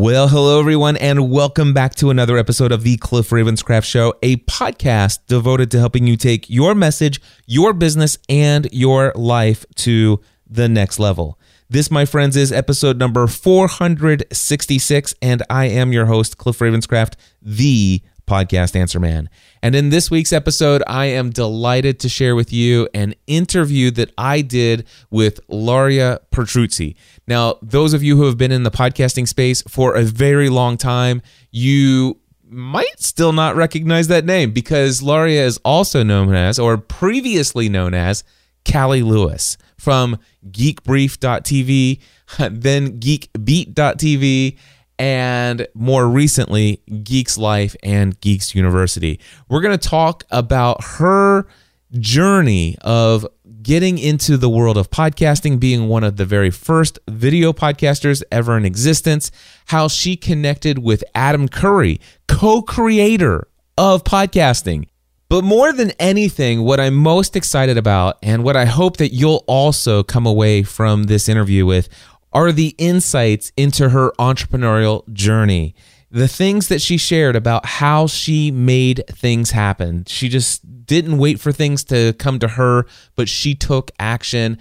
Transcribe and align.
Well, 0.00 0.28
hello, 0.28 0.60
everyone, 0.60 0.96
and 0.98 1.28
welcome 1.28 1.74
back 1.74 1.96
to 1.96 2.10
another 2.10 2.38
episode 2.38 2.70
of 2.70 2.84
the 2.84 2.98
Cliff 2.98 3.30
Ravenscraft 3.30 3.82
Show, 3.82 4.14
a 4.22 4.36
podcast 4.36 5.18
devoted 5.26 5.72
to 5.72 5.80
helping 5.80 6.06
you 6.06 6.16
take 6.16 6.48
your 6.48 6.76
message, 6.76 7.20
your 7.46 7.72
business, 7.72 8.16
and 8.28 8.68
your 8.70 9.12
life 9.16 9.66
to 9.74 10.20
the 10.48 10.68
next 10.68 11.00
level. 11.00 11.36
This, 11.68 11.90
my 11.90 12.04
friends, 12.04 12.36
is 12.36 12.52
episode 12.52 12.96
number 12.96 13.26
466, 13.26 15.16
and 15.20 15.42
I 15.50 15.64
am 15.64 15.92
your 15.92 16.06
host, 16.06 16.38
Cliff 16.38 16.60
Ravenscraft, 16.60 17.14
the 17.42 18.00
podcast 18.28 18.76
answer 18.76 19.00
man. 19.00 19.28
And 19.62 19.74
in 19.74 19.90
this 19.90 20.10
week's 20.10 20.32
episode, 20.32 20.82
I 20.86 21.06
am 21.06 21.30
delighted 21.30 21.98
to 22.00 22.08
share 22.08 22.36
with 22.36 22.52
you 22.52 22.88
an 22.94 23.14
interview 23.26 23.90
that 23.92 24.12
I 24.16 24.42
did 24.42 24.86
with 25.10 25.40
Luria 25.48 26.20
Petrucci. 26.30 26.96
Now, 27.26 27.58
those 27.62 27.94
of 27.94 28.02
you 28.02 28.16
who 28.16 28.24
have 28.26 28.38
been 28.38 28.52
in 28.52 28.62
the 28.62 28.70
podcasting 28.70 29.26
space 29.26 29.62
for 29.62 29.96
a 29.96 30.04
very 30.04 30.48
long 30.48 30.76
time, 30.76 31.22
you 31.50 32.20
might 32.50 33.00
still 33.00 33.32
not 33.32 33.56
recognize 33.56 34.08
that 34.08 34.24
name 34.24 34.52
because 34.52 35.02
Luria 35.02 35.44
is 35.44 35.58
also 35.64 36.02
known 36.02 36.34
as, 36.34 36.58
or 36.58 36.78
previously 36.78 37.68
known 37.68 37.94
as, 37.94 38.24
Callie 38.70 39.02
Lewis 39.02 39.56
from 39.78 40.18
geekbrief.tv, 40.50 42.00
then 42.50 43.00
geekbeat.tv, 43.00 44.58
and 44.98 45.66
more 45.74 46.08
recently, 46.08 46.82
Geeks 47.02 47.38
Life 47.38 47.76
and 47.82 48.20
Geeks 48.20 48.54
University. 48.54 49.20
We're 49.48 49.60
going 49.60 49.78
to 49.78 49.88
talk 49.88 50.24
about 50.30 50.82
her 50.84 51.46
journey 51.92 52.76
of 52.82 53.26
getting 53.62 53.98
into 53.98 54.36
the 54.36 54.48
world 54.48 54.76
of 54.76 54.90
podcasting, 54.90 55.60
being 55.60 55.88
one 55.88 56.04
of 56.04 56.16
the 56.16 56.24
very 56.24 56.50
first 56.50 56.98
video 57.08 57.52
podcasters 57.52 58.22
ever 58.32 58.56
in 58.56 58.64
existence, 58.64 59.30
how 59.66 59.88
she 59.88 60.16
connected 60.16 60.78
with 60.78 61.04
Adam 61.14 61.48
Curry, 61.48 62.00
co 62.26 62.62
creator 62.62 63.48
of 63.76 64.04
podcasting. 64.04 64.88
But 65.28 65.44
more 65.44 65.74
than 65.74 65.90
anything, 65.98 66.62
what 66.62 66.80
I'm 66.80 66.94
most 66.94 67.36
excited 67.36 67.76
about 67.76 68.16
and 68.22 68.42
what 68.42 68.56
I 68.56 68.64
hope 68.64 68.96
that 68.96 69.12
you'll 69.12 69.44
also 69.46 70.02
come 70.02 70.24
away 70.24 70.62
from 70.62 71.04
this 71.04 71.28
interview 71.28 71.66
with 71.66 71.90
are 72.38 72.52
the 72.52 72.72
insights 72.78 73.50
into 73.56 73.88
her 73.88 74.12
entrepreneurial 74.12 75.12
journey. 75.12 75.74
The 76.12 76.28
things 76.28 76.68
that 76.68 76.80
she 76.80 76.96
shared 76.96 77.34
about 77.34 77.66
how 77.66 78.06
she 78.06 78.52
made 78.52 79.02
things 79.08 79.50
happen. 79.50 80.04
She 80.06 80.28
just 80.28 80.86
didn't 80.86 81.18
wait 81.18 81.40
for 81.40 81.50
things 81.50 81.82
to 81.84 82.12
come 82.12 82.38
to 82.38 82.46
her, 82.46 82.86
but 83.16 83.28
she 83.28 83.56
took 83.56 83.90
action. 83.98 84.58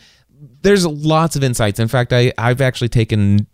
There's 0.63 0.87
lots 0.87 1.35
of 1.35 1.43
insights. 1.43 1.79
In 1.79 1.87
fact, 1.87 2.13
I, 2.13 2.33
I've 2.39 2.61
actually 2.61 2.89
taken 2.89 3.45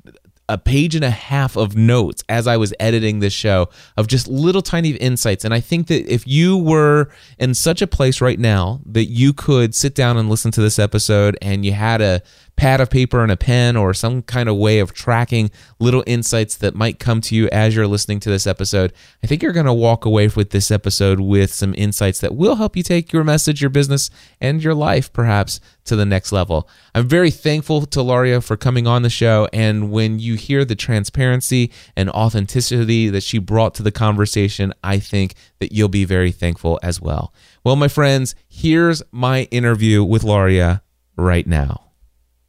a 0.49 0.57
page 0.57 0.95
and 0.95 1.03
a 1.03 1.09
half 1.09 1.57
of 1.57 1.75
notes 1.75 2.23
as 2.29 2.47
I 2.47 2.57
was 2.57 2.73
editing 2.79 3.19
this 3.19 3.33
show 3.33 3.69
of 3.97 4.07
just 4.07 4.27
little 4.27 4.61
tiny 4.61 4.91
insights. 4.91 5.45
And 5.45 5.53
I 5.53 5.59
think 5.59 5.88
that 5.88 6.11
if 6.11 6.27
you 6.27 6.57
were 6.57 7.09
in 7.39 7.53
such 7.53 7.81
a 7.81 7.88
place 7.88 8.21
right 8.21 8.39
now 8.39 8.81
that 8.85 9.05
you 9.05 9.33
could 9.33 9.73
sit 9.73 9.95
down 9.95 10.17
and 10.17 10.29
listen 10.29 10.51
to 10.51 10.61
this 10.61 10.79
episode 10.79 11.38
and 11.41 11.66
you 11.66 11.73
had 11.73 12.01
a 12.01 12.21
pad 12.55 12.79
of 12.79 12.89
paper 12.89 13.23
and 13.23 13.31
a 13.31 13.37
pen 13.37 13.75
or 13.75 13.93
some 13.93 14.21
kind 14.21 14.47
of 14.47 14.55
way 14.55 14.79
of 14.79 14.93
tracking 14.93 15.49
little 15.79 16.03
insights 16.05 16.55
that 16.57 16.75
might 16.75 16.99
come 16.99 17.19
to 17.19 17.35
you 17.35 17.49
as 17.49 17.75
you're 17.75 17.87
listening 17.87 18.19
to 18.21 18.29
this 18.29 18.47
episode, 18.47 18.93
I 19.23 19.27
think 19.27 19.41
you're 19.41 19.51
going 19.51 19.65
to 19.65 19.73
walk 19.73 20.05
away 20.05 20.27
with 20.27 20.51
this 20.51 20.71
episode 20.71 21.19
with 21.19 21.53
some 21.53 21.73
insights 21.77 22.19
that 22.21 22.35
will 22.35 22.55
help 22.55 22.77
you 22.77 22.83
take 22.83 23.11
your 23.11 23.23
message, 23.23 23.61
your 23.61 23.69
business, 23.69 24.09
and 24.39 24.63
your 24.63 24.75
life 24.75 25.11
perhaps 25.11 25.59
to 25.85 25.95
the 25.95 26.05
next 26.05 26.31
level. 26.31 26.69
I'm 26.95 27.07
very 27.07 27.31
thankful 27.31 27.85
to 27.85 28.01
Luria 28.01 28.39
for 28.39 28.55
coming 28.55 28.88
on 28.88 29.01
the 29.01 29.09
show. 29.09 29.49
And 29.51 29.91
when 29.91 30.19
you 30.19 30.35
hear 30.35 30.63
the 30.63 30.75
transparency 30.75 31.71
and 31.95 32.09
authenticity 32.11 33.09
that 33.09 33.23
she 33.23 33.39
brought 33.39 33.75
to 33.75 33.83
the 33.83 33.91
conversation, 33.91 34.73
I 34.83 34.99
think 34.99 35.33
that 35.59 35.73
you'll 35.73 35.89
be 35.89 36.05
very 36.05 36.31
thankful 36.31 36.79
as 36.81 37.01
well. 37.01 37.33
Well, 37.63 37.75
my 37.75 37.88
friends, 37.88 38.35
here's 38.47 39.03
my 39.11 39.43
interview 39.51 40.03
with 40.03 40.23
Luria 40.23 40.83
right 41.17 41.47
now. 41.47 41.82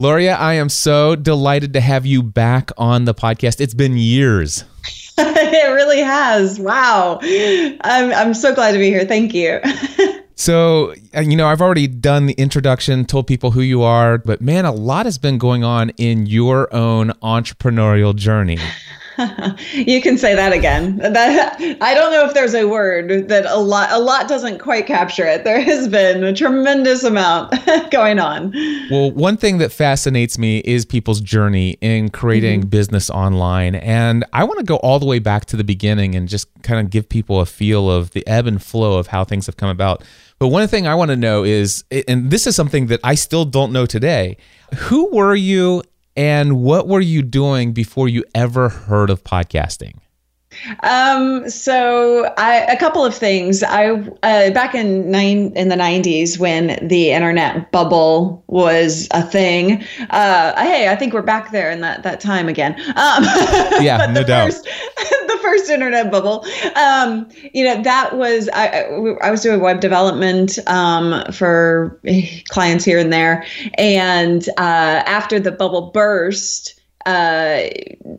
Luria, 0.04 0.34
I 0.34 0.52
am 0.52 0.68
so 0.68 1.16
delighted 1.16 1.72
to 1.72 1.80
have 1.80 2.04
you 2.04 2.22
back 2.22 2.70
on 2.76 3.06
the 3.06 3.14
podcast. 3.14 3.58
It's 3.58 3.72
been 3.72 3.96
years. 3.96 4.62
it 5.18 5.72
really 5.72 6.02
has. 6.02 6.60
Wow. 6.60 7.20
I'm, 7.22 8.12
I'm 8.12 8.34
so 8.34 8.54
glad 8.54 8.72
to 8.72 8.78
be 8.78 8.90
here. 8.90 9.06
Thank 9.06 9.32
you. 9.32 9.62
so, 10.34 10.92
uh, 11.16 11.20
you 11.22 11.38
know, 11.38 11.46
I've 11.46 11.62
already 11.62 11.86
done 11.86 12.26
the 12.26 12.34
introduction, 12.34 13.06
told 13.06 13.26
people 13.26 13.52
who 13.52 13.62
you 13.62 13.80
are, 13.80 14.18
but 14.18 14.42
man, 14.42 14.66
a 14.66 14.72
lot 14.72 15.06
has 15.06 15.16
been 15.16 15.38
going 15.38 15.64
on 15.64 15.88
in 15.96 16.26
your 16.26 16.70
own 16.74 17.12
entrepreneurial 17.22 18.14
journey. 18.14 18.58
you 19.72 20.00
can 20.00 20.18
say 20.18 20.34
that 20.34 20.52
again. 20.52 20.96
That 20.98 21.56
I 21.80 21.94
don't 21.94 22.12
know 22.12 22.26
if 22.26 22.34
there's 22.34 22.54
a 22.54 22.66
word 22.66 23.28
that 23.28 23.46
a 23.46 23.58
lot 23.58 23.90
a 23.92 23.98
lot 23.98 24.28
doesn't 24.28 24.58
quite 24.58 24.86
capture 24.86 25.24
it. 25.24 25.44
There 25.44 25.60
has 25.60 25.88
been 25.88 26.24
a 26.24 26.32
tremendous 26.32 27.04
amount 27.04 27.54
going 27.90 28.18
on. 28.18 28.52
Well, 28.90 29.10
one 29.12 29.36
thing 29.36 29.58
that 29.58 29.72
fascinates 29.72 30.38
me 30.38 30.58
is 30.64 30.84
people's 30.84 31.20
journey 31.20 31.76
in 31.80 32.10
creating 32.10 32.60
mm-hmm. 32.60 32.70
business 32.70 33.10
online, 33.10 33.76
and 33.76 34.24
I 34.32 34.44
want 34.44 34.58
to 34.58 34.64
go 34.64 34.76
all 34.76 34.98
the 34.98 35.06
way 35.06 35.18
back 35.18 35.44
to 35.46 35.56
the 35.56 35.64
beginning 35.64 36.14
and 36.14 36.28
just 36.28 36.48
kind 36.62 36.80
of 36.80 36.90
give 36.90 37.08
people 37.08 37.40
a 37.40 37.46
feel 37.46 37.90
of 37.90 38.10
the 38.12 38.26
ebb 38.26 38.46
and 38.46 38.62
flow 38.62 38.98
of 38.98 39.08
how 39.08 39.24
things 39.24 39.46
have 39.46 39.56
come 39.56 39.68
about. 39.68 40.02
But 40.38 40.48
one 40.48 40.66
thing 40.66 40.86
I 40.86 40.94
want 40.94 41.10
to 41.10 41.16
know 41.16 41.44
is, 41.44 41.84
and 42.08 42.30
this 42.30 42.46
is 42.46 42.56
something 42.56 42.88
that 42.88 43.00
I 43.04 43.14
still 43.14 43.44
don't 43.44 43.72
know 43.72 43.86
today. 43.86 44.36
Who 44.74 45.14
were 45.14 45.34
you 45.34 45.82
and 46.16 46.60
what 46.62 46.86
were 46.88 47.00
you 47.00 47.22
doing 47.22 47.72
before 47.72 48.08
you 48.08 48.24
ever 48.34 48.68
heard 48.68 49.10
of 49.10 49.24
podcasting? 49.24 49.94
Um, 50.82 51.48
so 51.48 52.32
I, 52.36 52.60
a 52.68 52.76
couple 52.76 53.04
of 53.04 53.14
things. 53.14 53.62
I 53.62 53.90
uh, 53.90 54.50
back 54.50 54.74
in 54.74 55.10
nine 55.10 55.52
in 55.56 55.68
the 55.68 55.76
nineties 55.76 56.38
when 56.38 56.86
the 56.86 57.12
internet 57.12 57.70
bubble 57.70 58.42
was 58.46 59.08
a 59.10 59.22
thing. 59.22 59.84
Uh, 60.10 60.62
hey, 60.62 60.88
I 60.88 60.96
think 60.96 61.12
we're 61.12 61.22
back 61.22 61.50
there 61.50 61.70
in 61.70 61.80
that 61.80 62.02
that 62.02 62.20
time 62.20 62.48
again. 62.48 62.74
Um, 62.96 63.24
yeah, 63.82 64.06
no 64.12 64.22
doubt. 64.22 64.52
First, 64.52 64.64
the 64.96 65.38
first 65.42 65.70
internet 65.70 66.10
bubble. 66.10 66.44
Um, 66.76 67.28
you 67.52 67.64
know 67.64 67.82
that 67.82 68.16
was 68.16 68.48
I, 68.52 68.82
I 69.22 69.30
was 69.30 69.42
doing 69.42 69.60
web 69.60 69.80
development 69.80 70.58
um, 70.66 71.24
for 71.32 72.00
clients 72.48 72.84
here 72.84 72.98
and 72.98 73.12
there, 73.12 73.44
and 73.78 74.48
uh, 74.58 75.02
after 75.06 75.40
the 75.40 75.52
bubble 75.52 75.90
burst 75.90 76.80
uh, 77.06 77.68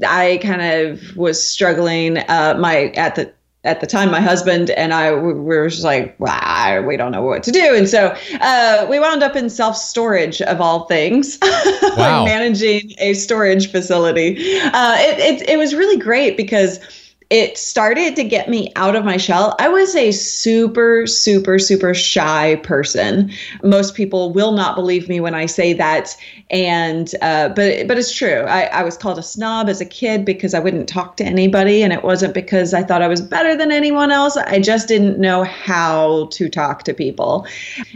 I 0.08 0.40
kind 0.42 0.62
of 0.62 1.16
was 1.16 1.44
struggling. 1.44 2.18
Uh, 2.18 2.56
my 2.60 2.92
at 2.96 3.16
the 3.16 3.32
at 3.64 3.82
the 3.82 3.88
time, 3.88 4.12
my 4.12 4.22
husband 4.22 4.70
and 4.72 4.94
I 4.94 5.14
we 5.14 5.34
were 5.34 5.70
just 5.70 5.84
like, 5.84 6.18
wow, 6.20 6.84
we 6.86 6.98
don't 6.98 7.12
know 7.12 7.24
what 7.24 7.42
to 7.44 7.52
do, 7.52 7.76
and 7.76 7.90
so 7.90 8.16
uh, 8.42 8.86
we 8.90 9.00
wound 9.00 9.24
up 9.24 9.36
in 9.36 9.50
self 9.50 9.76
storage 9.76 10.42
of 10.44 10.62
all 10.62 10.86
things, 10.86 11.40
wow. 11.98 12.24
managing 12.26 12.94
a 13.00 13.14
storage 13.14 13.72
facility. 13.72 14.36
Uh, 14.62 14.96
it, 14.98 15.42
it 15.42 15.50
it 15.50 15.58
was 15.58 15.74
really 15.74 15.98
great 15.98 16.38
because 16.38 16.80
it 17.30 17.58
started 17.58 18.16
to 18.16 18.24
get 18.24 18.50
me 18.50 18.72
out 18.76 18.96
of 18.96 19.04
my 19.04 19.18
shell. 19.18 19.56
I 19.60 19.68
was 19.68 19.96
a 19.96 20.12
super, 20.12 21.08
super, 21.08 21.58
super 21.58 21.94
shy 21.96 22.58
person. 22.58 23.32
Most 23.64 23.96
people 23.96 24.32
will 24.32 24.52
not 24.52 24.76
believe 24.76 25.10
me 25.10 25.20
when 25.20 25.34
I 25.34 25.48
say 25.48 25.74
that, 25.74 26.16
and 26.52 27.12
uh, 27.24 27.50
but 27.50 27.88
but 27.88 27.98
it's 27.98 28.16
true. 28.16 28.42
I, 28.42 28.66
I 28.66 28.84
was 28.84 28.96
called 28.96 29.18
a 29.18 29.24
snob 29.24 29.70
as 29.70 29.82
a 29.82 29.86
kid 29.86 30.24
because 30.24 30.54
I 30.54 30.60
wouldn't 30.60 30.88
talk 30.88 31.18
to 31.18 31.24
anybody, 31.24 31.82
and 31.82 31.92
it 31.92 32.04
wasn't 32.04 32.36
because 32.36 32.76
I 32.76 32.84
thought 32.84 33.02
I 33.02 33.08
was 33.08 33.22
better 33.22 33.58
than 33.58 33.72
anyone 33.72 34.12
else. 34.12 34.38
I 34.38 34.60
just 34.60 34.88
didn't 34.88 35.20
know 35.20 35.44
how 35.44 36.28
to 36.34 36.48
talk 36.48 36.84
to 36.84 36.94
people, 36.94 37.48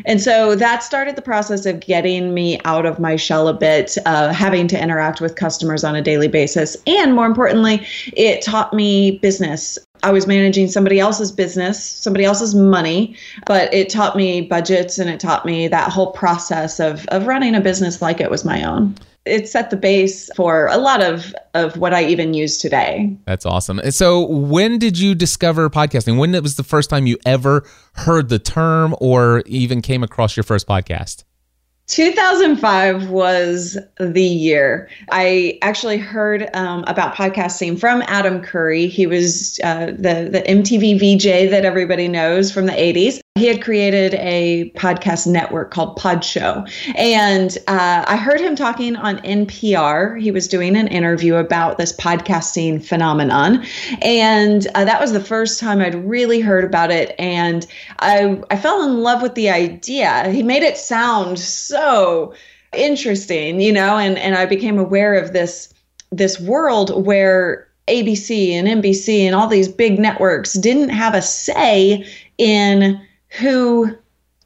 and 0.06 0.20
so 0.20 0.56
that 0.56 0.82
started 0.82 1.16
the 1.16 1.22
process 1.22 1.68
of 1.68 1.82
getting 1.82 2.34
me 2.34 2.60
out 2.66 2.88
of 2.88 3.00
my 3.00 3.16
shell 3.16 3.48
a 3.48 3.54
bit, 3.54 3.96
uh, 4.08 4.34
having 4.34 4.68
to 4.70 4.82
interact 4.82 5.22
with 5.22 5.36
customers 5.36 5.84
on 5.84 5.96
a 5.96 6.02
daily 6.02 6.28
basis, 6.28 6.76
and 6.88 7.14
more 7.14 7.28
importantly, 7.28 7.86
it 8.14 8.42
taught 8.42 8.74
me 8.74 9.19
business. 9.22 9.78
I 10.04 10.12
was 10.12 10.28
managing 10.28 10.68
somebody 10.70 11.00
else's 11.00 11.32
business, 11.32 11.84
somebody 11.84 12.26
else's 12.26 12.56
money, 12.56 13.16
but 13.46 13.74
it 13.74 13.90
taught 13.90 14.16
me 14.16 14.42
budgets 14.42 14.98
and 14.98 15.10
it 15.10 15.20
taught 15.20 15.46
me 15.46 15.68
that 15.68 15.92
whole 15.92 16.12
process 16.12 16.80
of, 16.80 17.06
of 17.08 17.28
running 17.28 17.56
a 17.56 17.62
business 17.62 18.02
like 18.02 18.22
it 18.22 18.32
was 18.32 18.46
my 18.46 18.64
own. 18.64 18.96
It 19.26 19.50
set 19.50 19.70
the 19.70 19.78
base 19.78 20.30
for 20.36 20.68
a 20.68 20.78
lot 20.78 21.04
of, 21.04 21.36
of 21.54 21.78
what 21.78 21.94
I 21.94 22.06
even 22.06 22.34
use 22.34 22.58
today. 22.58 23.16
That's 23.26 23.46
awesome. 23.46 23.80
So, 23.92 24.26
when 24.26 24.80
did 24.80 24.98
you 24.98 25.14
discover 25.14 25.70
podcasting? 25.70 26.18
When 26.18 26.32
was 26.42 26.56
the 26.56 26.64
first 26.64 26.90
time 26.90 27.06
you 27.06 27.18
ever 27.26 27.66
heard 27.94 28.30
the 28.30 28.40
term 28.40 28.96
or 29.02 29.44
even 29.46 29.82
came 29.82 30.04
across 30.04 30.38
your 30.38 30.46
first 30.46 30.68
podcast? 30.68 31.26
2005 31.90 33.10
was 33.10 33.78
the 34.00 34.24
year. 34.24 34.88
I 35.12 35.58
actually 35.64 35.98
heard 35.98 36.48
um, 36.54 36.84
about 36.88 37.16
podcasting 37.16 37.80
from 37.80 38.04
Adam 38.04 38.42
Curry. 38.42 38.88
He 38.88 39.08
was 39.08 39.60
uh, 39.64 39.88
the 39.88 40.30
the 40.32 40.44
MTV 40.48 41.00
VJ 41.00 41.50
that 41.50 41.66
everybody 41.66 42.08
knows 42.08 42.52
from 42.52 42.68
the 42.68 42.74
80s. 42.74 43.20
He 43.40 43.48
had 43.48 43.62
created 43.62 44.16
a 44.16 44.72
podcast 44.76 45.26
network 45.26 45.72
called 45.72 45.96
Pod 45.96 46.24
Show. 46.26 46.66
And 46.96 47.58
uh, 47.68 48.04
I 48.06 48.18
heard 48.18 48.42
him 48.42 48.56
talking 48.56 48.98
on 48.98 49.20
NPR. 49.20 50.22
He 50.22 50.30
was 50.30 50.48
doing 50.48 50.76
an 50.76 50.88
interview 50.90 51.36
about 51.36 51.78
this 51.78 51.94
podcasting 51.94 52.84
phenomenon. 52.84 53.66
And 54.02 54.68
uh, 54.76 54.84
that 54.84 55.00
was 55.00 55.14
the 55.14 55.22
first 55.22 55.60
time 55.60 55.80
I'd 55.80 55.96
really 55.96 56.42
heard 56.42 56.66
about 56.66 56.92
it. 56.92 57.16
And 57.18 57.66
I, 58.00 58.42
I 58.52 58.58
fell 58.58 58.84
in 58.84 59.00
love 59.00 59.22
with 59.22 59.36
the 59.36 59.50
idea. 59.50 60.30
He 60.30 60.44
made 60.44 60.64
it 60.64 60.78
sound 60.78 61.40
so 61.40 62.34
interesting, 62.74 63.62
you 63.62 63.72
know, 63.72 63.98
and, 63.98 64.18
and 64.18 64.36
I 64.36 64.46
became 64.46 64.78
aware 64.78 65.16
of 65.16 65.34
this 65.34 65.74
this 66.12 66.40
world 66.40 67.06
where 67.06 67.68
ABC 67.88 68.50
and 68.52 68.68
NBC 68.68 69.20
and 69.22 69.36
all 69.36 69.48
these 69.48 69.68
big 69.68 70.00
networks 70.00 70.54
didn't 70.54 70.90
have 70.90 71.14
a 71.14 71.22
say 71.22 72.04
in 72.40 73.00
who 73.30 73.96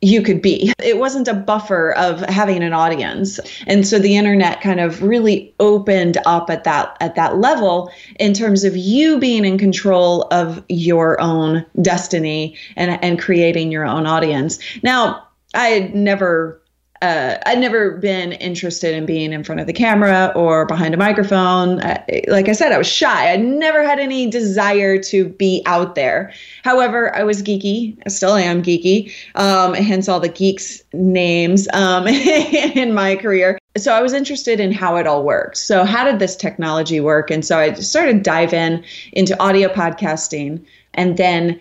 you 0.03 0.21
could 0.21 0.41
be. 0.41 0.73
It 0.83 0.97
wasn't 0.97 1.29
a 1.29 1.33
buffer 1.33 1.93
of 1.93 2.19
having 2.21 2.61
an 2.61 2.73
audience. 2.73 3.39
And 3.67 3.87
so 3.87 3.99
the 3.99 4.17
internet 4.17 4.59
kind 4.59 4.81
of 4.81 5.01
really 5.01 5.55
opened 5.61 6.17
up 6.25 6.49
at 6.49 6.65
that 6.65 6.97
at 6.99 7.15
that 7.15 7.37
level 7.37 7.89
in 8.19 8.33
terms 8.33 8.65
of 8.65 8.75
you 8.75 9.17
being 9.17 9.45
in 9.45 9.57
control 9.57 10.23
of 10.31 10.61
your 10.67 11.19
own 11.21 11.65
destiny 11.81 12.57
and 12.75 13.01
and 13.01 13.17
creating 13.17 13.71
your 13.71 13.85
own 13.85 14.05
audience. 14.05 14.59
Now, 14.83 15.25
I 15.53 15.91
never 15.93 16.61
uh, 17.03 17.37
I'd 17.45 17.59
never 17.59 17.97
been 17.97 18.31
interested 18.31 18.95
in 18.95 19.05
being 19.05 19.33
in 19.33 19.43
front 19.43 19.59
of 19.59 19.67
the 19.67 19.73
camera 19.73 20.31
or 20.35 20.65
behind 20.65 20.93
a 20.93 20.97
microphone. 20.97 21.81
Uh, 21.81 22.01
like 22.29 22.47
I 22.47 22.53
said, 22.53 22.71
I 22.71 22.77
was 22.77 22.87
shy. 22.87 23.33
I 23.33 23.35
never 23.35 23.83
had 23.83 23.99
any 23.99 24.29
desire 24.29 24.97
to 25.03 25.27
be 25.27 25.61
out 25.65 25.95
there. 25.95 26.31
However, 26.63 27.13
I 27.13 27.23
was 27.23 27.43
geeky. 27.43 27.97
I 28.05 28.09
still 28.09 28.35
am 28.35 28.63
geeky, 28.63 29.11
um, 29.35 29.73
hence 29.73 30.07
all 30.07 30.21
the 30.21 30.29
geeks 30.29 30.81
names 30.93 31.67
um, 31.73 32.07
in 32.07 32.93
my 32.93 33.17
career. 33.17 33.59
So 33.75 33.93
I 33.93 34.01
was 34.01 34.13
interested 34.13 34.61
in 34.61 34.71
how 34.71 34.95
it 34.95 35.05
all 35.05 35.25
worked. 35.25 35.57
So 35.57 35.83
how 35.83 36.05
did 36.05 36.19
this 36.19 36.37
technology 36.37 37.01
work? 37.01 37.29
And 37.29 37.43
so 37.43 37.59
I 37.59 37.73
started 37.73 38.23
dive 38.23 38.53
in 38.53 38.81
into 39.11 39.37
audio 39.43 39.67
podcasting, 39.67 40.65
and 40.93 41.17
then 41.17 41.59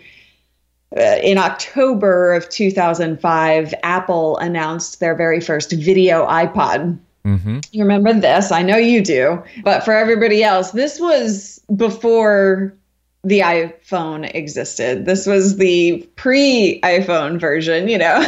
in 0.97 1.39
October 1.39 2.35
of 2.35 2.49
2005, 2.49 3.75
Apple 3.83 4.37
announced 4.39 5.01
their 5.01 5.15
very 5.15 5.41
first 5.41 5.73
video 5.73 6.27
iPod. 6.27 6.99
Mm-hmm. 7.25 7.61
You 7.71 7.83
remember 7.83 8.13
this? 8.13 8.51
I 8.51 8.63
know 8.63 8.77
you 8.77 9.03
do. 9.03 9.43
But 9.63 9.85
for 9.85 9.95
everybody 9.95 10.43
else, 10.43 10.73
this 10.73 10.99
was 11.01 11.61
before 11.75 12.77
the 13.25 13.41
iPhone 13.41 14.35
existed. 14.35 15.07
This 15.07 15.27
was 15.27 15.57
the 15.57 16.09
pre 16.17 16.81
iPhone 16.83 17.39
version, 17.39 17.89
you 17.89 17.97
know. 17.97 18.21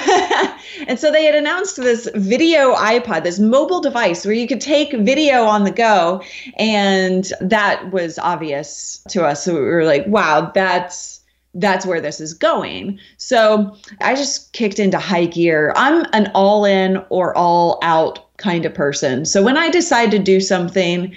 and 0.87 1.01
so 1.01 1.11
they 1.11 1.25
had 1.25 1.35
announced 1.35 1.77
this 1.77 2.09
video 2.15 2.75
iPod, 2.77 3.25
this 3.25 3.41
mobile 3.41 3.81
device 3.81 4.25
where 4.25 4.35
you 4.35 4.47
could 4.47 4.61
take 4.61 4.93
video 4.93 5.45
on 5.45 5.65
the 5.65 5.73
go. 5.73 6.23
And 6.57 7.31
that 7.41 7.91
was 7.91 8.19
obvious 8.21 9.03
to 9.09 9.25
us. 9.25 9.45
So 9.45 9.55
we 9.55 9.61
were 9.61 9.85
like, 9.85 10.07
wow, 10.07 10.53
that's 10.55 11.24
that's 11.55 11.87
where 11.87 12.01
this 12.01 12.21
is 12.21 12.35
going. 12.35 12.99
So 13.17 13.77
I 14.01 14.15
just 14.15 14.53
kicked 14.53 14.79
into 14.79 14.99
high 14.99 15.27
gear. 15.27 15.73
I'm 15.77 16.05
an 16.13 16.31
all 16.35 16.65
in 16.65 17.05
or 17.09 17.37
all 17.37 17.79
out 17.83 18.37
kind 18.37 18.67
of 18.67 18.75
person. 18.75 19.25
So 19.25 19.43
when 19.43 19.57
I 19.57 19.71
decide 19.71 20.11
to 20.11 20.19
do 20.19 20.41
something, 20.41 21.15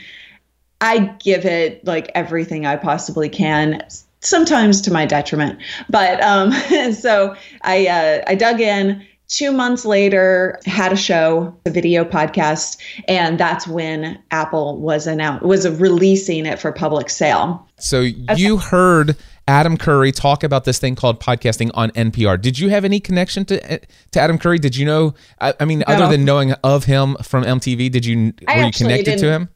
I 0.81 0.99
give 1.19 1.45
it 1.45 1.83
like 1.85 2.11
everything 2.13 2.65
I 2.65 2.75
possibly 2.75 3.29
can. 3.29 3.83
Sometimes 4.19 4.81
to 4.81 4.91
my 4.91 5.05
detriment, 5.05 5.59
but 5.89 6.21
um, 6.23 6.51
so 6.93 7.35
I 7.61 7.87
uh, 7.87 8.23
I 8.27 8.35
dug 8.35 8.59
in, 8.59 9.05
two 9.27 9.51
months 9.51 9.85
later 9.85 10.59
had 10.65 10.91
a 10.91 10.95
show 10.95 11.55
a 11.65 11.69
video 11.69 12.03
podcast 12.05 12.77
and 13.07 13.37
that's 13.37 13.67
when 13.67 14.17
apple 14.31 14.77
was 14.77 15.05
announced 15.05 15.43
was 15.43 15.67
releasing 15.79 16.45
it 16.45 16.59
for 16.59 16.71
public 16.71 17.09
sale 17.09 17.67
so 17.77 17.99
you 18.01 18.57
heard 18.57 19.17
Adam 19.47 19.77
Curry 19.77 20.11
talk 20.11 20.43
about 20.43 20.65
this 20.65 20.77
thing 20.77 20.95
called 20.95 21.21
podcasting 21.21 21.71
on 21.73 21.89
NPR. 21.91 22.39
Did 22.39 22.59
you 22.59 22.69
have 22.69 22.83
any 22.83 22.99
connection 22.99 23.45
to 23.45 23.79
to 24.11 24.19
Adam 24.19 24.37
Curry? 24.37 24.59
Did 24.59 24.75
you 24.75 24.85
know? 24.85 25.13
I, 25.39 25.53
I 25.59 25.65
mean, 25.65 25.79
no. 25.79 25.93
other 25.93 26.07
than 26.09 26.25
knowing 26.25 26.51
of 26.63 26.83
him 26.83 27.15
from 27.23 27.43
MTV, 27.43 27.91
did 27.91 28.05
you 28.05 28.33
I 28.47 28.57
were 28.57 28.65
you 28.65 28.71
connected 28.71 29.19
to 29.19 29.31
him? 29.31 29.49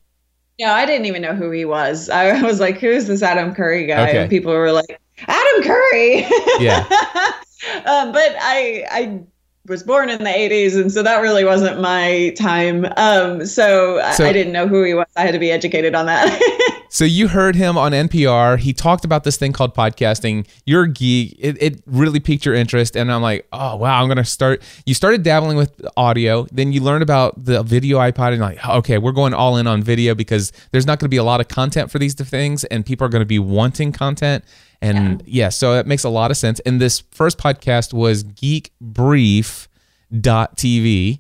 No, 0.59 0.71
I 0.71 0.85
didn't 0.85 1.07
even 1.07 1.21
know 1.21 1.35
who 1.35 1.51
he 1.51 1.65
was. 1.65 2.09
I 2.09 2.41
was 2.45 2.59
like, 2.59 2.77
"Who's 2.77 3.07
this 3.07 3.21
Adam 3.21 3.53
Curry 3.53 3.85
guy?" 3.85 4.09
Okay. 4.09 4.21
And 4.21 4.29
people 4.29 4.53
were 4.53 4.71
like, 4.71 4.99
"Adam 5.27 5.63
Curry." 5.63 6.25
Yeah. 6.59 6.85
uh, 7.85 8.11
but 8.11 8.35
I 8.39 8.85
I 8.89 9.21
was 9.68 9.84
born 9.84 10.10
in 10.10 10.24
the 10.24 10.30
80s 10.30 10.80
and 10.80 10.92
so 10.92 11.04
that 11.04 11.22
really 11.22 11.46
wasn't 11.46 11.80
my 11.80 12.34
time. 12.38 12.86
Um, 12.98 13.46
so, 13.46 14.02
so, 14.13 14.25
I, 14.25 14.34
didn't 14.34 14.54
know 14.54 14.68
who 14.68 14.84
he 14.84 14.94
was. 14.94 15.06
I 15.16 15.22
had 15.22 15.34
to 15.34 15.40
be 15.40 15.52
educated 15.52 15.96
on 15.96 16.08
that. 16.08 16.78
So 16.94 17.06
you 17.06 17.30
heard 17.30 17.56
him 17.56 17.78
on 17.78 17.94
npr 17.94 18.60
he 18.60 18.74
talked 18.74 19.06
about 19.06 19.24
this 19.24 19.38
thing 19.38 19.54
called 19.54 19.74
podcasting. 19.74 20.46
You're 20.66 20.84
a 20.84 20.90
geek. 20.90 21.38
It, 21.40 21.56
it 21.62 21.84
really 21.86 22.19
piqued 22.19 22.46
your 22.46 22.54
interest 22.54 22.98
and 22.98 23.10
i'm 23.10 23.22
like 23.22 23.48
oh 23.54 23.78
wow 23.78 24.02
i'm 24.02 24.10
gonna 24.10 24.25
start. 24.25 24.62
You 24.86 24.94
started 24.94 25.24
dabbling 25.24 25.56
with 25.56 25.81
audio 25.96 26.48
then 26.52 26.74
you 26.74 26.81
learned 26.81 27.02
about 27.02 27.46
the 27.46 27.63
video 27.63 27.98
ipod 28.00 28.34
and 28.34 28.42
like 28.42 28.68
okay 28.68 28.98
we're 28.98 29.13
going 29.13 29.34
all 29.34 29.56
in 29.56 29.68
on 29.68 29.81
video 29.81 30.13
because 30.13 30.52
there's 30.72 30.86
not 30.86 31.00
going 31.00 31.06
to 31.06 31.10
be 31.10 31.16
a 31.16 31.24
lot 31.24 31.40
of 31.40 31.48
content 31.48 31.90
for 31.90 31.98
these 31.98 32.13
things 32.13 32.66
and 32.66 32.86
people 32.86 33.08
are 33.08 33.10
going 33.10 33.22
to 33.22 33.25
be 33.25 33.40
wanting 33.40 33.94
content 33.94 34.44
and 34.81 35.22
yeah. 35.25 35.45
yeah, 35.45 35.50
so 35.50 35.78
it 35.78 35.86
makes 35.86 36.04
a 36.04 36.10
lot 36.10 36.31
of 36.31 36.38
sense. 36.38 36.60
And 36.62 36.81
this 36.81 37.04
first 37.12 37.38
podcast 37.38 37.94
was 37.94 38.24
geekbrief.tv. 38.24 41.19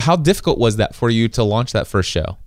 How 0.00 0.16
difficult 0.16 0.58
was 0.58 0.76
that 0.76 0.94
for 0.94 1.10
you 1.10 1.28
to 1.28 1.42
launch 1.42 1.72
that 1.72 1.86
first 1.86 2.10
show? 2.10 2.38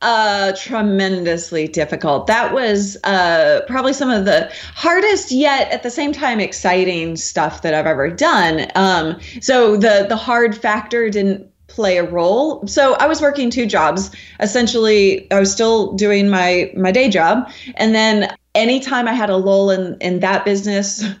Uh, 0.00 0.52
tremendously 0.56 1.68
difficult. 1.68 2.26
That 2.26 2.52
was 2.52 2.96
uh, 3.04 3.60
probably 3.68 3.92
some 3.92 4.10
of 4.10 4.24
the 4.24 4.52
hardest 4.74 5.30
yet 5.30 5.70
at 5.70 5.84
the 5.84 5.90
same 5.90 6.12
time 6.12 6.40
exciting 6.40 7.14
stuff 7.14 7.62
that 7.62 7.72
I've 7.72 7.86
ever 7.86 8.10
done. 8.10 8.66
Um, 8.74 9.20
so 9.40 9.76
the 9.76 10.06
the 10.08 10.16
hard 10.16 10.56
factor 10.56 11.08
didn't 11.08 11.51
play 11.72 11.96
a 11.96 12.04
role. 12.04 12.66
So 12.66 12.94
I 12.94 13.06
was 13.06 13.20
working 13.20 13.50
two 13.50 13.66
jobs. 13.66 14.10
Essentially, 14.40 15.30
I 15.32 15.40
was 15.40 15.50
still 15.50 15.92
doing 15.94 16.28
my 16.28 16.70
my 16.76 16.92
day 16.92 17.08
job, 17.08 17.50
and 17.76 17.94
then 17.94 18.34
anytime 18.54 19.08
I 19.08 19.14
had 19.14 19.30
a 19.30 19.36
lull 19.36 19.70
in 19.70 19.96
in 20.00 20.20
that 20.20 20.44
business. 20.44 21.04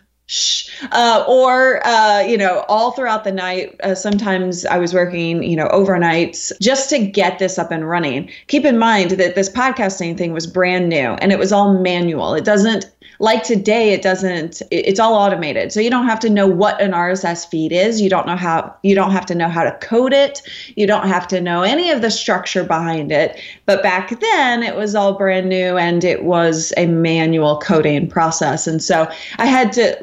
Uh, 0.92 1.24
or 1.28 1.86
uh, 1.86 2.20
you 2.20 2.38
know 2.38 2.64
all 2.66 2.92
throughout 2.92 3.22
the 3.22 3.32
night 3.32 3.78
uh, 3.82 3.94
sometimes 3.94 4.64
i 4.64 4.78
was 4.78 4.94
working 4.94 5.42
you 5.42 5.54
know 5.54 5.68
overnights 5.68 6.52
just 6.58 6.88
to 6.88 6.98
get 6.98 7.38
this 7.38 7.58
up 7.58 7.70
and 7.70 7.86
running 7.86 8.30
keep 8.46 8.64
in 8.64 8.78
mind 8.78 9.10
that 9.10 9.34
this 9.34 9.50
podcasting 9.50 10.16
thing 10.16 10.32
was 10.32 10.46
brand 10.46 10.88
new 10.88 11.10
and 11.20 11.32
it 11.32 11.38
was 11.38 11.52
all 11.52 11.78
manual 11.78 12.32
it 12.34 12.44
doesn't 12.44 12.86
like 13.22 13.44
today 13.44 13.92
it 13.92 14.02
doesn't 14.02 14.62
it's 14.72 14.98
all 14.98 15.14
automated. 15.14 15.70
So 15.70 15.78
you 15.78 15.90
don't 15.90 16.06
have 16.06 16.18
to 16.20 16.28
know 16.28 16.48
what 16.48 16.82
an 16.82 16.90
rss 16.90 17.48
feed 17.48 17.70
is. 17.70 18.00
You 18.00 18.10
don't 18.10 18.26
know 18.26 18.36
how 18.36 18.74
you 18.82 18.96
don't 18.96 19.12
have 19.12 19.24
to 19.26 19.34
know 19.36 19.48
how 19.48 19.62
to 19.62 19.70
code 19.78 20.12
it. 20.12 20.42
You 20.74 20.88
don't 20.88 21.06
have 21.06 21.28
to 21.28 21.40
know 21.40 21.62
any 21.62 21.90
of 21.90 22.02
the 22.02 22.10
structure 22.10 22.64
behind 22.64 23.12
it. 23.12 23.40
But 23.64 23.80
back 23.80 24.18
then 24.18 24.64
it 24.64 24.74
was 24.74 24.96
all 24.96 25.16
brand 25.16 25.48
new 25.48 25.78
and 25.78 26.02
it 26.02 26.24
was 26.24 26.72
a 26.76 26.86
manual 26.86 27.60
coding 27.60 28.08
process. 28.08 28.66
And 28.66 28.82
so 28.82 29.08
i 29.38 29.46
had 29.46 29.72
to 29.72 29.96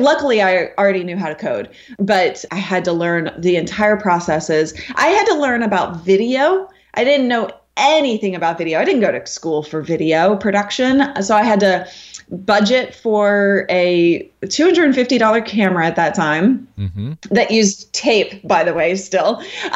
luckily 0.00 0.40
i 0.40 0.68
already 0.78 1.04
knew 1.04 1.16
how 1.16 1.28
to 1.28 1.34
code 1.34 1.68
but 1.98 2.44
i 2.50 2.56
had 2.56 2.84
to 2.86 2.92
learn 2.92 3.30
the 3.38 3.56
entire 3.56 3.98
processes. 3.98 4.72
I 4.94 5.08
had 5.08 5.26
to 5.26 5.34
learn 5.34 5.62
about 5.62 6.02
video. 6.04 6.70
I 6.94 7.04
didn't 7.04 7.28
know 7.28 7.50
anything 7.76 8.34
about 8.34 8.58
video. 8.58 8.78
I 8.78 8.84
didn't 8.84 9.00
go 9.00 9.10
to 9.12 9.26
school 9.26 9.62
for 9.62 9.80
video 9.80 10.36
production 10.36 11.02
so 11.22 11.36
i 11.36 11.42
had 11.42 11.60
to 11.60 11.86
budget 12.30 12.94
for 12.94 13.66
a 13.68 14.30
$250 14.42 15.46
camera 15.46 15.86
at 15.86 15.96
that 15.96 16.14
time 16.14 16.66
mm-hmm. 16.78 17.12
that 17.30 17.50
used 17.50 17.92
tape 17.92 18.46
by 18.48 18.64
the 18.64 18.72
way 18.72 18.96
still. 18.96 19.36
Um, 19.36 19.42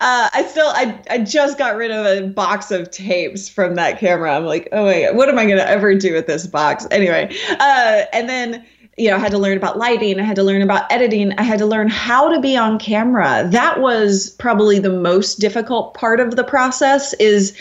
uh, 0.00 0.28
i 0.32 0.46
still 0.48 0.68
I, 0.68 0.98
I 1.10 1.18
just 1.18 1.58
got 1.58 1.76
rid 1.76 1.90
of 1.90 2.06
a 2.06 2.28
box 2.28 2.70
of 2.70 2.90
tapes 2.90 3.48
from 3.48 3.74
that 3.74 3.98
camera. 3.98 4.34
I'm 4.34 4.44
like 4.44 4.68
oh 4.72 4.84
my 4.84 5.02
god 5.02 5.16
what 5.16 5.28
am 5.28 5.38
i 5.38 5.44
going 5.44 5.58
to 5.58 5.68
ever 5.68 5.94
do 5.94 6.12
with 6.14 6.26
this 6.26 6.46
box? 6.46 6.86
Anyway 6.90 7.34
uh, 7.58 8.02
and 8.12 8.28
then 8.28 8.64
you 9.00 9.08
know, 9.08 9.16
I 9.16 9.18
had 9.18 9.32
to 9.32 9.38
learn 9.38 9.56
about 9.56 9.78
lighting, 9.78 10.20
I 10.20 10.24
had 10.24 10.36
to 10.36 10.42
learn 10.42 10.60
about 10.60 10.90
editing, 10.92 11.32
I 11.38 11.42
had 11.42 11.58
to 11.60 11.66
learn 11.66 11.88
how 11.88 12.28
to 12.28 12.38
be 12.38 12.56
on 12.56 12.78
camera. 12.78 13.48
That 13.50 13.80
was 13.80 14.30
probably 14.38 14.78
the 14.78 14.92
most 14.92 15.40
difficult 15.40 15.94
part 15.94 16.20
of 16.20 16.36
the 16.36 16.44
process 16.44 17.14
is 17.14 17.56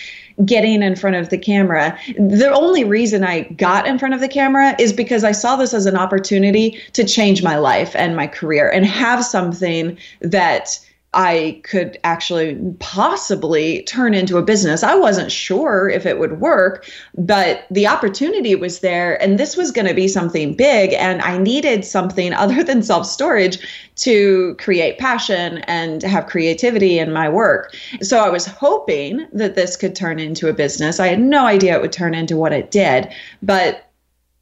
getting 0.45 0.83
in 0.83 0.95
front 0.95 1.15
of 1.15 1.29
the 1.29 1.37
camera. 1.37 1.97
The 2.17 2.51
only 2.53 2.83
reason 2.83 3.23
I 3.23 3.41
got 3.41 3.87
in 3.87 3.97
front 3.99 4.13
of 4.13 4.19
the 4.19 4.27
camera 4.27 4.75
is 4.79 4.91
because 4.91 5.23
I 5.23 5.31
saw 5.31 5.55
this 5.55 5.73
as 5.73 5.85
an 5.85 5.95
opportunity 5.95 6.79
to 6.93 7.05
change 7.05 7.41
my 7.41 7.57
life 7.57 7.95
and 7.95 8.15
my 8.15 8.27
career 8.27 8.69
and 8.69 8.85
have 8.85 9.23
something 9.23 9.97
that 10.21 10.79
I 11.13 11.59
could 11.63 11.97
actually 12.03 12.55
possibly 12.79 13.81
turn 13.83 14.13
into 14.13 14.37
a 14.37 14.43
business. 14.43 14.83
I 14.83 14.93
wasn't 14.93 15.31
sure 15.31 15.89
if 15.89 16.05
it 16.05 16.19
would 16.19 16.39
work, 16.39 16.87
but 17.17 17.65
the 17.71 17.87
opportunity 17.87 18.53
was 18.53 18.81
there. 18.81 19.19
And 19.21 19.39
this 19.39 19.57
was 19.57 19.71
going 19.71 19.87
to 19.87 19.95
be 19.95 20.07
something 20.07 20.53
big. 20.53 20.93
And 20.93 21.19
I 21.23 21.39
needed 21.39 21.83
something 21.83 22.31
other 22.35 22.63
than 22.63 22.83
self 22.83 23.07
storage 23.07 23.57
to 23.97 24.55
create 24.59 24.99
passion 24.99 25.59
and 25.59 26.03
have 26.03 26.27
creativity 26.27 26.99
in 26.99 27.11
my 27.11 27.27
work. 27.27 27.75
So 28.01 28.19
I 28.19 28.29
was 28.29 28.45
hoping 28.45 29.27
that 29.33 29.55
this 29.55 29.75
could 29.75 29.95
turn 29.95 30.19
into 30.19 30.47
a 30.47 30.53
business. 30.53 30.99
I 30.99 31.07
had 31.07 31.19
no 31.19 31.45
idea 31.45 31.75
it 31.75 31.81
would 31.81 31.91
turn 31.91 32.13
into 32.13 32.37
what 32.37 32.53
it 32.53 32.69
did, 32.69 33.11
but 33.41 33.88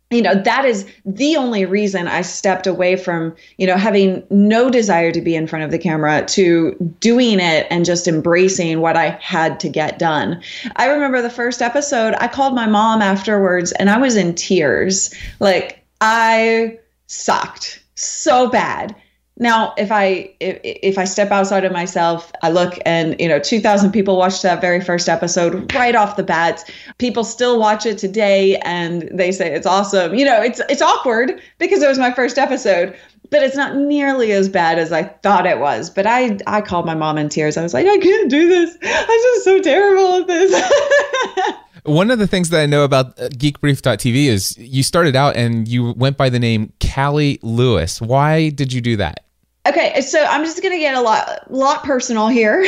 you 0.10 0.22
know 0.22 0.36
that 0.36 0.64
is 0.64 0.88
the 1.06 1.36
only 1.36 1.66
reason 1.66 2.08
i 2.08 2.22
stepped 2.22 2.66
away 2.66 2.96
from 2.96 3.36
you 3.58 3.68
know 3.68 3.76
having 3.76 4.24
no 4.30 4.70
desire 4.70 5.12
to 5.12 5.22
be 5.22 5.36
in 5.36 5.48
front 5.48 5.66
of 5.66 5.72
the 5.72 5.78
camera 5.78 6.26
to 6.26 6.76
doing 7.00 7.40
it 7.40 7.68
and 7.70 7.84
just 7.84 8.08
embracing 8.08 8.80
what 8.80 8.96
i 8.96 9.10
had 9.22 9.60
to 9.60 9.70
get 9.70 10.00
done. 10.00 10.42
I 10.78 10.88
remember 10.88 11.22
the 11.22 11.30
first 11.30 11.62
episode 11.62 12.14
i 12.20 12.28
called 12.28 12.56
my 12.56 12.68
mom 12.68 13.02
afterwards 13.02 13.72
and 13.74 13.90
i 13.90 13.98
was 13.98 14.16
in 14.16 14.34
tears. 14.36 15.14
Like 15.40 15.84
i 16.00 16.80
sucked 17.08 17.84
so 17.96 18.50
bad 18.50 18.96
now, 19.39 19.74
if 19.77 19.91
I 19.91 20.34
if, 20.39 20.60
if 20.63 20.98
I 20.98 21.03
step 21.03 21.32
outside 21.32 21.63
of 21.63 21.72
myself, 21.72 22.32
I 22.41 22.50
look 22.50 22.79
and 22.86 23.15
you 23.20 23.27
know 23.27 23.39
2,000 23.39 23.91
people 23.91 24.17
watched 24.17 24.41
that 24.41 24.62
very 24.62 24.82
first 24.82 25.08
episode 25.08 25.72
right 25.75 25.96
off 25.96 26.15
the 26.15 26.24
bat. 26.24 26.63
People 26.98 27.24
still 27.24 27.60
watch 27.60 27.86
it 27.86 28.00
today, 28.00 28.58
and 28.58 29.03
they 29.13 29.32
say 29.32 29.53
it's 29.53 29.67
awesome. 29.67 30.15
You 30.15 30.25
know, 30.25 30.41
it's 30.41 30.60
it's 30.70 30.82
awkward 30.82 31.39
because 31.60 31.84
it 31.84 31.88
was 31.88 32.00
my 32.00 32.12
first 32.12 32.39
episode, 32.39 32.98
but 33.29 33.44
it's 33.44 33.56
not 33.56 33.75
nearly 33.75 34.32
as 34.32 34.50
bad 34.50 34.79
as 34.79 34.91
I 34.91 35.03
thought 35.03 35.46
it 35.46 35.60
was. 35.60 35.91
But 35.91 36.08
I 36.08 36.39
I 36.48 36.62
called 36.62 36.88
my 36.88 36.96
mom 36.96 37.20
in 37.20 37.29
tears. 37.29 37.58
I 37.58 37.63
was 37.63 37.75
like, 37.75 37.86
I 37.86 37.98
can't 38.00 38.32
do 38.32 38.48
this. 38.48 38.75
I'm 38.82 39.08
just 39.08 39.44
so 39.44 39.62
terrible 39.62 40.22
at 40.22 40.27
this. 40.27 41.53
One 41.84 42.10
of 42.10 42.17
the 42.17 42.27
things 42.27 42.50
that 42.50 42.60
I 42.60 42.65
know 42.65 42.84
about 42.84 43.17
uh, 43.20 43.29
geekbrief.tv 43.29 44.25
is 44.25 44.58
you 44.58 44.84
started 44.84 45.15
out 45.15 45.38
and 45.38 45.67
you 45.67 45.94
went 45.94 46.17
by 46.17 46.29
the 46.29 46.39
name 46.39 46.74
Callie 46.82 47.39
Lewis. 47.44 48.01
Why 48.01 48.50
did 48.50 48.74
you 48.74 48.82
do 48.82 48.98
that? 48.98 49.26
Okay, 49.68 50.00
so 50.00 50.24
I'm 50.24 50.46
just 50.46 50.64
gonna 50.64 50.78
get 50.78 50.96
a 50.96 51.02
lot, 51.02 51.52
lot 51.52 51.84
personal 51.84 52.30
here, 52.30 52.62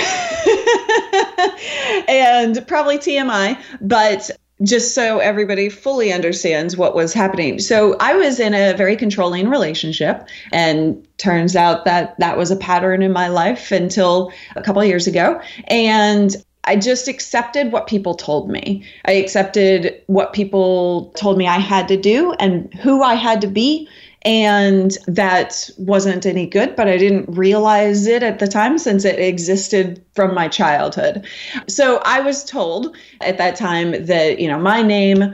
and 2.09 2.67
probably 2.67 2.97
TMI, 2.97 3.57
but 3.79 4.29
just 4.63 4.93
so 4.93 5.19
everybody 5.19 5.69
fully 5.69 6.11
understands 6.11 6.75
what 6.75 6.95
was 6.95 7.13
happening. 7.13 7.59
So 7.59 7.95
I 8.01 8.15
was 8.15 8.41
in 8.41 8.53
a 8.53 8.73
very 8.73 8.97
controlling 8.97 9.49
relationship, 9.49 10.27
and 10.51 11.07
turns 11.17 11.55
out 11.55 11.85
that 11.85 12.19
that 12.19 12.37
was 12.37 12.51
a 12.51 12.57
pattern 12.57 13.01
in 13.01 13.13
my 13.13 13.29
life 13.29 13.71
until 13.71 14.33
a 14.57 14.61
couple 14.61 14.83
years 14.83 15.07
ago, 15.07 15.41
and. 15.67 16.35
I 16.65 16.75
just 16.75 17.07
accepted 17.07 17.71
what 17.71 17.87
people 17.87 18.13
told 18.13 18.51
me. 18.51 18.85
I 19.05 19.13
accepted 19.13 20.03
what 20.05 20.33
people 20.33 21.11
told 21.15 21.37
me 21.37 21.47
I 21.47 21.57
had 21.57 21.87
to 21.87 21.97
do 21.97 22.33
and 22.33 22.71
who 22.75 23.01
I 23.01 23.15
had 23.15 23.41
to 23.41 23.47
be 23.47 23.87
and 24.23 24.97
that 25.07 25.69
wasn't 25.77 26.25
any 26.25 26.45
good, 26.45 26.75
but 26.75 26.87
I 26.87 26.97
didn't 26.97 27.29
realize 27.29 28.05
it 28.05 28.21
at 28.21 28.39
the 28.39 28.47
time 28.47 28.77
since 28.77 29.05
it 29.05 29.19
existed 29.19 30.03
from 30.13 30.35
my 30.35 30.47
childhood. 30.47 31.25
So 31.67 32.01
I 32.05 32.19
was 32.19 32.43
told 32.43 32.95
at 33.21 33.37
that 33.37 33.55
time 33.55 34.05
that, 34.05 34.39
you 34.39 34.47
know, 34.47 34.59
my 34.59 34.81
name 34.81 35.33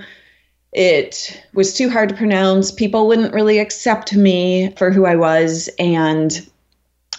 it 0.75 1.41
was 1.53 1.73
too 1.73 1.89
hard 1.89 2.09
to 2.09 2.15
pronounce. 2.15 2.69
People 2.69 3.07
wouldn't 3.07 3.33
really 3.33 3.59
accept 3.59 4.13
me 4.13 4.71
for 4.71 4.91
who 4.91 5.05
I 5.05 5.15
was, 5.15 5.69
and 5.79 6.45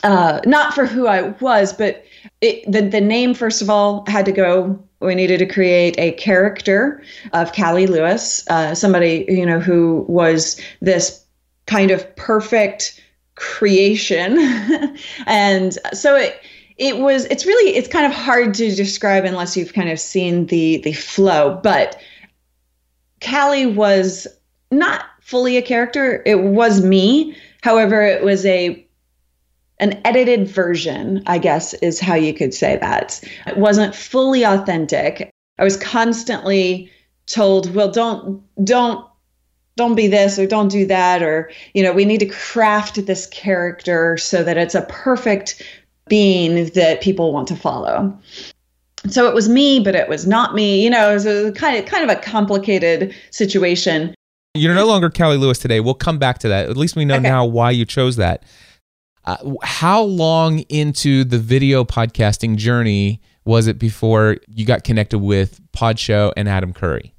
uh, 0.03 0.41
not 0.45 0.75
for 0.75 0.85
who 0.85 1.07
I 1.07 1.31
was, 1.41 1.73
but 1.73 2.05
it, 2.43 2.71
the 2.71 2.83
the 2.83 3.01
name 3.01 3.33
first 3.33 3.63
of 3.63 3.71
all 3.71 4.05
had 4.09 4.27
to 4.27 4.33
go. 4.33 4.79
We 5.01 5.15
needed 5.15 5.39
to 5.39 5.47
create 5.47 5.99
a 5.99 6.13
character 6.13 7.03
of 7.33 7.53
Callie 7.53 7.87
Lewis, 7.87 8.47
uh, 8.49 8.75
somebody 8.75 9.25
you 9.27 9.47
know 9.47 9.59
who 9.59 10.05
was 10.07 10.61
this 10.81 11.25
kind 11.67 11.91
of 11.91 12.17
perfect 12.17 13.03
creation. 13.35 14.39
and 15.27 15.75
so 15.93 16.17
it 16.17 16.41
it 16.79 16.99
was 16.99 17.25
it's 17.27 17.47
really 17.47 17.77
it's 17.77 17.89
kind 17.89 18.07
of 18.07 18.13
hard 18.13 18.55
to 18.55 18.75
describe 18.75 19.25
unless 19.25 19.57
you've 19.57 19.73
kind 19.73 19.91
of 19.91 20.01
seen 20.01 20.47
the 20.47 20.79
the 20.79 20.93
flow, 20.93 21.59
but 21.63 22.01
Callie 23.23 23.67
was 23.67 24.27
not 24.71 25.05
fully 25.21 25.57
a 25.57 25.63
character. 25.63 26.23
It 26.27 26.43
was 26.43 26.83
me. 26.83 27.37
However, 27.63 28.03
it 28.03 28.23
was 28.23 28.45
a 28.47 28.83
an 29.79 30.01
edited 30.05 30.49
version, 30.49 31.23
I 31.27 31.39
guess 31.39 31.75
is 31.75 32.01
how 32.01 32.15
you 32.15 32.33
could 32.33 32.55
say 32.55 32.79
that. 32.81 33.23
It 33.47 33.59
wasn't 33.59 33.95
fully 33.95 34.43
authentic. 34.43 35.31
I 35.59 35.65
was 35.65 35.77
constantly 35.77 36.91
told, 37.27 37.75
"Well, 37.75 37.91
don't 37.91 38.43
don't 38.65 39.05
don't 39.77 39.95
be 39.95 40.07
this 40.09 40.39
or 40.39 40.47
don't 40.47 40.69
do 40.69 40.87
that 40.87 41.23
or 41.23 41.51
you 41.75 41.83
know 41.83 41.93
we 41.93 42.05
need 42.05 42.21
to 42.21 42.27
craft 42.27 43.05
this 43.07 43.27
character 43.27 44.17
so 44.17 44.43
that 44.43 44.57
it's 44.57 44.75
a 44.75 44.83
perfect 44.83 45.63
being 46.09 46.67
that 46.71 47.01
people 47.01 47.33
want 47.33 47.49
to 47.49 47.57
follow 47.57 48.17
so 49.09 49.29
it 49.29 49.35
was 49.35 49.49
me 49.49 49.79
but 49.79 49.95
it 49.95 50.09
was 50.09 50.27
not 50.27 50.55
me 50.55 50.83
you 50.83 50.91
know 50.91 51.11
it 51.11 51.15
was 51.15 51.27
a 51.27 51.53
kind 51.53 51.77
of 51.77 51.85
kind 51.85 52.09
of 52.09 52.17
a 52.17 52.21
complicated 52.21 53.15
situation 53.31 54.15
you're 54.57 54.75
no 54.75 54.87
longer 54.87 55.11
Callie 55.11 55.37
Lewis 55.37 55.59
today. 55.59 55.81
We'll 55.81 55.95
come 55.95 56.19
back 56.19 56.39
to 56.39 56.49
that. 56.49 56.69
At 56.69 56.77
least 56.77 56.97
we 56.97 57.05
know 57.05 57.17
okay. 57.17 57.29
now 57.29 57.45
why 57.45 57.71
you 57.71 57.85
chose 57.85 58.17
that. 58.17 58.43
Uh, 59.25 59.37
how 59.63 60.03
long 60.03 60.61
into 60.69 61.25
the 61.25 61.39
video 61.39 61.85
podcasting 61.85 62.57
journey 62.57 63.21
was 63.45 63.67
it 63.67 63.79
before 63.79 64.37
you 64.49 64.65
got 64.65 64.85
connected 64.85 65.19
with 65.19 65.61
Podshow 65.73 66.33
and 66.37 66.49
Adam 66.49 66.73
Curry? 66.73 67.16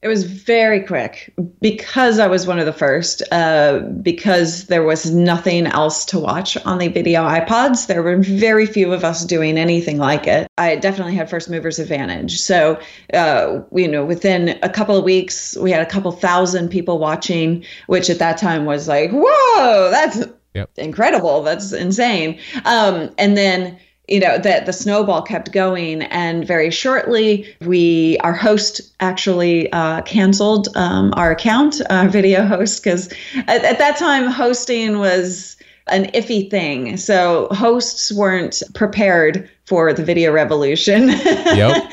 It 0.00 0.06
was 0.06 0.22
very 0.22 0.80
quick 0.80 1.34
because 1.60 2.20
I 2.20 2.28
was 2.28 2.46
one 2.46 2.60
of 2.60 2.66
the 2.66 2.72
first, 2.72 3.20
uh, 3.32 3.80
because 3.80 4.66
there 4.66 4.84
was 4.84 5.12
nothing 5.12 5.66
else 5.66 6.04
to 6.06 6.20
watch 6.20 6.56
on 6.58 6.78
the 6.78 6.86
video 6.86 7.22
iPods. 7.22 7.88
There 7.88 8.00
were 8.04 8.16
very 8.18 8.64
few 8.64 8.92
of 8.92 9.02
us 9.02 9.24
doing 9.24 9.58
anything 9.58 9.98
like 9.98 10.28
it. 10.28 10.46
I 10.56 10.76
definitely 10.76 11.16
had 11.16 11.28
first 11.28 11.50
movers 11.50 11.80
advantage. 11.80 12.40
So, 12.40 12.80
uh, 13.12 13.60
you 13.74 13.88
know, 13.88 14.04
within 14.04 14.56
a 14.62 14.68
couple 14.68 14.96
of 14.96 15.02
weeks, 15.02 15.56
we 15.56 15.72
had 15.72 15.82
a 15.82 15.90
couple 15.90 16.12
thousand 16.12 16.68
people 16.68 17.00
watching, 17.00 17.64
which 17.88 18.08
at 18.08 18.20
that 18.20 18.38
time 18.38 18.66
was 18.66 18.86
like, 18.86 19.10
whoa, 19.12 19.90
that's 19.90 20.24
yep. 20.54 20.70
incredible. 20.76 21.42
That's 21.42 21.72
insane. 21.72 22.38
Um, 22.64 23.10
and 23.18 23.36
then 23.36 23.76
you 24.08 24.20
know 24.20 24.38
that 24.38 24.66
the 24.66 24.72
snowball 24.72 25.22
kept 25.22 25.52
going 25.52 26.02
and 26.02 26.46
very 26.46 26.70
shortly 26.70 27.54
we 27.60 28.18
our 28.18 28.32
host 28.32 28.80
actually 29.00 29.70
uh, 29.72 30.02
canceled 30.02 30.68
um, 30.76 31.12
our 31.16 31.30
account 31.30 31.80
our 31.90 32.08
video 32.08 32.44
host 32.44 32.82
because 32.82 33.08
at, 33.46 33.64
at 33.64 33.78
that 33.78 33.96
time 33.96 34.26
hosting 34.30 34.98
was 34.98 35.56
an 35.88 36.04
iffy 36.12 36.50
thing 36.50 36.96
so 36.96 37.48
hosts 37.52 38.12
weren't 38.12 38.62
prepared 38.74 39.48
for 39.68 39.92
the 39.92 40.02
video 40.02 40.32
revolution. 40.32 41.10
Yep. 41.58 41.92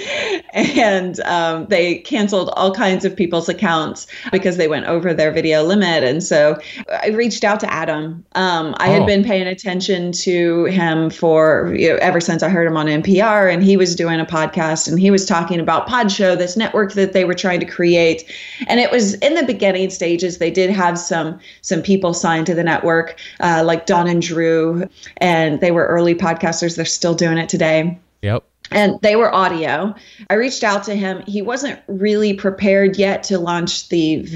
And 0.56 1.20
um, 1.22 1.66
they 1.68 1.96
canceled 2.00 2.50
all 2.54 2.74
kinds 2.74 3.04
of 3.04 3.14
people's 3.14 3.50
accounts 3.50 4.08
because 4.32 4.56
they 4.56 4.70
went 4.70 4.86
over 4.86 5.14
their 5.14 5.32
video 5.32 5.62
limit. 5.64 6.04
And 6.04 6.24
so 6.24 6.58
I 7.04 7.10
reached 7.10 7.44
out 7.44 7.60
to 7.60 7.72
Adam. 7.72 8.26
Um, 8.36 8.74
I 8.78 8.90
oh. 8.90 8.94
had 8.94 9.06
been 9.06 9.24
paying 9.24 9.48
attention 9.48 10.14
to 10.14 10.64
him 10.66 11.10
for 11.10 11.74
you 11.78 11.90
know, 11.90 11.98
ever 11.98 12.22
since 12.22 12.42
I 12.42 12.48
heard 12.48 12.68
him 12.68 12.78
on 12.78 12.86
NPR, 12.86 13.54
and 13.54 13.62
he 13.62 13.76
was 13.76 13.96
doing 13.96 14.20
a 14.22 14.26
podcast 14.26 14.88
and 14.88 14.98
he 14.98 15.12
was 15.12 15.26
talking 15.26 15.60
about 15.60 15.88
Pod 15.88 16.10
Show, 16.10 16.38
this 16.38 16.56
network 16.56 16.94
that 16.94 17.12
they 17.12 17.26
were 17.26 17.34
trying 17.34 17.60
to 17.60 17.66
create. 17.66 18.24
And 18.68 18.80
it 18.80 18.92
was 18.92 19.16
in 19.16 19.36
the 19.36 19.44
beginning 19.44 19.90
stages. 19.90 20.38
They 20.38 20.52
did 20.52 20.70
have 20.70 20.98
some 20.98 21.38
some 21.62 21.82
people 21.82 22.14
signed 22.14 22.46
to 22.46 22.56
the 22.56 22.64
network, 22.64 23.20
uh, 23.42 23.64
like 23.66 23.86
Don 23.86 24.08
and 24.08 24.22
Drew, 24.22 24.88
and 25.18 25.60
they 25.60 25.72
were 25.72 25.86
early 25.86 26.16
podcasters. 26.16 26.78
They're 26.78 26.86
still 26.86 27.14
doing 27.14 27.38
it 27.38 27.50
today. 27.50 28.00
Yep. 28.22 28.44
And 28.72 29.00
they 29.02 29.16
were 29.16 29.34
audio. 29.34 29.94
I 30.30 30.36
reached 30.36 30.64
out 30.64 30.84
to 30.86 30.96
him. 30.96 31.24
He 31.28 31.42
wasn't 31.42 31.80
really 31.88 32.34
prepared 32.34 32.98
yet 32.98 33.24
to 33.24 33.40
launch 33.40 33.90
the 33.90 34.28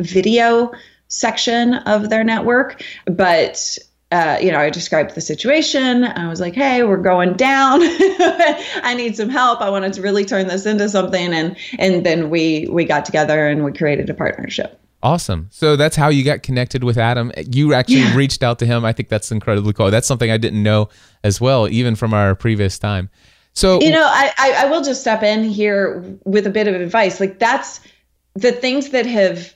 video 0.00 0.72
section 1.08 1.74
of 1.74 2.10
their 2.10 2.24
network, 2.24 2.82
but 3.06 3.78
uh, 4.12 4.38
you 4.40 4.52
know, 4.52 4.60
I 4.60 4.70
described 4.70 5.16
the 5.16 5.20
situation. 5.20 6.04
I 6.04 6.28
was 6.28 6.40
like, 6.40 6.54
"Hey, 6.54 6.84
we're 6.84 6.96
going 6.96 7.34
down. 7.34 7.80
I 7.82 8.94
need 8.96 9.16
some 9.16 9.28
help. 9.28 9.60
I 9.60 9.68
wanted 9.68 9.92
to 9.94 10.02
really 10.02 10.24
turn 10.24 10.46
this 10.46 10.64
into 10.64 10.88
something." 10.88 11.32
And 11.32 11.56
and 11.78 12.06
then 12.06 12.30
we 12.30 12.68
we 12.70 12.84
got 12.84 13.04
together 13.04 13.48
and 13.48 13.64
we 13.64 13.72
created 13.72 14.08
a 14.08 14.14
partnership. 14.14 14.80
Awesome. 15.02 15.48
So 15.50 15.76
that's 15.76 15.96
how 15.96 16.08
you 16.08 16.24
got 16.24 16.42
connected 16.42 16.84
with 16.84 16.96
Adam. 16.96 17.32
You 17.50 17.74
actually 17.74 18.00
yeah. 18.00 18.16
reached 18.16 18.42
out 18.42 18.58
to 18.60 18.66
him. 18.66 18.84
I 18.84 18.92
think 18.92 19.08
that's 19.08 19.30
incredibly 19.30 19.72
cool. 19.72 19.90
That's 19.90 20.06
something 20.06 20.30
I 20.30 20.38
didn't 20.38 20.62
know 20.62 20.88
as 21.22 21.40
well, 21.40 21.68
even 21.68 21.96
from 21.96 22.14
our 22.14 22.34
previous 22.34 22.78
time. 22.78 23.10
So 23.56 23.80
you 23.80 23.90
know, 23.90 24.04
I, 24.04 24.32
I, 24.38 24.52
I 24.58 24.64
will 24.66 24.82
just 24.82 25.00
step 25.00 25.22
in 25.22 25.42
here 25.42 26.04
with 26.24 26.46
a 26.46 26.50
bit 26.50 26.68
of 26.68 26.74
advice. 26.74 27.18
Like 27.18 27.38
that's 27.38 27.80
the 28.34 28.52
things 28.52 28.90
that 28.90 29.06
have 29.06 29.54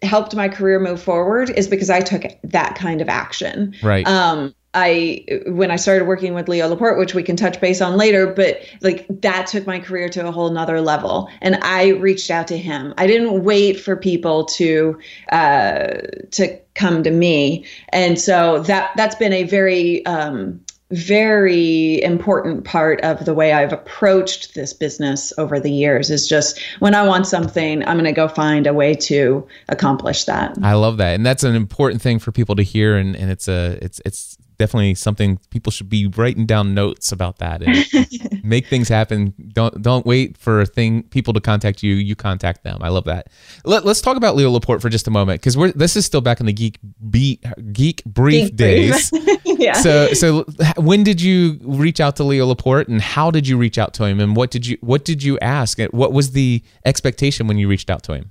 helped 0.00 0.34
my 0.34 0.48
career 0.48 0.78
move 0.78 1.02
forward 1.02 1.50
is 1.50 1.66
because 1.66 1.90
I 1.90 2.00
took 2.00 2.22
that 2.44 2.76
kind 2.76 3.00
of 3.00 3.08
action. 3.08 3.74
Right. 3.82 4.06
Um, 4.06 4.54
I 4.72 5.24
when 5.46 5.72
I 5.72 5.76
started 5.76 6.06
working 6.06 6.34
with 6.34 6.48
Leo 6.48 6.68
Laporte, 6.68 6.96
which 6.96 7.12
we 7.12 7.24
can 7.24 7.34
touch 7.34 7.60
base 7.60 7.80
on 7.80 7.96
later, 7.96 8.28
but 8.28 8.60
like 8.80 9.04
that 9.08 9.48
took 9.48 9.66
my 9.66 9.80
career 9.80 10.08
to 10.10 10.28
a 10.28 10.30
whole 10.30 10.48
nother 10.50 10.80
level. 10.80 11.28
And 11.40 11.56
I 11.62 11.88
reached 11.88 12.30
out 12.30 12.46
to 12.48 12.56
him. 12.56 12.94
I 12.96 13.08
didn't 13.08 13.42
wait 13.42 13.80
for 13.80 13.96
people 13.96 14.44
to 14.44 14.96
uh, 15.32 15.88
to 16.30 16.56
come 16.76 17.02
to 17.02 17.10
me, 17.10 17.66
and 17.88 18.20
so 18.20 18.60
that 18.62 18.92
that's 18.96 19.16
been 19.16 19.32
a 19.32 19.42
very 19.42 20.06
um, 20.06 20.60
very 20.90 22.02
important 22.02 22.64
part 22.64 23.00
of 23.02 23.24
the 23.24 23.32
way 23.32 23.52
I've 23.52 23.72
approached 23.72 24.54
this 24.54 24.72
business 24.72 25.32
over 25.38 25.60
the 25.60 25.70
years 25.70 26.10
is 26.10 26.28
just 26.28 26.60
when 26.80 26.94
I 26.94 27.06
want 27.06 27.26
something, 27.26 27.84
I'm 27.86 27.94
going 27.94 28.04
to 28.06 28.12
go 28.12 28.26
find 28.26 28.66
a 28.66 28.74
way 28.74 28.94
to 28.94 29.46
accomplish 29.68 30.24
that. 30.24 30.58
I 30.62 30.74
love 30.74 30.96
that. 30.96 31.14
And 31.14 31.24
that's 31.24 31.44
an 31.44 31.54
important 31.54 32.02
thing 32.02 32.18
for 32.18 32.32
people 32.32 32.56
to 32.56 32.62
hear. 32.62 32.96
And, 32.96 33.14
and 33.14 33.30
it's 33.30 33.46
a, 33.46 33.78
it's, 33.80 34.00
it's 34.04 34.36
definitely 34.60 34.94
something 34.94 35.40
people 35.48 35.72
should 35.72 35.88
be 35.88 36.06
writing 36.06 36.44
down 36.44 36.74
notes 36.74 37.12
about 37.12 37.38
that 37.38 37.62
and 37.62 38.44
make 38.44 38.66
things 38.66 38.90
happen. 38.90 39.32
Don't, 39.54 39.80
don't 39.80 40.04
wait 40.04 40.36
for 40.36 40.60
a 40.60 40.66
thing, 40.66 41.02
people 41.04 41.32
to 41.32 41.40
contact 41.40 41.82
you. 41.82 41.94
You 41.94 42.14
contact 42.14 42.62
them. 42.62 42.78
I 42.82 42.90
love 42.90 43.04
that. 43.04 43.28
Let, 43.64 43.86
us 43.86 44.02
talk 44.02 44.18
about 44.18 44.36
Leo 44.36 44.50
Laporte 44.50 44.82
for 44.82 44.90
just 44.90 45.08
a 45.08 45.10
moment. 45.10 45.40
Cause 45.40 45.56
we're, 45.56 45.72
this 45.72 45.96
is 45.96 46.04
still 46.04 46.20
back 46.20 46.40
in 46.40 46.46
the 46.46 46.52
geek 46.52 46.78
beat, 47.08 47.42
geek 47.72 48.04
brief 48.04 48.48
geek 48.48 48.56
days. 48.56 49.10
yeah. 49.44 49.72
So, 49.72 50.12
so 50.12 50.42
when 50.76 51.04
did 51.04 51.22
you 51.22 51.58
reach 51.62 51.98
out 51.98 52.16
to 52.16 52.24
Leo 52.24 52.46
Laporte 52.46 52.88
and 52.88 53.00
how 53.00 53.30
did 53.30 53.48
you 53.48 53.56
reach 53.56 53.78
out 53.78 53.94
to 53.94 54.04
him 54.04 54.20
and 54.20 54.36
what 54.36 54.50
did 54.50 54.66
you 54.66 54.76
what 54.82 55.06
did 55.06 55.22
you 55.22 55.38
ask? 55.38 55.80
What 55.90 56.12
was 56.12 56.32
the 56.32 56.62
expectation 56.84 57.46
when 57.46 57.56
you 57.56 57.66
reached 57.66 57.88
out 57.88 58.02
to 58.04 58.12
him? 58.12 58.30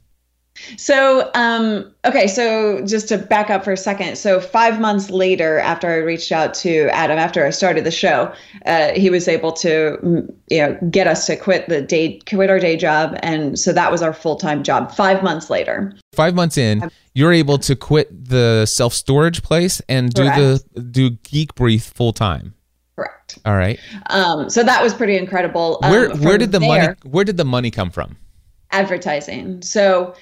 So, 0.78 1.30
um, 1.36 1.92
okay, 2.06 2.28
so 2.28 2.86
just 2.86 3.08
to 3.10 3.18
back 3.18 3.50
up 3.50 3.64
for 3.64 3.72
a 3.72 3.78
second. 3.78 4.18
So, 4.18 4.40
five 4.40 4.80
months 4.80 5.10
later, 5.10 5.60
after 5.60 5.90
I 5.90 5.98
reached 5.98 6.32
out 6.32 6.54
to 6.56 6.90
Adam, 6.90 7.18
after 7.18 7.46
I 7.46 7.50
started 7.50 7.84
the 7.86 7.92
show, 7.92 8.34
uh, 8.66 8.92
he 8.94 9.10
was 9.10 9.28
able 9.28 9.52
to, 9.54 9.98
mm, 10.04 10.34
you 10.50 10.60
know, 10.60 10.78
get 10.90 11.08
us 11.08 11.26
to 11.28 11.36
quit 11.36 11.68
the 11.70 11.82
day, 11.82 12.20
quit 12.28 12.50
our 12.50 12.60
day 12.60 12.78
job, 12.78 13.18
and 13.24 13.58
so 13.58 13.74
that 13.74 13.92
was 13.92 14.02
our 14.02 14.14
full 14.14 14.36
time 14.36 14.64
job. 14.64 14.92
Five 14.92 15.24
months 15.24 15.50
later. 15.50 15.96
Five 16.14 16.36
months 16.36 16.58
in, 16.58 16.90
you're 17.14 17.34
able 17.34 17.58
to 17.60 17.76
quit 17.76 18.30
the 18.30 18.66
self 18.66 18.94
storage 18.94 19.44
place 19.44 19.82
and 19.90 20.14
do 20.14 20.24
Correct. 20.24 20.64
the 20.74 20.82
do 20.82 21.10
Geek 21.12 21.56
Brief 21.56 21.84
full 21.84 22.14
time. 22.14 22.54
Correct. 22.96 23.40
All 23.46 23.56
right. 23.56 23.80
Um, 24.10 24.50
so 24.50 24.64
that 24.64 24.84
was 24.84 24.94
pretty 24.94 25.18
incredible. 25.18 25.80
Um, 25.84 25.92
where 25.92 26.10
where 26.16 26.38
did 26.38 26.52
the 26.52 26.60
there, 26.60 26.70
money 26.70 26.96
where 27.04 27.24
did 27.24 27.38
the 27.38 27.46
money 27.46 27.72
come 27.72 27.92
from? 27.92 28.18
Advertising. 28.72 29.62
So 29.64 30.14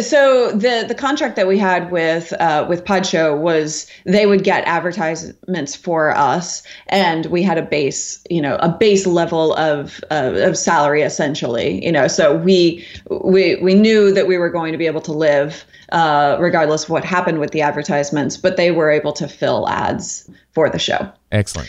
so 0.00 0.52
the 0.52 0.84
the 0.88 0.94
contract 0.94 1.36
that 1.36 1.46
we 1.46 1.58
had 1.58 1.90
with 1.90 2.32
uh, 2.40 2.64
with 2.68 2.84
Podshow 2.84 3.38
was 3.38 3.86
they 4.04 4.24
would 4.24 4.42
get 4.42 4.64
advertisements 4.66 5.76
for 5.76 6.10
us, 6.16 6.62
and 6.86 7.26
we 7.26 7.42
had 7.42 7.58
a 7.58 7.62
base 7.62 8.24
you 8.30 8.40
know 8.40 8.56
a 8.56 8.70
base 8.70 9.06
level 9.06 9.54
of 9.54 10.02
uh, 10.10 10.32
of 10.36 10.56
salary 10.56 11.02
essentially. 11.02 11.84
You 11.84 11.92
know, 11.92 12.08
so 12.08 12.34
we 12.34 12.86
we 13.10 13.56
we 13.56 13.74
knew 13.74 14.12
that 14.12 14.26
we 14.26 14.38
were 14.38 14.50
going 14.50 14.72
to 14.72 14.78
be 14.78 14.86
able 14.86 15.02
to 15.02 15.12
live 15.12 15.66
uh, 15.92 16.38
regardless 16.40 16.84
of 16.84 16.90
what 16.90 17.04
happened 17.04 17.38
with 17.38 17.50
the 17.50 17.60
advertisements, 17.60 18.38
but 18.38 18.56
they 18.56 18.70
were 18.70 18.90
able 18.90 19.12
to 19.12 19.28
fill 19.28 19.68
ads 19.68 20.30
for 20.52 20.70
the 20.70 20.78
show. 20.78 21.12
Excellent 21.32 21.68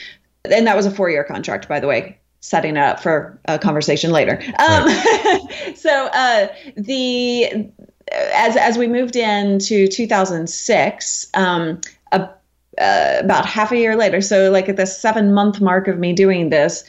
and 0.51 0.67
that 0.67 0.75
was 0.75 0.86
a 0.86 0.91
four 0.91 1.10
year 1.10 1.24
contract, 1.24 1.67
by 1.67 1.79
the 1.79 1.88
way, 1.88 2.17
setting 2.45 2.77
up 2.77 2.99
for 2.99 3.39
a 3.45 3.57
conversation 3.57 4.11
later. 4.11 4.39
Um, 4.59 4.85
right. 4.85 5.39
so 5.75 6.09
uh, 6.13 6.47
the 6.77 7.69
as 8.11 8.55
as 8.55 8.77
we 8.77 8.87
moved 8.87 9.15
into 9.15 9.87
2006, 9.87 11.27
um, 11.33 11.81
a, 12.11 12.29
uh, 12.77 13.17
about 13.19 13.45
half 13.45 13.71
a 13.71 13.77
year 13.77 13.95
later, 13.95 14.21
so 14.21 14.51
like 14.51 14.69
at 14.69 14.77
the 14.77 14.85
seven 14.85 15.33
month 15.33 15.59
mark 15.59 15.87
of 15.87 15.97
me 15.97 16.13
doing 16.13 16.49
this. 16.51 16.83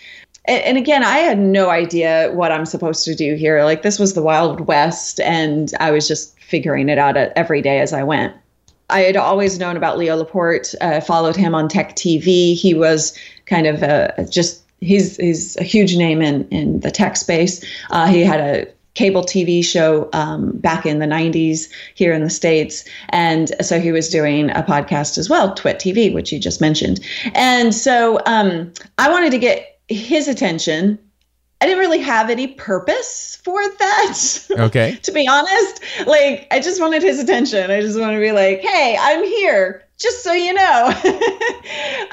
And, 0.44 0.62
and 0.62 0.78
again, 0.78 1.02
I 1.02 1.18
had 1.18 1.38
no 1.38 1.70
idea 1.70 2.30
what 2.34 2.52
I'm 2.52 2.66
supposed 2.66 3.04
to 3.06 3.14
do 3.14 3.34
here. 3.34 3.64
Like 3.64 3.82
this 3.82 3.98
was 3.98 4.12
the 4.12 4.22
Wild 4.22 4.60
West, 4.60 5.20
and 5.20 5.72
I 5.80 5.90
was 5.90 6.06
just 6.06 6.38
figuring 6.38 6.90
it 6.90 6.98
out 6.98 7.16
every 7.16 7.62
day 7.62 7.80
as 7.80 7.94
I 7.94 8.02
went. 8.02 8.34
I 8.88 9.00
had 9.00 9.16
always 9.16 9.58
known 9.58 9.76
about 9.76 9.98
Leo 9.98 10.16
Laporte, 10.16 10.74
uh, 10.80 11.00
followed 11.00 11.34
him 11.34 11.54
on 11.54 11.68
Tech 11.68 11.96
TV. 11.96 12.54
He 12.54 12.74
was 12.74 13.18
kind 13.46 13.66
of 13.66 13.82
a, 13.82 14.28
just 14.30 14.62
he's 14.80 15.16
he's 15.16 15.56
a 15.56 15.62
huge 15.62 15.96
name 15.96 16.22
in 16.22 16.48
in 16.48 16.80
the 16.80 16.90
tech 16.90 17.16
space. 17.16 17.64
Uh, 17.90 18.06
he 18.06 18.22
had 18.22 18.40
a 18.40 18.66
cable 18.96 19.22
TV 19.22 19.62
show 19.62 20.08
um, 20.12 20.52
back 20.56 20.86
in 20.86 20.98
the 20.98 21.06
90s 21.06 21.68
here 21.94 22.14
in 22.14 22.24
the 22.24 22.30
States. 22.30 22.82
And 23.10 23.52
so 23.64 23.78
he 23.78 23.92
was 23.92 24.08
doing 24.08 24.50
a 24.50 24.62
podcast 24.62 25.18
as 25.18 25.28
well, 25.28 25.54
Twit 25.54 25.78
TV, 25.78 26.12
which 26.12 26.32
you 26.32 26.40
just 26.40 26.62
mentioned. 26.62 27.00
And 27.34 27.74
so 27.74 28.18
um, 28.24 28.72
I 28.98 29.10
wanted 29.10 29.30
to 29.32 29.38
get 29.38 29.78
his 29.88 30.28
attention. 30.28 30.98
I 31.60 31.66
didn't 31.66 31.78
really 31.78 32.00
have 32.00 32.30
any 32.30 32.48
purpose 32.48 33.38
for 33.44 33.60
that. 33.62 34.18
Okay. 34.58 34.98
to 35.02 35.12
be 35.12 35.28
honest, 35.28 35.82
like 36.06 36.46
I 36.50 36.60
just 36.60 36.80
wanted 36.80 37.02
his 37.02 37.20
attention. 37.20 37.70
I 37.70 37.82
just 37.82 38.00
wanted 38.00 38.14
to 38.14 38.20
be 38.20 38.32
like, 38.32 38.60
hey, 38.60 38.96
I'm 38.98 39.22
here 39.22 39.85
just 39.98 40.22
so 40.22 40.32
you 40.32 40.52
know. 40.52 40.92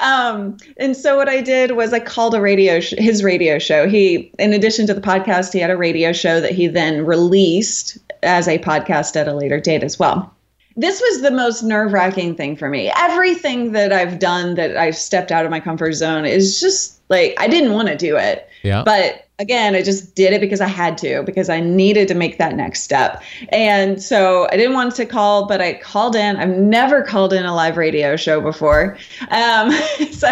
um, 0.00 0.56
and 0.76 0.96
so 0.96 1.16
what 1.16 1.28
I 1.28 1.40
did 1.40 1.72
was 1.72 1.92
I 1.92 2.00
called 2.00 2.34
a 2.34 2.40
radio 2.40 2.80
sh- 2.80 2.94
his 2.96 3.22
radio 3.22 3.58
show. 3.58 3.88
He, 3.88 4.32
in 4.38 4.52
addition 4.52 4.86
to 4.86 4.94
the 4.94 5.00
podcast, 5.00 5.52
he 5.52 5.58
had 5.58 5.70
a 5.70 5.76
radio 5.76 6.12
show 6.12 6.40
that 6.40 6.52
he 6.52 6.66
then 6.66 7.04
released 7.04 7.98
as 8.22 8.48
a 8.48 8.58
podcast 8.58 9.16
at 9.16 9.28
a 9.28 9.34
later 9.34 9.60
date 9.60 9.82
as 9.82 9.98
well. 9.98 10.32
This 10.76 11.00
was 11.00 11.22
the 11.22 11.30
most 11.30 11.62
nerve 11.62 11.92
wracking 11.92 12.34
thing 12.34 12.56
for 12.56 12.68
me. 12.68 12.90
Everything 12.96 13.72
that 13.72 13.92
I've 13.92 14.18
done 14.18 14.54
that 14.56 14.76
I've 14.76 14.96
stepped 14.96 15.30
out 15.30 15.44
of 15.44 15.50
my 15.50 15.60
comfort 15.60 15.92
zone 15.92 16.24
is 16.24 16.58
just 16.60 17.00
like 17.10 17.34
I 17.38 17.46
didn't 17.46 17.72
want 17.72 17.88
to 17.88 17.96
do 17.96 18.16
it. 18.16 18.48
Yeah. 18.62 18.82
But 18.84 19.23
again, 19.38 19.74
I 19.74 19.82
just 19.82 20.14
did 20.14 20.32
it 20.32 20.40
because 20.40 20.60
I 20.60 20.68
had 20.68 20.96
to, 20.98 21.22
because 21.24 21.48
I 21.48 21.60
needed 21.60 22.08
to 22.08 22.14
make 22.14 22.38
that 22.38 22.54
next 22.54 22.82
step. 22.82 23.22
And 23.48 24.02
so 24.02 24.46
I 24.52 24.56
didn't 24.56 24.74
want 24.74 24.94
to 24.96 25.06
call, 25.06 25.46
but 25.46 25.60
I 25.60 25.74
called 25.74 26.14
in. 26.14 26.36
I've 26.36 26.56
never 26.56 27.02
called 27.02 27.32
in 27.32 27.44
a 27.44 27.54
live 27.54 27.76
radio 27.76 28.16
show 28.16 28.40
before. 28.40 28.96
Um, 29.30 29.72
so 30.12 30.28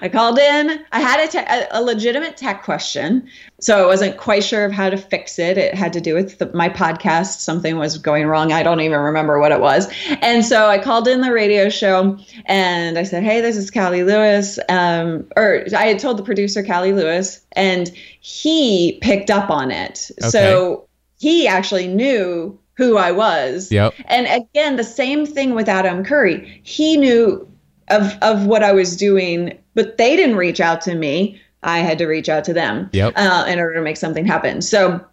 I 0.00 0.08
called 0.12 0.38
in. 0.38 0.84
I 0.92 1.00
had 1.00 1.20
a, 1.20 1.28
te- 1.28 1.66
a 1.70 1.82
legitimate 1.82 2.36
tech 2.36 2.62
question. 2.62 3.28
So 3.62 3.82
I 3.82 3.86
wasn't 3.86 4.16
quite 4.16 4.42
sure 4.42 4.64
of 4.64 4.72
how 4.72 4.90
to 4.90 4.96
fix 4.96 5.38
it. 5.38 5.56
It 5.56 5.74
had 5.74 5.92
to 5.92 6.00
do 6.00 6.14
with 6.14 6.38
the, 6.38 6.52
my 6.52 6.68
podcast. 6.68 7.38
Something 7.38 7.78
was 7.78 7.96
going 7.96 8.26
wrong. 8.26 8.52
I 8.52 8.64
don't 8.64 8.80
even 8.80 8.98
remember 8.98 9.38
what 9.38 9.52
it 9.52 9.60
was. 9.60 9.88
And 10.20 10.44
so 10.44 10.66
I 10.66 10.78
called 10.78 11.06
in 11.06 11.20
the 11.20 11.32
radio 11.32 11.68
show 11.68 12.18
and 12.46 12.98
I 12.98 13.04
said, 13.04 13.22
Hey, 13.22 13.40
this 13.40 13.56
is 13.56 13.70
Callie 13.70 14.02
Lewis. 14.02 14.58
Um, 14.68 15.28
or 15.36 15.64
I 15.76 15.86
had 15.86 16.00
told 16.00 16.18
the 16.18 16.24
producer, 16.24 16.64
Callie 16.64 16.92
Lewis, 16.92 17.40
and 17.52 17.88
he 18.20 18.98
picked 19.00 19.30
up 19.30 19.48
on 19.48 19.70
it. 19.70 20.10
Okay. 20.20 20.30
So 20.30 20.88
he 21.20 21.46
actually 21.46 21.86
knew 21.86 22.58
who 22.74 22.96
I 22.96 23.12
was. 23.12 23.70
Yep. 23.70 23.94
And 24.06 24.26
again, 24.26 24.74
the 24.74 24.82
same 24.84 25.24
thing 25.24 25.54
with 25.54 25.68
Adam 25.68 26.04
Curry. 26.04 26.60
He 26.64 26.96
knew 26.96 27.48
of 27.88 28.16
of 28.22 28.46
what 28.46 28.64
I 28.64 28.72
was 28.72 28.96
doing, 28.96 29.56
but 29.74 29.98
they 29.98 30.16
didn't 30.16 30.36
reach 30.36 30.60
out 30.60 30.80
to 30.82 30.96
me. 30.96 31.40
I 31.62 31.78
had 31.78 31.98
to 31.98 32.06
reach 32.06 32.28
out 32.28 32.44
to 32.44 32.52
them 32.52 32.90
yep. 32.92 33.12
uh, 33.16 33.44
in 33.48 33.58
order 33.58 33.74
to 33.74 33.82
make 33.82 33.96
something 33.96 34.26
happen. 34.26 34.62
So, 34.62 35.04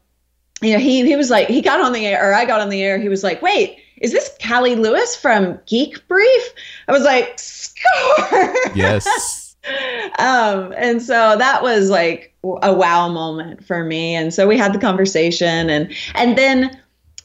you 0.62 0.74
know, 0.74 0.80
he 0.80 1.06
he 1.06 1.16
was 1.16 1.30
like, 1.30 1.48
he 1.48 1.62
got 1.62 1.80
on 1.80 1.94
the 1.94 2.06
air, 2.06 2.30
or 2.30 2.34
I 2.34 2.46
got 2.46 2.60
on 2.60 2.70
the 2.70 2.82
air. 2.82 2.98
He 2.98 3.10
was 3.10 3.24
like, 3.24 3.42
"Wait, 3.42 3.78
is 3.98 4.12
this 4.12 4.36
Callie 4.46 4.76
Lewis 4.76 5.16
from 5.16 5.60
Geek 5.66 6.08
Brief?" 6.08 6.54
I 6.88 6.92
was 6.92 7.04
like, 7.04 7.38
"Score!" 7.38 8.56
Yes. 8.76 9.56
um, 10.20 10.74
and 10.76 11.02
so 11.02 11.38
that 11.38 11.62
was 11.62 11.90
like 11.90 12.34
a 12.44 12.74
wow 12.74 13.10
moment 13.10 13.64
for 13.64 13.84
me. 13.84 14.16
And 14.16 14.34
so 14.34 14.48
we 14.48 14.58
had 14.58 14.74
the 14.74 14.80
conversation, 14.80 15.70
and 15.70 15.94
and 16.16 16.38
then 16.38 16.78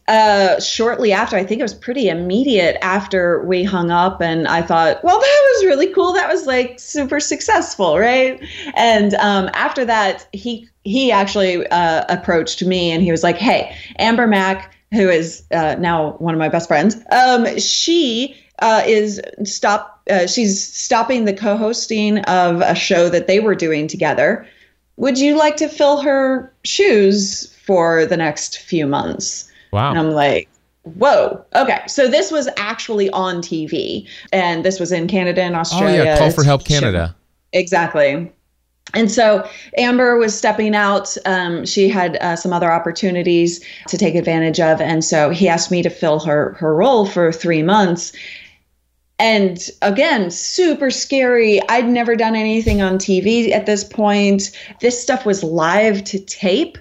uh, 0.08 0.60
shortly 0.60 1.12
after, 1.12 1.36
I 1.36 1.44
think 1.44 1.60
it 1.60 1.64
was 1.64 1.74
pretty 1.74 2.08
immediate 2.08 2.76
after 2.82 3.42
we 3.44 3.64
hung 3.64 3.90
up, 3.90 4.20
and 4.20 4.46
I 4.46 4.62
thought, 4.62 5.02
well, 5.02 5.18
that 5.18 5.52
was 5.54 5.64
really 5.64 5.86
cool. 5.88 6.12
That 6.12 6.28
was 6.28 6.46
like 6.46 6.78
super 6.78 7.20
successful, 7.20 7.98
right? 7.98 8.42
And 8.74 9.14
um, 9.14 9.48
after 9.54 9.84
that, 9.84 10.28
he 10.32 10.68
he 10.84 11.10
actually 11.10 11.66
uh, 11.68 12.04
approached 12.08 12.62
me, 12.64 12.90
and 12.90 13.02
he 13.02 13.10
was 13.10 13.22
like, 13.22 13.36
hey, 13.36 13.76
Amber 13.98 14.26
Mac. 14.26 14.72
Who 14.92 15.08
is 15.08 15.42
uh, 15.50 15.74
now 15.80 16.12
one 16.18 16.34
of 16.34 16.38
my 16.38 16.48
best 16.48 16.68
friends? 16.68 16.96
Um, 17.10 17.58
she 17.58 18.36
uh, 18.60 18.82
is 18.86 19.20
stop. 19.42 20.02
Uh, 20.08 20.28
she's 20.28 20.72
stopping 20.72 21.24
the 21.24 21.32
co-hosting 21.32 22.18
of 22.26 22.60
a 22.60 22.76
show 22.76 23.08
that 23.08 23.26
they 23.26 23.40
were 23.40 23.56
doing 23.56 23.88
together. 23.88 24.46
Would 24.96 25.18
you 25.18 25.36
like 25.36 25.56
to 25.56 25.68
fill 25.68 26.00
her 26.02 26.54
shoes 26.62 27.52
for 27.66 28.06
the 28.06 28.16
next 28.16 28.58
few 28.58 28.86
months? 28.86 29.50
Wow. 29.74 29.90
And 29.90 29.98
I'm 29.98 30.10
like, 30.12 30.48
whoa. 30.82 31.44
Okay. 31.54 31.80
So 31.86 32.08
this 32.08 32.30
was 32.30 32.48
actually 32.56 33.10
on 33.10 33.38
TV, 33.38 34.08
and 34.32 34.64
this 34.64 34.78
was 34.78 34.92
in 34.92 35.08
Canada 35.08 35.42
and 35.42 35.56
Australia. 35.56 36.00
Oh 36.00 36.04
yeah, 36.04 36.18
Call 36.18 36.30
for 36.30 36.44
Help 36.44 36.64
Canada. 36.64 37.14
Exactly. 37.52 38.32
And 38.92 39.10
so 39.10 39.48
Amber 39.76 40.16
was 40.16 40.36
stepping 40.36 40.74
out. 40.74 41.16
Um, 41.24 41.66
she 41.66 41.88
had 41.88 42.16
uh, 42.18 42.36
some 42.36 42.52
other 42.52 42.70
opportunities 42.70 43.64
to 43.88 43.98
take 43.98 44.14
advantage 44.14 44.60
of, 44.60 44.80
and 44.80 45.04
so 45.04 45.30
he 45.30 45.48
asked 45.48 45.70
me 45.70 45.82
to 45.82 45.90
fill 45.90 46.20
her 46.20 46.52
her 46.54 46.74
role 46.74 47.06
for 47.06 47.32
three 47.32 47.62
months 47.62 48.12
and 49.18 49.70
again, 49.82 50.30
super 50.30 50.90
scary. 50.90 51.60
I'd 51.68 51.88
never 51.88 52.16
done 52.16 52.34
anything 52.34 52.82
on 52.82 52.98
TV 52.98 53.52
at 53.52 53.66
this 53.66 53.84
point. 53.84 54.50
This 54.80 55.00
stuff 55.00 55.24
was 55.24 55.44
live 55.44 56.02
to 56.04 56.18
tape 56.18 56.78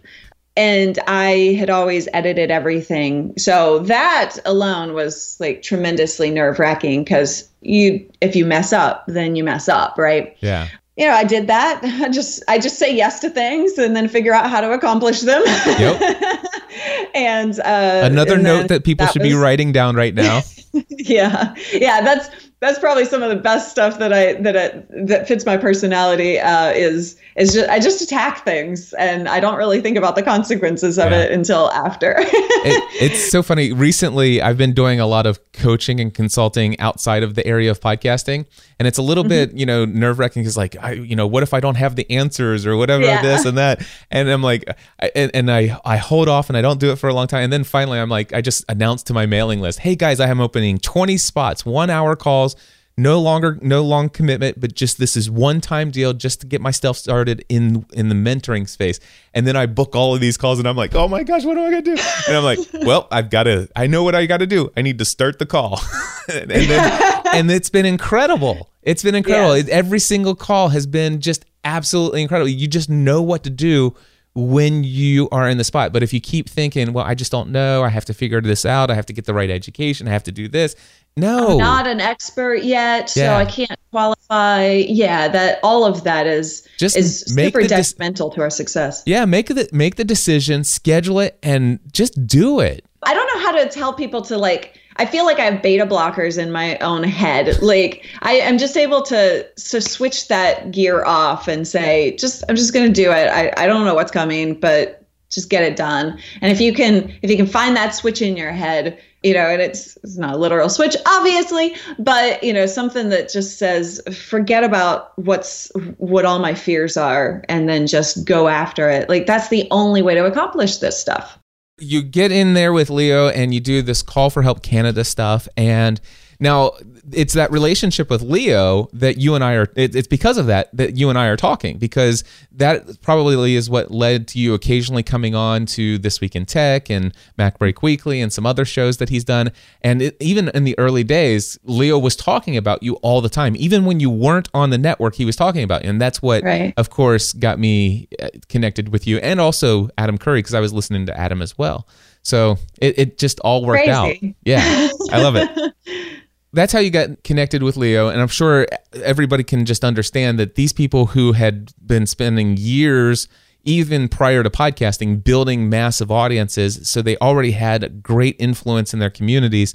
and 0.56 1.00
I 1.08 1.56
had 1.58 1.70
always 1.70 2.08
edited 2.14 2.52
everything. 2.52 3.34
So 3.38 3.80
that 3.80 4.38
alone 4.46 4.94
was 4.94 5.38
like 5.40 5.64
tremendously 5.64 6.30
nerve 6.30 6.60
wracking 6.60 7.04
because 7.04 7.50
you, 7.62 8.08
if 8.22 8.36
you 8.36 8.46
mess 8.46 8.72
up, 8.72 9.04
then 9.08 9.36
you 9.36 9.44
mess 9.44 9.68
up, 9.68 9.98
right? 9.98 10.38
Yeah. 10.42 10.68
You 10.96 11.08
know, 11.08 11.14
I 11.14 11.24
did 11.24 11.48
that. 11.48 11.82
I 11.84 12.10
just, 12.10 12.44
I 12.48 12.60
just 12.60 12.78
say 12.78 12.96
yes 12.96 13.20
to 13.22 13.30
things 13.30 13.78
and 13.80 13.96
then 13.96 14.08
figure 14.08 14.34
out 14.34 14.50
how 14.50 14.62
to 14.62 14.72
accomplish 14.72 15.22
them. 15.22 15.42
Yep. 15.46 16.46
and 17.16 17.60
uh, 17.60 18.02
another 18.04 18.36
and 18.36 18.44
note 18.44 18.68
that 18.68 18.84
people 18.84 19.06
that 19.06 19.14
should 19.14 19.24
was, 19.24 19.32
be 19.32 19.36
writing 19.36 19.72
down 19.72 19.96
right 19.96 20.14
now. 20.14 20.42
yeah, 20.90 21.54
yeah, 21.72 22.02
that's 22.02 22.30
that's 22.64 22.80
probably 22.80 23.04
some 23.04 23.22
of 23.22 23.30
the 23.30 23.36
best 23.36 23.70
stuff 23.70 24.00
that 24.00 24.14
I 24.14 24.34
that 24.42 24.56
I, 24.56 24.84
that 25.06 25.28
fits 25.28 25.46
my 25.46 25.58
personality. 25.58 26.40
Uh, 26.40 26.72
is 26.72 27.18
is 27.36 27.54
just 27.54 27.70
I 27.70 27.78
just 27.78 28.02
attack 28.02 28.46
things 28.46 28.94
and 28.94 29.28
I 29.28 29.42
don't 29.42 29.58
really 29.58 29.82
think 29.82 29.98
about 29.98 30.16
the 30.16 30.24
consequences 30.24 30.98
of 30.98 31.12
yeah. 31.12 31.24
it 31.24 31.32
until 31.34 31.70
after. 31.72 32.16
it, 32.20 32.84
it's 33.02 33.30
so 33.30 33.44
funny. 33.44 33.74
Recently, 33.74 34.42
I've 34.42 34.58
been 34.58 34.72
doing 34.72 35.02
a 35.02 35.06
lot 35.06 35.26
of 35.26 35.40
coaching 35.52 36.00
and 36.00 36.14
consulting 36.14 36.80
outside 36.80 37.22
of 37.22 37.36
the 37.36 37.46
area 37.46 37.70
of 37.70 37.82
podcasting, 37.82 38.46
and 38.80 38.88
it's 38.88 38.98
a 38.98 39.02
little 39.02 39.26
mm-hmm. 39.26 39.52
bit 39.52 39.58
you 39.58 39.66
know 39.66 39.84
nerve 39.84 40.18
wracking 40.18 40.44
because 40.44 40.56
like 40.56 40.78
I 40.82 40.94
you 40.94 41.18
know 41.18 41.28
what 41.28 41.44
if 41.44 41.54
I 41.54 41.60
don't 41.60 41.76
have 41.76 41.98
the 41.98 42.10
answers 42.10 42.66
or 42.66 42.78
whatever 42.78 43.04
yeah. 43.04 43.22
this 43.22 43.44
and 43.44 43.58
that, 43.58 43.86
and 44.10 44.30
I'm 44.30 44.42
like 44.42 44.64
I, 45.02 45.12
and, 45.14 45.32
and 45.34 45.52
I 45.52 45.78
I 45.84 45.98
hold 45.98 46.30
off 46.30 46.50
and 46.50 46.58
I 46.58 46.62
don't 46.62 46.80
do 46.80 46.92
it 46.92 46.96
for 46.96 47.10
a 47.10 47.14
long 47.14 47.28
time, 47.28 47.44
and 47.44 47.52
then 47.52 47.66
finally 47.66 48.00
I'm 48.00 48.10
like 48.10 48.32
I 48.32 48.40
just 48.40 48.64
announced 48.70 49.08
to 49.08 49.14
my 49.14 49.26
mailing 49.26 49.60
list, 49.60 49.80
hey 49.80 49.98
guys, 49.98 50.22
I 50.22 50.30
am 50.30 50.40
opening 50.40 50.78
20 50.78 51.18
spots, 51.18 51.66
one 51.66 51.90
hour 51.90 52.16
calls 52.16 52.53
no 52.96 53.20
longer 53.20 53.58
no 53.62 53.84
long 53.84 54.08
commitment 54.08 54.60
but 54.62 54.76
just 54.76 55.00
this 55.00 55.18
is 55.18 55.28
one 55.28 55.60
time 55.60 55.90
deal 55.90 56.14
just 56.14 56.42
to 56.42 56.48
get 56.48 56.62
myself 56.62 56.96
started 56.96 57.44
in 57.50 57.86
in 57.94 58.10
the 58.10 58.16
mentoring 58.16 58.70
space. 58.70 59.00
And 59.34 59.48
then 59.48 59.56
i 59.56 59.66
book 59.66 59.96
all 59.96 60.14
of 60.14 60.22
these 60.22 60.38
calls 60.38 60.60
and 60.60 60.68
i'm 60.68 60.78
like 60.78 60.94
oh 60.94 61.08
my 61.08 61.24
gosh 61.24 61.44
what 61.44 61.58
am 61.58 61.66
i 61.66 61.72
to 61.72 61.82
do? 61.82 61.98
And 62.28 62.38
i'm 62.38 62.44
like 62.44 62.60
well 62.86 63.08
i've 63.12 63.30
got 63.32 63.44
to 63.44 63.68
i 63.76 63.88
know 63.88 64.04
what 64.04 64.14
i 64.14 64.26
got 64.26 64.38
to 64.38 64.48
do. 64.48 64.72
I 64.78 64.84
need 64.84 65.00
to 65.00 65.06
start 65.06 65.40
the 65.40 65.46
call. 65.46 65.82
And 66.32 66.50
then 66.50 67.22
and 67.34 67.52
it's 67.52 67.70
been 67.70 67.86
incredible. 67.86 68.70
It's 68.82 69.04
been 69.04 69.14
incredible. 69.14 69.58
Yes. 69.58 69.68
every 69.68 70.00
single 70.00 70.36
call 70.36 70.70
has 70.70 70.88
been 70.88 71.20
just 71.20 71.44
absolutely 71.66 72.22
incredible. 72.22 72.48
You 72.48 72.68
just 72.68 72.90
know 72.90 73.22
what 73.22 73.44
to 73.44 73.50
do 73.50 73.94
when 74.36 74.84
you 74.84 75.30
are 75.32 75.48
in 75.48 75.58
the 75.58 75.64
spot. 75.64 75.94
But 75.94 76.04
if 76.04 76.14
you 76.14 76.20
keep 76.20 76.50
thinking, 76.50 76.94
well, 76.94 77.06
I 77.06 77.16
just 77.16 77.32
don't 77.32 77.52
know, 77.52 77.84
I 77.84 77.90
have 77.90 78.06
to 78.06 78.14
figure 78.14 78.42
this 78.42 78.66
out, 78.66 78.90
I 78.90 78.96
have 78.96 79.06
to 79.08 79.14
get 79.14 79.26
the 79.26 79.34
right 79.34 79.50
education, 79.50 80.08
I 80.08 80.12
have 80.12 80.24
to 80.24 80.32
do 80.32 80.48
this, 80.48 80.76
no. 81.16 81.52
I'm 81.52 81.58
not 81.58 81.88
an 81.88 82.02
expert 82.02 82.64
yet, 82.64 83.14
yeah. 83.16 83.28
so 83.28 83.34
I 83.36 83.46
can't 83.46 83.80
qualify. 83.92 84.72
Yeah, 84.88 85.28
that 85.28 85.60
all 85.62 85.86
of 85.86 86.04
that 86.06 86.26
is 86.26 86.68
just 86.78 86.98
is 86.98 87.22
super 87.22 87.62
detrimental 87.62 88.30
de- 88.30 88.36
to 88.36 88.42
our 88.42 88.50
success. 88.50 89.04
Yeah, 89.06 89.26
make 89.26 89.48
the 89.48 89.70
make 89.72 89.96
the 89.96 90.04
decision, 90.04 90.64
schedule 90.64 91.20
it, 91.20 91.38
and 91.44 91.80
just 91.92 92.26
do 92.26 92.60
it. 92.60 92.84
I 93.04 93.14
don't 93.14 93.28
know 93.28 93.46
how 93.46 93.64
to 93.64 93.70
tell 93.70 93.94
people 93.94 94.22
to 94.24 94.38
like. 94.38 94.80
I 94.98 95.06
feel 95.06 95.26
like 95.26 95.40
I 95.40 95.46
have 95.46 95.62
beta 95.62 95.86
blockers 95.86 96.38
in 96.38 96.52
my 96.52 96.78
own 96.78 97.04
head. 97.04 97.62
Like 97.62 98.06
I 98.22 98.34
am 98.34 98.58
just 98.58 98.78
able 98.78 99.02
to 99.04 99.48
to 99.50 99.82
switch 99.82 100.28
that 100.28 100.72
gear 100.72 101.04
off 101.06 101.48
and 101.48 101.68
say, 101.68 102.16
just 102.18 102.44
I'm 102.50 102.56
just 102.56 102.74
gonna 102.74 102.90
do 102.90 103.12
it. 103.12 103.30
I, 103.30 103.52
I 103.58 103.66
don't 103.66 103.86
know 103.86 103.96
what's 103.96 104.12
coming, 104.12 104.60
but 104.60 105.06
just 105.30 105.50
get 105.50 105.64
it 105.64 105.76
done. 105.76 106.20
And 106.42 106.52
if 106.52 106.62
you 106.62 106.74
can 106.74 107.14
if 107.22 107.30
you 107.30 107.38
can 107.38 107.48
find 107.48 107.76
that 107.76 107.96
switch 107.96 108.22
in 108.22 108.38
your 108.38 108.52
head, 108.52 109.00
you 109.24 109.34
know, 109.34 109.48
and 109.48 109.62
it's, 109.62 109.98
it's 110.04 110.18
not 110.18 110.36
a 110.36 110.38
literal 110.38 110.70
switch, 110.70 110.96
obviously, 111.08 111.76
but 111.98 112.44
you 112.44 112.54
know, 112.54 112.66
something 112.66 113.10
that 113.10 113.32
just 113.32 113.58
says, 113.58 114.02
forget 114.30 114.64
about 114.64 115.18
what's 115.18 115.72
what 115.98 116.26
all 116.26 116.40
my 116.40 116.54
fears 116.54 116.98
are, 116.98 117.44
and 117.50 117.68
then 117.68 117.88
just 117.88 118.26
go 118.26 118.48
after 118.48 118.90
it. 118.90 119.10
Like 119.10 119.26
that's 119.26 119.50
the 119.50 119.68
only 119.72 120.02
way 120.02 120.14
to 120.14 120.26
accomplish 120.26 120.78
this 120.78 121.00
stuff. 121.00 121.40
You 121.80 122.04
get 122.04 122.32
in 122.32 122.54
there 122.54 122.72
with 122.72 122.90
Leo, 122.90 123.30
and 123.30 123.54
you 123.54 123.60
do 123.60 123.82
this 123.82 124.02
call 124.02 124.30
for 124.30 124.44
help 124.44 124.62
Canada 124.62 125.04
stuff, 125.04 125.48
and 125.58 126.00
now 126.44 126.74
it's 127.12 127.34
that 127.34 127.52
relationship 127.52 128.10
with 128.10 128.22
Leo 128.22 128.90
that 128.94 129.18
you 129.18 129.34
and 129.34 129.44
I 129.44 129.56
are. 129.56 129.68
It, 129.76 129.96
it's 129.96 130.08
because 130.08 130.38
of 130.38 130.48
that 130.48 130.70
that 130.76 130.98
you 130.98 131.10
and 131.10 131.18
I 131.18 131.28
are 131.28 131.38
talking 131.38 131.78
because 131.78 132.24
that 132.52 133.02
probably 133.02 133.56
is 133.56 133.70
what 133.70 133.92
led 133.92 134.28
to 134.30 134.40
you 134.40 134.54
occasionally 134.54 135.04
coming 135.04 135.36
on 135.36 135.66
to 135.68 135.98
This 135.98 136.20
Week 136.20 136.36
in 136.36 136.46
Tech 136.46 136.90
and 136.90 137.14
MacBreak 137.40 137.82
Weekly 137.82 138.22
and 138.22 138.32
some 138.32 138.46
other 138.46 138.66
shows 138.66 138.98
that 138.98 139.10
he's 139.10 139.24
done. 139.24 139.52
And 139.82 140.02
it, 140.02 140.18
even 140.20 140.50
in 140.50 140.66
the 140.66 140.78
early 140.78 141.04
days, 141.04 141.58
Leo 141.64 141.98
was 141.98 142.16
talking 142.16 142.58
about 142.58 142.84
you 142.84 142.96
all 142.96 143.22
the 143.22 143.30
time. 143.30 143.56
Even 143.56 143.86
when 143.86 144.02
you 144.02 144.10
weren't 144.10 144.50
on 144.54 144.70
the 144.70 144.78
network, 144.78 145.16
he 145.16 145.26
was 145.26 145.38
talking 145.38 145.64
about 145.64 145.84
you, 145.84 145.90
and 145.90 146.02
that's 146.02 146.22
what, 146.22 146.44
right. 146.44 146.74
of 146.76 146.90
course, 146.90 147.32
got 147.34 147.58
me 147.58 148.10
uh, 148.22 148.28
connected 148.50 148.90
with 148.90 149.08
you 149.08 149.18
and 149.18 149.40
also 149.40 149.90
Adam 149.98 150.18
Curry 150.18 150.40
because 150.40 150.54
I 150.54 150.60
was 150.60 150.74
listening 150.74 151.06
to 151.06 151.18
Adam 151.18 151.42
as 151.42 151.58
well. 151.58 151.88
So 152.22 152.58
it, 152.82 152.98
it 152.98 153.18
just 153.18 153.40
all 153.42 153.66
worked 153.66 153.86
Crazy. 153.86 153.92
out. 153.92 154.36
Yeah, 154.46 154.90
I 155.12 155.22
love 155.22 155.36
it. 155.36 155.74
that's 156.54 156.72
how 156.72 156.80
you 156.80 156.92
got 156.92 157.24
connected 157.24 157.64
with 157.64 157.78
Leo. 157.78 158.10
And 158.10 158.22
I'm 158.22 158.28
sure 158.28 158.68
everybody 158.94 159.44
can 159.44 159.66
just 159.66 159.84
understand 159.84 160.40
that 160.40 160.56
these 160.56 160.72
people 160.72 161.08
who 161.08 161.34
had 161.34 161.74
been 161.86 162.06
spending 162.06 162.58
years, 162.58 163.28
even 163.64 164.08
prior 164.08 164.44
to 164.44 164.50
podcasting, 164.50 165.24
building 165.24 165.68
massive 165.70 166.12
audiences, 166.12 166.88
so 166.88 167.02
they 167.02 167.18
already 167.18 167.52
had 167.52 168.04
great 168.04 168.36
influence 168.40 168.94
in 168.94 169.00
their 169.00 169.10
communities. 169.10 169.74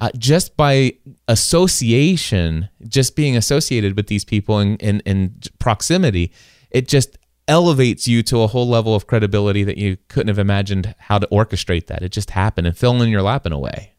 Uh, 0.00 0.10
just 0.16 0.56
by 0.56 0.92
association, 1.26 2.68
just 2.86 3.16
being 3.16 3.36
associated 3.36 3.96
with 3.96 4.06
these 4.06 4.24
people 4.24 4.60
in, 4.60 4.76
in, 4.76 5.00
in 5.00 5.34
proximity, 5.58 6.30
it 6.70 6.86
just 6.86 7.18
elevates 7.48 8.06
you 8.06 8.22
to 8.22 8.42
a 8.42 8.46
whole 8.46 8.68
level 8.68 8.94
of 8.94 9.06
credibility 9.06 9.64
that 9.64 9.78
you 9.78 9.96
couldn't 10.08 10.28
have 10.28 10.38
imagined 10.38 10.94
how 10.98 11.18
to 11.18 11.26
orchestrate 11.28 11.86
that. 11.86 12.02
It 12.02 12.12
just 12.12 12.30
happened 12.30 12.66
and 12.66 12.76
fell 12.76 13.00
in 13.00 13.08
your 13.08 13.22
lap 13.22 13.46
in 13.46 13.52
a 13.52 13.58
way. 13.58 13.94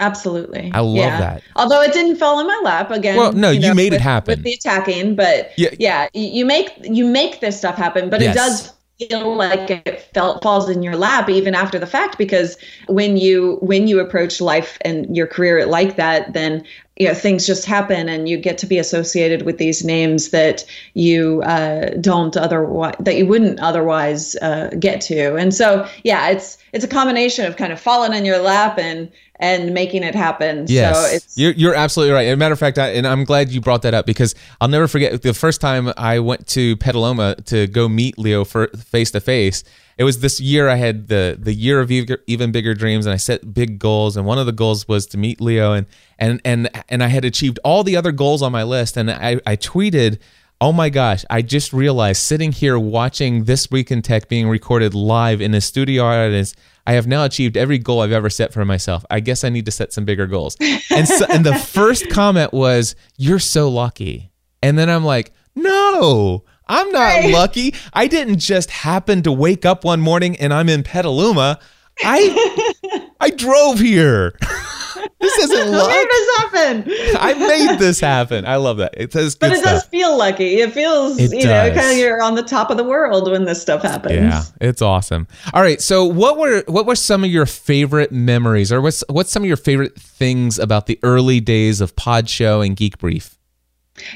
Absolutely. 0.00 0.72
I 0.74 0.80
love 0.80 0.96
yeah. 0.96 1.20
that. 1.20 1.42
Although 1.56 1.82
it 1.82 1.92
didn't 1.92 2.16
fall 2.16 2.40
in 2.40 2.46
my 2.46 2.60
lap 2.64 2.90
again. 2.90 3.16
Well, 3.16 3.32
no, 3.32 3.50
you, 3.50 3.60
know, 3.60 3.68
you 3.68 3.74
made 3.74 3.92
with, 3.92 4.00
it 4.00 4.02
happen 4.02 4.32
with 4.32 4.44
the 4.44 4.54
attacking, 4.54 5.14
but 5.14 5.52
yeah. 5.56 5.68
yeah, 5.78 6.08
you 6.14 6.44
make 6.44 6.70
you 6.82 7.06
make 7.06 7.40
this 7.40 7.58
stuff 7.58 7.76
happen, 7.76 8.10
but 8.10 8.20
yes. 8.20 8.34
it 8.34 8.38
does 8.38 8.72
feel 9.08 9.34
like 9.34 9.70
it 9.70 10.08
felt 10.14 10.42
falls 10.42 10.68
in 10.68 10.82
your 10.82 10.96
lap 10.96 11.28
even 11.28 11.54
after 11.54 11.78
the 11.78 11.86
fact 11.86 12.18
because 12.18 12.56
when 12.86 13.16
you 13.16 13.56
when 13.62 13.88
you 13.88 13.98
approach 13.98 14.40
life 14.40 14.76
and 14.82 15.16
your 15.16 15.26
career 15.26 15.64
like 15.64 15.96
that 15.96 16.32
then 16.34 16.62
you 16.96 17.08
know 17.08 17.14
things 17.14 17.46
just 17.46 17.64
happen 17.64 18.08
and 18.10 18.28
you 18.28 18.36
get 18.36 18.58
to 18.58 18.66
be 18.66 18.78
associated 18.78 19.42
with 19.42 19.56
these 19.56 19.84
names 19.84 20.30
that 20.30 20.66
you 20.92 21.40
uh, 21.42 21.88
don't 22.00 22.36
otherwise 22.36 22.94
that 23.00 23.16
you 23.16 23.26
wouldn't 23.26 23.58
otherwise 23.60 24.36
uh, 24.42 24.68
get 24.78 25.00
to 25.00 25.34
and 25.34 25.54
so 25.54 25.88
yeah 26.04 26.28
it's 26.28 26.58
it's 26.72 26.84
a 26.84 26.88
combination 26.88 27.46
of 27.46 27.56
kind 27.56 27.72
of 27.72 27.80
falling 27.80 28.12
in 28.12 28.26
your 28.26 28.38
lap 28.38 28.78
and 28.78 29.10
and 29.40 29.72
making 29.72 30.02
it 30.02 30.14
happen. 30.14 30.66
Yes. 30.68 30.96
So 30.96 31.16
it's 31.16 31.38
you're, 31.38 31.52
you're 31.52 31.74
absolutely 31.74 32.14
right. 32.14 32.26
As 32.26 32.34
a 32.34 32.36
matter 32.36 32.52
of 32.52 32.58
fact, 32.58 32.78
I, 32.78 32.90
and 32.90 33.06
I'm 33.06 33.24
glad 33.24 33.50
you 33.50 33.60
brought 33.60 33.82
that 33.82 33.94
up 33.94 34.06
because 34.06 34.34
I'll 34.60 34.68
never 34.68 34.86
forget 34.86 35.20
the 35.22 35.34
first 35.34 35.60
time 35.60 35.92
I 35.96 36.18
went 36.20 36.46
to 36.48 36.76
Petaluma 36.76 37.36
to 37.46 37.66
go 37.66 37.88
meet 37.88 38.18
Leo 38.18 38.44
for 38.44 38.68
face 38.68 39.10
to 39.12 39.20
face. 39.20 39.64
It 39.96 40.04
was 40.04 40.20
this 40.20 40.40
year 40.40 40.68
I 40.68 40.76
had 40.76 41.08
the 41.08 41.36
the 41.38 41.54
year 41.54 41.80
of 41.80 41.90
even 41.90 42.52
bigger 42.52 42.74
dreams, 42.74 43.06
and 43.06 43.12
I 43.12 43.16
set 43.16 43.52
big 43.52 43.78
goals. 43.78 44.16
And 44.16 44.24
one 44.26 44.38
of 44.38 44.46
the 44.46 44.52
goals 44.52 44.86
was 44.86 45.06
to 45.08 45.18
meet 45.18 45.40
Leo, 45.40 45.72
and 45.72 45.86
and 46.18 46.40
and 46.44 46.70
and 46.88 47.02
I 47.02 47.08
had 47.08 47.24
achieved 47.24 47.58
all 47.64 47.82
the 47.82 47.96
other 47.96 48.12
goals 48.12 48.42
on 48.42 48.52
my 48.52 48.62
list. 48.62 48.96
And 48.96 49.10
I 49.10 49.40
I 49.46 49.56
tweeted 49.56 50.18
Oh 50.62 50.72
my 50.74 50.90
gosh, 50.90 51.24
I 51.30 51.40
just 51.40 51.72
realized 51.72 52.20
sitting 52.20 52.52
here 52.52 52.78
watching 52.78 53.44
This 53.44 53.70
Week 53.70 53.90
in 53.90 54.02
Tech 54.02 54.28
being 54.28 54.46
recorded 54.46 54.92
live 54.94 55.40
in 55.40 55.54
a 55.54 55.60
studio 55.62 56.04
audience, 56.04 56.54
I 56.90 56.94
have 56.94 57.06
now 57.06 57.22
achieved 57.22 57.56
every 57.56 57.78
goal 57.78 58.00
I've 58.00 58.10
ever 58.10 58.28
set 58.28 58.52
for 58.52 58.64
myself. 58.64 59.04
I 59.08 59.20
guess 59.20 59.44
I 59.44 59.48
need 59.48 59.64
to 59.66 59.70
set 59.70 59.92
some 59.92 60.04
bigger 60.04 60.26
goals. 60.26 60.56
And 60.90 61.06
so, 61.06 61.24
and 61.30 61.46
the 61.46 61.54
first 61.72 62.10
comment 62.10 62.52
was, 62.52 62.96
"You're 63.16 63.38
so 63.38 63.68
lucky." 63.70 64.32
And 64.60 64.76
then 64.76 64.90
I'm 64.90 65.04
like, 65.04 65.32
"No, 65.54 66.42
I'm 66.66 66.90
not 66.90 66.98
right. 66.98 67.32
lucky. 67.32 67.76
I 67.92 68.08
didn't 68.08 68.40
just 68.40 68.72
happen 68.72 69.22
to 69.22 69.30
wake 69.30 69.64
up 69.64 69.84
one 69.84 70.00
morning 70.00 70.34
and 70.38 70.52
I'm 70.52 70.68
in 70.68 70.82
Petaluma. 70.82 71.60
I 72.02 73.08
I 73.20 73.30
drove 73.30 73.78
here." 73.78 74.36
this 75.20 75.38
isn't 75.38 75.70
luck. 75.72 75.88
Where 75.88 76.06
does 76.06 76.36
happen? 76.38 76.84
I 77.18 77.34
made 77.34 77.78
this 77.78 78.00
happen. 78.00 78.44
I 78.46 78.56
love 78.56 78.78
that. 78.78 78.94
It 78.96 79.12
says, 79.12 79.34
but 79.36 79.52
it 79.52 79.58
stuff. 79.58 79.72
does 79.72 79.84
feel 79.86 80.16
lucky. 80.16 80.60
It 80.60 80.72
feels, 80.72 81.18
it 81.18 81.32
you 81.32 81.42
does. 81.42 81.74
know, 81.74 81.80
kind 81.80 81.92
of 81.92 81.98
you're 81.98 82.22
on 82.22 82.34
the 82.34 82.42
top 82.42 82.70
of 82.70 82.76
the 82.76 82.84
world 82.84 83.30
when 83.30 83.44
this 83.44 83.60
stuff 83.60 83.82
happens. 83.82 84.14
Yeah, 84.14 84.42
it's 84.60 84.82
awesome. 84.82 85.26
All 85.54 85.62
right, 85.62 85.80
so 85.80 86.04
what 86.04 86.38
were 86.38 86.64
what 86.66 86.86
were 86.86 86.96
some 86.96 87.24
of 87.24 87.30
your 87.30 87.46
favorite 87.46 88.12
memories, 88.12 88.72
or 88.72 88.80
what's 88.80 89.04
what's 89.08 89.30
some 89.30 89.42
of 89.42 89.48
your 89.48 89.56
favorite 89.56 89.96
things 89.98 90.58
about 90.58 90.86
the 90.86 90.98
early 91.02 91.40
days 91.40 91.80
of 91.80 91.96
Pod 91.96 92.28
Show 92.28 92.60
and 92.60 92.76
Geek 92.76 92.98
Brief? 92.98 93.36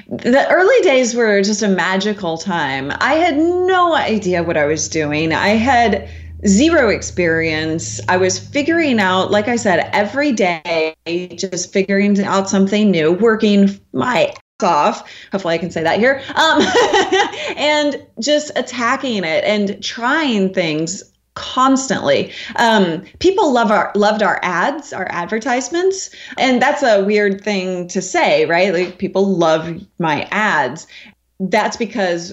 the 0.09 0.47
early 0.51 0.81
days 0.83 1.15
were 1.15 1.43
just 1.43 1.63
a 1.63 1.69
magical 1.69 2.39
time. 2.39 2.91
I 3.01 3.15
had 3.15 3.37
no 3.37 3.95
idea 3.95 4.43
what 4.43 4.57
I 4.57 4.65
was 4.65 4.89
doing. 4.89 5.33
I 5.33 5.49
had 5.49 6.09
zero 6.47 6.89
experience. 6.89 8.01
I 8.09 8.17
was 8.17 8.39
figuring 8.39 9.01
out, 9.01 9.31
like 9.31 9.49
I 9.49 9.57
said, 9.57 9.91
every 9.93 10.33
day, 10.33 10.95
just 11.37 11.73
figuring 11.73 12.21
out 12.23 12.49
something 12.49 12.91
new, 12.91 13.13
working 13.13 13.81
my 13.93 14.35
off. 14.63 15.11
Hopefully, 15.33 15.55
I 15.55 15.59
can 15.59 15.71
say 15.71 15.83
that 15.83 15.99
here. 15.99 16.23
Um, 16.35 16.63
and 17.57 18.07
just 18.21 18.53
attacking 18.57 19.25
it 19.25 19.45
and 19.45 19.83
trying 19.83 20.55
things 20.55 21.03
constantly. 21.35 22.33
Um, 22.57 23.03
people 23.19 23.53
love 23.53 23.71
our 23.71 23.91
loved 23.95 24.23
our 24.23 24.39
ads, 24.43 24.93
our 24.93 25.07
advertisements, 25.11 26.11
and 26.39 26.63
that's 26.63 26.83
a 26.83 27.05
weird 27.05 27.43
thing 27.43 27.89
to 27.89 28.01
say, 28.01 28.47
right? 28.47 28.73
Like 28.73 28.99
people 28.99 29.27
love 29.27 29.81
my 29.99 30.29
ads. 30.31 30.87
That's 31.41 31.77
because 31.77 32.33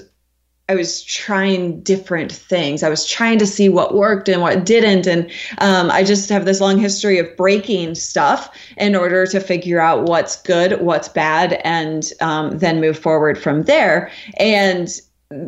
I 0.71 0.75
was 0.75 1.03
trying 1.03 1.81
different 1.81 2.31
things. 2.31 2.81
I 2.81 2.87
was 2.87 3.05
trying 3.05 3.39
to 3.39 3.45
see 3.45 3.67
what 3.67 3.93
worked 3.93 4.29
and 4.29 4.41
what 4.41 4.65
didn't. 4.65 5.05
And 5.05 5.29
um, 5.57 5.91
I 5.91 6.01
just 6.01 6.29
have 6.29 6.45
this 6.45 6.61
long 6.61 6.79
history 6.79 7.19
of 7.19 7.35
breaking 7.35 7.95
stuff 7.95 8.57
in 8.77 8.95
order 8.95 9.27
to 9.27 9.41
figure 9.41 9.81
out 9.81 10.03
what's 10.03 10.41
good, 10.41 10.79
what's 10.79 11.09
bad, 11.09 11.59
and 11.65 12.09
um, 12.21 12.57
then 12.59 12.79
move 12.79 12.97
forward 12.97 13.37
from 13.37 13.63
there. 13.63 14.09
And 14.37 14.87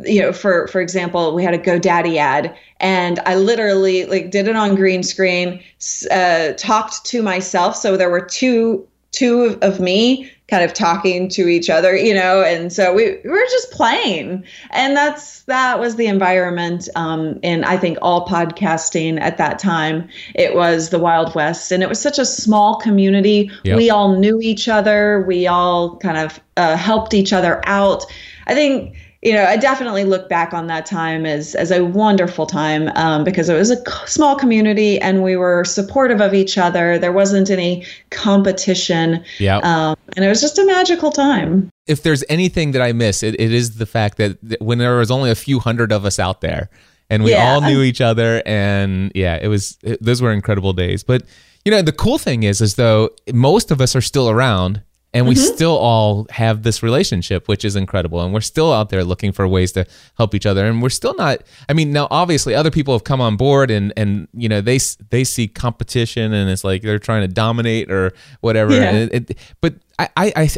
you 0.06 0.22
know, 0.22 0.34
for 0.34 0.68
for 0.68 0.82
example, 0.82 1.34
we 1.34 1.44
had 1.44 1.54
a 1.54 1.58
GoDaddy 1.58 2.18
ad, 2.18 2.54
and 2.82 3.20
I 3.26 3.36
literally 3.36 4.06
like 4.06 4.30
did 4.30 4.50
it 4.50 4.58
on 4.58 4.76
green 4.76 5.04
screen, 5.04 5.64
uh, 6.12 6.52
talked 6.58 7.06
to 7.06 7.22
myself. 7.22 7.78
So 7.78 7.96
there 7.96 8.10
were 8.10 8.26
two 8.26 8.88
two 9.14 9.58
of 9.62 9.80
me 9.80 10.30
kind 10.50 10.64
of 10.64 10.74
talking 10.74 11.30
to 11.30 11.48
each 11.48 11.70
other, 11.70 11.96
you 11.96 12.14
know, 12.14 12.44
and 12.44 12.74
so 12.74 12.94
we, 12.94 13.18
we 13.24 13.30
were 13.30 13.46
just 13.50 13.72
playing. 13.72 14.44
And 14.72 14.96
that's 14.96 15.44
that 15.44 15.80
was 15.80 15.96
the 15.96 16.08
environment 16.08 16.90
um, 16.96 17.40
in 17.42 17.64
I 17.64 17.78
think 17.78 17.98
all 18.02 18.28
podcasting 18.28 19.20
at 19.22 19.38
that 19.38 19.58
time. 19.58 20.10
It 20.36 20.54
was 20.54 20.90
the 20.90 21.00
Wild 21.00 21.34
West, 21.34 21.72
and 21.72 21.82
it 21.82 21.90
was 21.90 22.02
such 22.02 22.20
a 22.20 22.26
small 22.26 22.76
community. 22.76 23.50
Yep. 23.64 23.78
We 23.78 23.90
all 23.90 24.18
knew 24.18 24.42
each 24.42 24.68
other. 24.68 25.24
We 25.26 25.48
all 25.48 25.98
kind 25.98 26.18
of 26.18 26.40
uh, 26.58 26.76
helped 26.76 27.14
each 27.14 27.32
other 27.32 27.62
out. 27.66 28.04
I 28.48 28.54
think 28.54 28.96
you 29.24 29.32
know, 29.32 29.46
I 29.46 29.56
definitely 29.56 30.04
look 30.04 30.28
back 30.28 30.54
on 30.54 30.68
that 30.68 30.86
time 30.86 31.26
as 31.26 31.56
as 31.56 31.72
a 31.72 31.86
wonderful 31.86 32.46
time 32.46 32.90
um, 32.96 33.24
because 33.24 33.48
it 33.48 33.56
was 33.56 33.72
a 33.72 33.82
small 34.06 34.36
community 34.36 35.00
and 35.00 35.24
we 35.24 35.38
were 35.38 35.64
supportive 35.64 36.20
of 36.20 36.34
each 36.34 36.58
other. 36.58 37.00
There 37.00 37.14
wasn't 37.14 37.50
any 37.50 37.86
competition. 38.10 39.24
Yeah. 39.40 39.58
Um, 39.60 39.96
and 40.18 40.26
it 40.26 40.28
was 40.28 40.42
just 40.42 40.60
a 40.60 40.66
magical 40.66 41.10
time. 41.10 41.70
If 41.88 42.04
there's 42.04 42.24
anything 42.28 42.74
that 42.74 42.82
I 42.82 42.92
miss, 42.92 43.24
it, 43.24 43.40
it 43.40 43.54
is 43.54 43.78
the 43.78 43.86
fact 43.86 44.18
that 44.18 44.38
when 44.62 44.78
there 44.78 44.98
was 44.98 45.10
only 45.10 45.32
a 45.32 45.36
few 45.36 45.60
hundred 45.60 45.94
of 45.94 46.04
us 46.04 46.20
out 46.20 46.42
there, 46.42 46.70
and 47.10 47.24
we 47.24 47.32
yeah. 47.32 47.54
all 47.54 47.62
knew 47.62 47.82
each 47.82 48.02
other, 48.02 48.42
and 48.46 49.12
yeah, 49.16 49.38
it 49.42 49.48
was 49.48 49.78
it, 49.84 50.04
those 50.04 50.22
were 50.22 50.32
incredible 50.34 50.74
days. 50.74 51.04
But 51.04 51.24
you 51.64 51.72
know, 51.72 51.82
the 51.82 51.92
cool 51.94 52.18
thing 52.18 52.44
is, 52.44 52.60
is 52.60 52.76
though 52.76 53.10
most 53.34 53.72
of 53.72 53.80
us 53.80 53.96
are 53.96 54.02
still 54.02 54.30
around 54.30 54.82
and 55.14 55.28
we 55.28 55.36
mm-hmm. 55.36 55.54
still 55.54 55.78
all 55.78 56.26
have 56.30 56.64
this 56.64 56.82
relationship 56.82 57.48
which 57.48 57.64
is 57.64 57.76
incredible 57.76 58.22
and 58.22 58.34
we're 58.34 58.42
still 58.42 58.74
out 58.74 58.90
there 58.90 59.04
looking 59.04 59.32
for 59.32 59.48
ways 59.48 59.72
to 59.72 59.86
help 60.18 60.34
each 60.34 60.46
other 60.46 60.66
and 60.66 60.82
we're 60.82 60.90
still 60.90 61.16
not 61.16 61.40
i 61.70 61.74
mean 61.74 61.92
now 61.92 62.08
obviously 62.10 62.56
other 62.56 62.72
people 62.72 62.94
have 62.94 63.04
come 63.04 63.22
on 63.22 63.38
board 63.38 63.70
and 63.70 63.94
and 63.96 64.28
you 64.34 64.50
know 64.50 64.62
they 64.62 64.80
they 65.10 65.24
see 65.24 65.48
competition 65.48 66.34
and 66.34 66.50
it's 66.50 66.64
like 66.64 66.82
they're 66.82 67.00
trying 67.00 67.22
to 67.22 67.28
dominate 67.28 67.92
or 67.92 68.12
whatever 68.42 68.74
yeah. 68.74 68.92
It, 68.94 69.30
it, 69.32 69.38
but 69.62 69.76
I, 70.00 70.10
I, 70.18 70.34
I, 70.36 70.50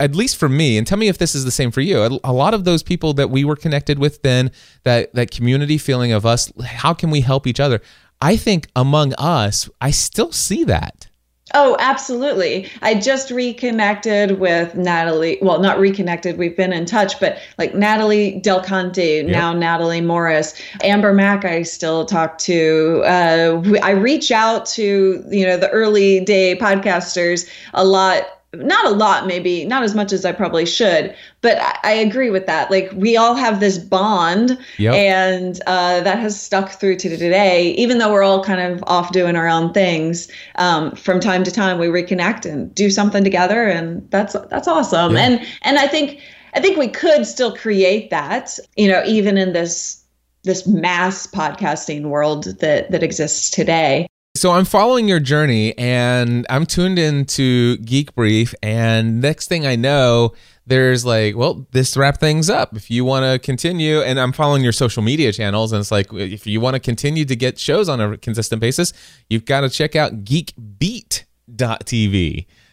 at 0.00 0.14
least 0.14 0.36
for 0.36 0.48
me, 0.48 0.78
and 0.78 0.86
tell 0.86 0.98
me 0.98 1.08
if 1.08 1.18
this 1.18 1.34
is 1.34 1.44
the 1.44 1.50
same 1.50 1.70
for 1.70 1.82
you. 1.82 2.02
A, 2.02 2.18
a 2.24 2.32
lot 2.32 2.54
of 2.54 2.64
those 2.64 2.82
people 2.82 3.12
that 3.14 3.28
we 3.28 3.44
were 3.44 3.56
connected 3.56 3.98
with 3.98 4.22
then, 4.22 4.50
that 4.84 5.12
that 5.14 5.30
community 5.30 5.76
feeling 5.76 6.12
of 6.12 6.24
us, 6.24 6.50
how 6.64 6.94
can 6.94 7.10
we 7.10 7.20
help 7.20 7.46
each 7.46 7.60
other? 7.60 7.82
I 8.20 8.36
think 8.36 8.68
among 8.74 9.14
us, 9.18 9.68
I 9.80 9.90
still 9.90 10.32
see 10.32 10.64
that. 10.64 11.08
Oh, 11.54 11.76
absolutely. 11.78 12.70
I 12.80 12.94
just 12.94 13.30
reconnected 13.30 14.38
with 14.38 14.74
Natalie. 14.74 15.38
Well, 15.42 15.60
not 15.60 15.78
reconnected. 15.78 16.38
We've 16.38 16.56
been 16.56 16.72
in 16.72 16.86
touch, 16.86 17.20
but 17.20 17.38
like 17.58 17.74
Natalie 17.74 18.40
Del 18.40 18.62
Conte, 18.62 19.22
yep. 19.22 19.26
now 19.26 19.52
Natalie 19.52 20.00
Morris, 20.00 20.54
Amber 20.82 21.12
Mac. 21.12 21.44
I 21.44 21.62
still 21.62 22.04
talk 22.04 22.38
to. 22.38 23.02
Uh, 23.04 23.62
I 23.82 23.90
reach 23.90 24.30
out 24.30 24.66
to 24.66 25.24
you 25.30 25.46
know 25.46 25.56
the 25.56 25.70
early 25.70 26.20
day 26.20 26.56
podcasters 26.56 27.48
a 27.74 27.84
lot 27.84 28.41
not 28.54 28.84
a 28.84 28.90
lot 28.90 29.26
maybe 29.26 29.64
not 29.64 29.82
as 29.82 29.94
much 29.94 30.12
as 30.12 30.26
i 30.26 30.32
probably 30.32 30.66
should 30.66 31.14
but 31.40 31.58
i, 31.58 31.78
I 31.84 31.92
agree 31.92 32.28
with 32.28 32.46
that 32.46 32.70
like 32.70 32.90
we 32.94 33.16
all 33.16 33.34
have 33.34 33.60
this 33.60 33.78
bond 33.78 34.58
yep. 34.76 34.94
and 34.94 35.60
uh, 35.66 36.00
that 36.02 36.18
has 36.18 36.38
stuck 36.40 36.70
through 36.70 36.96
to 36.96 37.08
today 37.08 37.70
even 37.72 37.96
though 37.96 38.12
we're 38.12 38.22
all 38.22 38.44
kind 38.44 38.60
of 38.60 38.84
off 38.86 39.10
doing 39.12 39.36
our 39.36 39.48
own 39.48 39.72
things 39.72 40.30
um, 40.56 40.94
from 40.94 41.18
time 41.18 41.44
to 41.44 41.50
time 41.50 41.78
we 41.78 41.86
reconnect 41.86 42.44
and 42.44 42.74
do 42.74 42.90
something 42.90 43.24
together 43.24 43.66
and 43.66 44.08
that's 44.10 44.34
that's 44.50 44.68
awesome 44.68 45.14
yeah. 45.14 45.26
and 45.26 45.46
and 45.62 45.78
i 45.78 45.86
think 45.86 46.20
i 46.52 46.60
think 46.60 46.76
we 46.76 46.88
could 46.88 47.26
still 47.26 47.56
create 47.56 48.10
that 48.10 48.58
you 48.76 48.88
know 48.88 49.02
even 49.06 49.38
in 49.38 49.54
this 49.54 50.04
this 50.44 50.66
mass 50.66 51.26
podcasting 51.26 52.02
world 52.02 52.44
that 52.60 52.90
that 52.90 53.02
exists 53.02 53.48
today 53.48 54.06
so 54.42 54.50
I'm 54.50 54.64
following 54.64 55.06
your 55.06 55.20
journey 55.20 55.78
and 55.78 56.44
I'm 56.50 56.66
tuned 56.66 56.98
into 56.98 57.76
Geek 57.76 58.12
Brief. 58.16 58.56
And 58.60 59.20
next 59.20 59.46
thing 59.46 59.68
I 59.68 59.76
know, 59.76 60.32
there's 60.66 61.04
like, 61.04 61.36
well, 61.36 61.68
this 61.70 61.96
wrap 61.96 62.18
things 62.18 62.50
up. 62.50 62.74
If 62.74 62.90
you 62.90 63.04
want 63.04 63.24
to 63.24 63.38
continue, 63.38 64.00
and 64.00 64.18
I'm 64.18 64.32
following 64.32 64.64
your 64.64 64.72
social 64.72 65.00
media 65.00 65.32
channels, 65.32 65.70
and 65.70 65.78
it's 65.78 65.92
like, 65.92 66.12
if 66.12 66.44
you 66.44 66.60
want 66.60 66.74
to 66.74 66.80
continue 66.80 67.24
to 67.24 67.36
get 67.36 67.56
shows 67.56 67.88
on 67.88 68.00
a 68.00 68.16
consistent 68.16 68.60
basis, 68.60 68.92
you've 69.30 69.44
got 69.44 69.60
to 69.60 69.70
check 69.70 69.94
out 69.94 70.24
geekbeat.tv. 70.24 71.26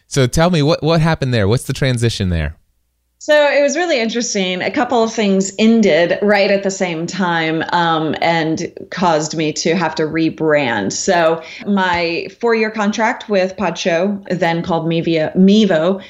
So 0.08 0.26
tell 0.26 0.50
me 0.50 0.62
what, 0.62 0.82
what 0.82 1.00
happened 1.00 1.32
there? 1.32 1.46
What's 1.46 1.68
the 1.68 1.72
transition 1.72 2.30
there? 2.30 2.56
So 3.22 3.34
it 3.34 3.60
was 3.60 3.76
really 3.76 4.00
interesting. 4.00 4.62
A 4.62 4.70
couple 4.70 5.02
of 5.02 5.12
things 5.12 5.52
ended 5.58 6.18
right 6.22 6.50
at 6.50 6.62
the 6.62 6.70
same 6.70 7.06
time 7.06 7.62
um, 7.70 8.16
and 8.22 8.72
caused 8.90 9.36
me 9.36 9.52
to 9.52 9.76
have 9.76 9.94
to 9.96 10.04
rebrand. 10.04 10.92
So 10.92 11.42
my 11.66 12.28
four-year 12.40 12.70
contract 12.70 13.28
with 13.28 13.54
Podshow, 13.58 14.26
then 14.30 14.62
called 14.62 14.86
Mevio, 14.86 15.36
Mevo, 15.36 16.02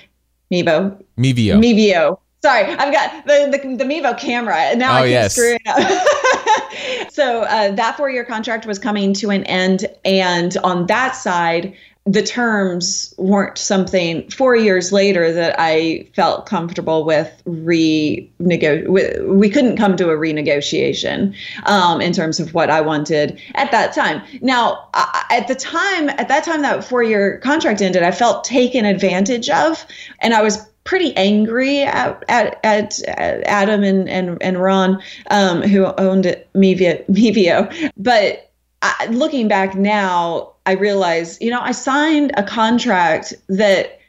Mevo, 0.53 1.03
Mevio, 1.19 1.59
Mevio. 1.59 2.21
Sorry, 2.43 2.65
I've 2.65 2.93
got 2.93 3.27
the, 3.27 3.59
the, 3.59 3.77
the 3.77 3.85
Mevo 3.85 4.17
camera, 4.17 4.57
and 4.57 4.79
now 4.79 4.93
oh, 4.93 4.99
I 4.99 5.03
keep 5.03 5.11
yes. 5.11 5.33
screwing 5.35 5.59
up. 5.67 7.11
so 7.13 7.43
uh, 7.43 7.73
that 7.73 7.97
four-year 7.97 8.25
contract 8.25 8.67
was 8.67 8.79
coming 8.79 9.15
to 9.15 9.31
an 9.31 9.43
end, 9.45 9.85
and 10.05 10.57
on 10.59 10.87
that 10.87 11.17
side, 11.17 11.75
the 12.07 12.23
terms 12.23 13.15
weren't 13.19 13.59
something 13.59 14.29
four 14.31 14.57
years 14.57 14.91
later 14.91 15.33
that 15.33 15.55
I 15.59 16.09
felt 16.15 16.47
comfortable 16.47 17.05
with 17.05 17.43
renegotiate. 17.47 19.29
We 19.29 19.51
couldn't 19.51 19.77
come 19.77 19.97
to 19.97 20.09
a 20.09 20.17
renegotiation 20.17 21.35
um, 21.67 22.01
in 22.01 22.13
terms 22.13 22.41
of 22.41 22.55
what 22.55 22.71
I 22.71 22.81
wanted 22.81 23.41
at 23.55 23.71
that 23.71 23.95
time. 23.95 24.23
Now, 24.41 24.89
at 25.31 25.47
the 25.47 25.55
time, 25.55 26.09
at 26.11 26.29
that 26.29 26.43
time 26.45 26.63
that 26.63 26.85
four 26.85 27.03
year 27.03 27.39
contract 27.39 27.83
ended, 27.83 28.03
I 28.03 28.13
felt 28.13 28.45
taken 28.45 28.87
advantage 28.87 29.51
of, 29.51 29.85
and 30.21 30.33
I 30.33 30.43
was 30.43 30.67
pretty 30.85 31.15
angry 31.17 31.83
at 31.83 32.25
at, 32.29 32.59
at, 32.65 33.03
at 33.03 33.43
Adam 33.45 33.85
and, 33.85 34.09
and 34.09 34.43
and 34.43 34.61
Ron, 34.61 35.03
um, 35.31 35.63
who 35.63 35.85
owned 35.85 36.25
Mevio, 36.55 37.05
Mevio. 37.09 37.93
But 37.99 38.50
I, 38.83 39.07
looking 39.11 39.49
back 39.49 39.75
now, 39.75 40.53
I 40.67 40.73
realized, 40.73 41.43
you 41.43 41.51
know, 41.51 41.61
I 41.61 41.73
signed 41.73 42.33
a 42.37 42.43
contract 42.43 43.35
that 43.49 44.01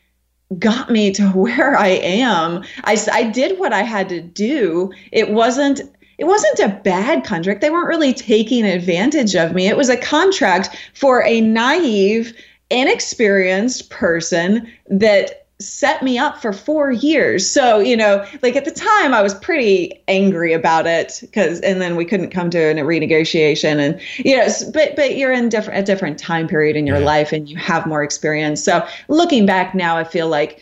got 0.59 0.89
me 0.89 1.11
to 1.11 1.29
where 1.29 1.77
I 1.77 1.87
am. 1.87 2.63
I, 2.83 2.97
I 3.11 3.23
did 3.23 3.59
what 3.59 3.73
I 3.73 3.83
had 3.83 4.09
to 4.09 4.21
do. 4.21 4.91
It 5.11 5.31
wasn't 5.31 5.81
it 6.17 6.27
wasn't 6.27 6.59
a 6.59 6.79
bad 6.83 7.23
contract. 7.23 7.61
They 7.61 7.71
weren't 7.71 7.87
really 7.87 8.13
taking 8.13 8.63
advantage 8.63 9.33
of 9.33 9.53
me. 9.53 9.65
It 9.65 9.75
was 9.75 9.89
a 9.89 9.97
contract 9.97 10.77
for 10.93 11.23
a 11.25 11.41
naive, 11.41 12.37
inexperienced 12.69 13.89
person 13.89 14.71
that 14.87 15.40
set 15.61 16.03
me 16.03 16.17
up 16.17 16.41
for 16.41 16.51
four 16.53 16.91
years. 16.91 17.49
So, 17.49 17.79
you 17.79 17.95
know, 17.95 18.25
like 18.41 18.55
at 18.55 18.65
the 18.65 18.71
time 18.71 19.13
I 19.13 19.21
was 19.21 19.33
pretty 19.35 20.01
angry 20.07 20.53
about 20.53 20.87
it 20.87 21.19
because, 21.21 21.59
and 21.61 21.81
then 21.81 21.95
we 21.95 22.05
couldn't 22.05 22.31
come 22.31 22.49
to 22.49 22.57
a 22.57 22.73
renegotiation 22.75 23.77
and, 23.77 23.99
you 24.17 24.37
know, 24.37 24.47
but, 24.73 24.95
but 24.95 25.17
you're 25.17 25.31
in 25.31 25.49
different, 25.49 25.79
a 25.79 25.83
different 25.83 26.19
time 26.19 26.47
period 26.47 26.75
in 26.75 26.87
your 26.87 26.99
yeah. 26.99 27.05
life 27.05 27.31
and 27.31 27.49
you 27.49 27.57
have 27.57 27.85
more 27.85 28.03
experience. 28.03 28.63
So 28.63 28.85
looking 29.07 29.45
back 29.45 29.75
now, 29.75 29.97
I 29.97 30.03
feel 30.03 30.27
like, 30.27 30.61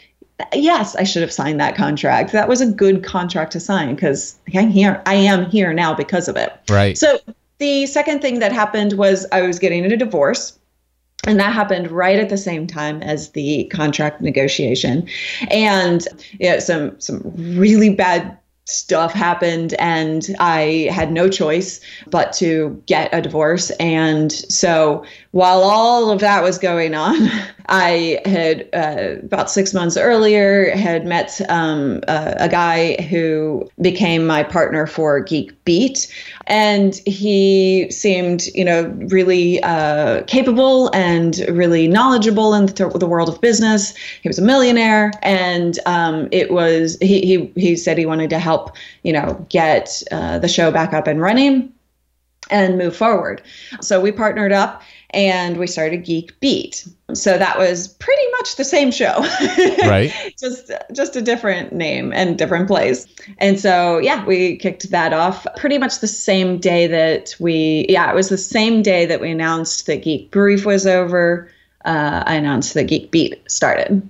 yes, 0.54 0.96
I 0.96 1.04
should 1.04 1.22
have 1.22 1.34
signed 1.34 1.60
that 1.60 1.76
contract. 1.76 2.32
That 2.32 2.48
was 2.48 2.62
a 2.62 2.68
good 2.68 3.04
contract 3.04 3.52
to 3.54 3.60
sign 3.60 3.96
because 3.96 4.38
I'm 4.54 4.70
here, 4.70 5.02
I 5.06 5.16
am 5.16 5.50
here 5.50 5.74
now 5.74 5.94
because 5.94 6.28
of 6.28 6.36
it. 6.36 6.54
Right. 6.70 6.98
So 6.98 7.20
the 7.58 7.86
second 7.88 8.22
thing 8.22 8.40
that 8.40 8.52
happened 8.52 8.94
was 8.94 9.26
I 9.32 9.42
was 9.42 9.60
getting 9.60 9.86
a 9.86 9.98
divorce 9.98 10.59
and 11.30 11.40
that 11.40 11.54
happened 11.54 11.92
right 11.92 12.18
at 12.18 12.30
the 12.30 12.38
same 12.38 12.66
time 12.66 13.04
as 13.04 13.30
the 13.32 13.66
contract 13.66 14.20
negotiation 14.20 15.08
and 15.52 16.08
you 16.40 16.50
know, 16.50 16.60
some 16.60 17.00
some 17.00 17.22
really 17.36 17.94
bad 17.94 18.36
stuff 18.66 19.14
happened 19.14 19.74
and 19.80 20.36
I 20.40 20.90
had 20.92 21.12
no 21.12 21.30
choice 21.30 21.82
but 22.08 22.34
to 22.34 22.82
get 22.86 23.14
a 23.14 23.22
divorce. 23.22 23.72
And 23.80 24.32
so 24.32 25.04
while 25.32 25.62
all 25.62 26.10
of 26.10 26.20
that 26.22 26.44
was 26.44 26.58
going 26.58 26.96
on, 26.96 27.16
I 27.72 28.20
had 28.26 28.68
uh, 28.74 29.20
about 29.24 29.52
six 29.52 29.76
months 29.76 29.96
earlier 29.96 30.76
had 30.76 31.06
met 31.06 31.40
um, 31.50 32.02
a, 32.08 32.36
a, 32.40 32.50
guy 32.50 33.00
who 33.04 33.70
became 33.80 34.26
my 34.26 34.42
partner 34.42 34.88
for 34.88 35.20
Geek 35.20 35.64
Beat, 35.66 36.12
and 36.48 36.96
he 37.06 37.88
seemed, 37.92 38.48
you 38.56 38.66
know, 38.66 38.86
really 39.12 39.62
uh, 39.62 40.24
capable 40.24 40.90
and 40.96 41.46
really 41.50 41.88
knowledgeable 41.88 42.56
in 42.56 42.66
the, 42.66 42.90
the, 42.96 43.08
world 43.08 43.30
of 43.30 43.40
business. 43.40 43.96
He 44.24 44.28
was 44.28 44.40
a 44.40 44.44
millionaire, 44.44 45.12
and 45.22 45.78
um, 45.86 46.28
it 46.32 46.52
was 46.52 46.98
he, 47.02 47.22
he 47.22 47.52
he 47.56 47.76
said 47.76 48.00
he 48.00 48.06
wanted 48.08 48.32
to 48.32 48.40
help, 48.40 48.76
you 49.04 49.14
know, 49.14 49.46
get 49.50 50.02
uh, 50.12 50.40
the 50.40 50.48
show 50.48 50.72
back 50.72 50.92
up 50.92 51.06
and 51.06 51.22
running 51.22 51.72
and 52.50 52.80
move 52.80 52.96
forward. 52.96 53.44
So 53.80 54.02
we 54.02 54.12
partnered 54.12 54.52
up 54.52 54.82
and 55.12 55.58
we 55.58 55.68
started 55.68 56.06
Geek 56.06 56.40
Beat. 56.40 56.88
So 57.14 57.38
that 57.38 57.58
was 57.58 57.88
pretty 57.88 58.22
much 58.38 58.56
the 58.56 58.64
same 58.64 58.92
show. 58.92 59.20
right. 59.88 60.14
just 60.40 60.72
just 60.94 61.16
a 61.16 61.22
different 61.22 61.74
name 61.74 62.14
and 62.14 62.38
different 62.38 62.68
place. 62.68 63.08
And 63.40 63.60
so 63.60 63.98
yeah, 63.98 64.24
we 64.26 64.58
kicked 64.58 64.90
that 64.92 65.14
off 65.14 65.48
pretty 65.58 65.78
much 65.78 66.00
the 66.00 66.08
same 66.08 66.60
day 66.60 66.88
that 66.88 67.36
we 67.40 67.86
yeah, 67.90 68.12
it 68.12 68.16
was 68.16 68.30
the 68.30 68.38
same 68.38 68.82
day 68.82 69.06
that 69.06 69.22
we 69.22 69.32
announced 69.32 69.88
that 69.88 70.04
Geek 70.04 70.30
Brief 70.32 70.66
was 70.66 70.86
over. 70.86 71.50
Uh, 71.86 72.24
I 72.26 72.36
announced 72.36 72.74
that 72.76 72.84
Geek 72.84 73.10
Beat 73.10 73.40
started. 73.50 74.08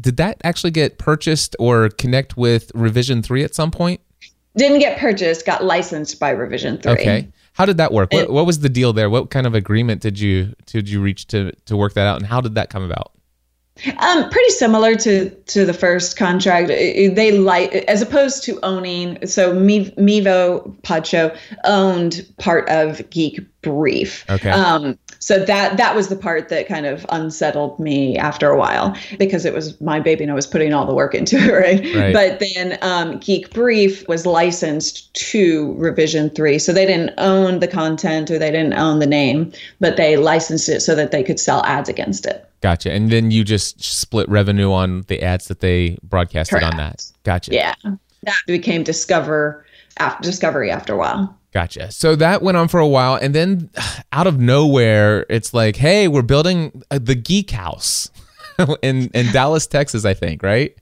Did 0.00 0.16
that 0.18 0.40
actually 0.44 0.70
get 0.70 0.98
purchased 0.98 1.56
or 1.58 1.88
connect 1.88 2.36
with 2.36 2.70
Revision 2.74 3.22
3 3.22 3.42
at 3.42 3.54
some 3.54 3.72
point? 3.72 4.00
Didn't 4.56 4.78
get 4.78 4.98
purchased, 4.98 5.44
got 5.44 5.64
licensed 5.64 6.20
by 6.20 6.30
Revision 6.30 6.78
3. 6.78 6.92
Okay. 6.92 7.28
How 7.58 7.66
did 7.66 7.78
that 7.78 7.92
work? 7.92 8.12
What, 8.12 8.30
what 8.30 8.46
was 8.46 8.60
the 8.60 8.68
deal 8.68 8.92
there? 8.92 9.10
What 9.10 9.30
kind 9.30 9.44
of 9.44 9.52
agreement 9.52 10.00
did 10.00 10.20
you 10.20 10.54
did 10.66 10.88
you 10.88 11.02
reach 11.02 11.26
to 11.28 11.50
to 11.66 11.76
work 11.76 11.94
that 11.94 12.06
out, 12.06 12.16
and 12.16 12.24
how 12.26 12.40
did 12.40 12.54
that 12.54 12.70
come 12.70 12.84
about? 12.84 13.10
Um, 13.98 14.28
pretty 14.30 14.50
similar 14.50 14.96
to 14.96 15.30
to 15.30 15.64
the 15.64 15.72
first 15.72 16.16
contract. 16.16 16.68
They 16.68 17.38
like 17.38 17.72
as 17.72 18.02
opposed 18.02 18.42
to 18.44 18.58
owning. 18.62 19.24
So 19.26 19.54
Mevio 19.54 20.74
Podshow 20.82 21.36
owned 21.64 22.26
part 22.38 22.68
of 22.68 23.08
Geek 23.10 23.40
Brief. 23.62 24.24
Okay. 24.28 24.50
Um, 24.50 24.98
so 25.20 25.44
that 25.44 25.76
that 25.76 25.94
was 25.94 26.08
the 26.08 26.16
part 26.16 26.48
that 26.48 26.68
kind 26.68 26.86
of 26.86 27.04
unsettled 27.10 27.78
me 27.78 28.16
after 28.16 28.50
a 28.50 28.56
while 28.56 28.96
because 29.18 29.44
it 29.44 29.52
was 29.52 29.80
my 29.80 30.00
baby 30.00 30.22
and 30.22 30.30
I 30.30 30.34
was 30.34 30.46
putting 30.46 30.72
all 30.72 30.86
the 30.86 30.94
work 30.94 31.14
into 31.14 31.36
it, 31.36 31.52
right? 31.52 31.94
right. 31.94 32.12
But 32.12 32.40
then 32.40 32.78
um, 32.82 33.18
Geek 33.18 33.50
Brief 33.52 34.06
was 34.08 34.26
licensed 34.26 35.12
to 35.30 35.74
Revision 35.74 36.30
Three, 36.30 36.58
so 36.58 36.72
they 36.72 36.86
didn't 36.86 37.14
own 37.18 37.60
the 37.60 37.68
content 37.68 38.30
or 38.30 38.38
they 38.38 38.50
didn't 38.50 38.74
own 38.74 38.98
the 38.98 39.06
name, 39.06 39.52
but 39.80 39.96
they 39.96 40.16
licensed 40.16 40.68
it 40.68 40.80
so 40.80 40.94
that 40.94 41.10
they 41.10 41.22
could 41.22 41.38
sell 41.38 41.64
ads 41.64 41.88
against 41.88 42.26
it. 42.26 42.47
Gotcha. 42.60 42.92
And 42.92 43.10
then 43.10 43.30
you 43.30 43.44
just 43.44 43.82
split 43.82 44.28
revenue 44.28 44.72
on 44.72 45.02
the 45.02 45.22
ads 45.22 45.46
that 45.48 45.60
they 45.60 45.96
broadcasted 46.02 46.58
Correct. 46.58 46.72
on 46.72 46.76
that. 46.76 47.04
Gotcha. 47.22 47.52
Yeah, 47.52 47.74
that 47.84 48.38
became 48.46 48.82
Discover 48.82 49.64
after 49.98 50.22
Discovery 50.22 50.70
after 50.70 50.94
a 50.94 50.96
while. 50.96 51.38
Gotcha. 51.52 51.90
So 51.90 52.14
that 52.16 52.42
went 52.42 52.56
on 52.56 52.68
for 52.68 52.80
a 52.80 52.86
while, 52.86 53.14
and 53.14 53.34
then 53.34 53.70
out 54.12 54.26
of 54.26 54.38
nowhere, 54.38 55.24
it's 55.30 55.54
like, 55.54 55.76
hey, 55.76 56.08
we're 56.08 56.22
building 56.22 56.82
uh, 56.90 56.98
the 57.00 57.14
Geek 57.14 57.50
House 57.50 58.10
in 58.82 59.08
in 59.14 59.32
Dallas, 59.32 59.66
Texas, 59.66 60.04
I 60.04 60.14
think, 60.14 60.42
right? 60.42 60.76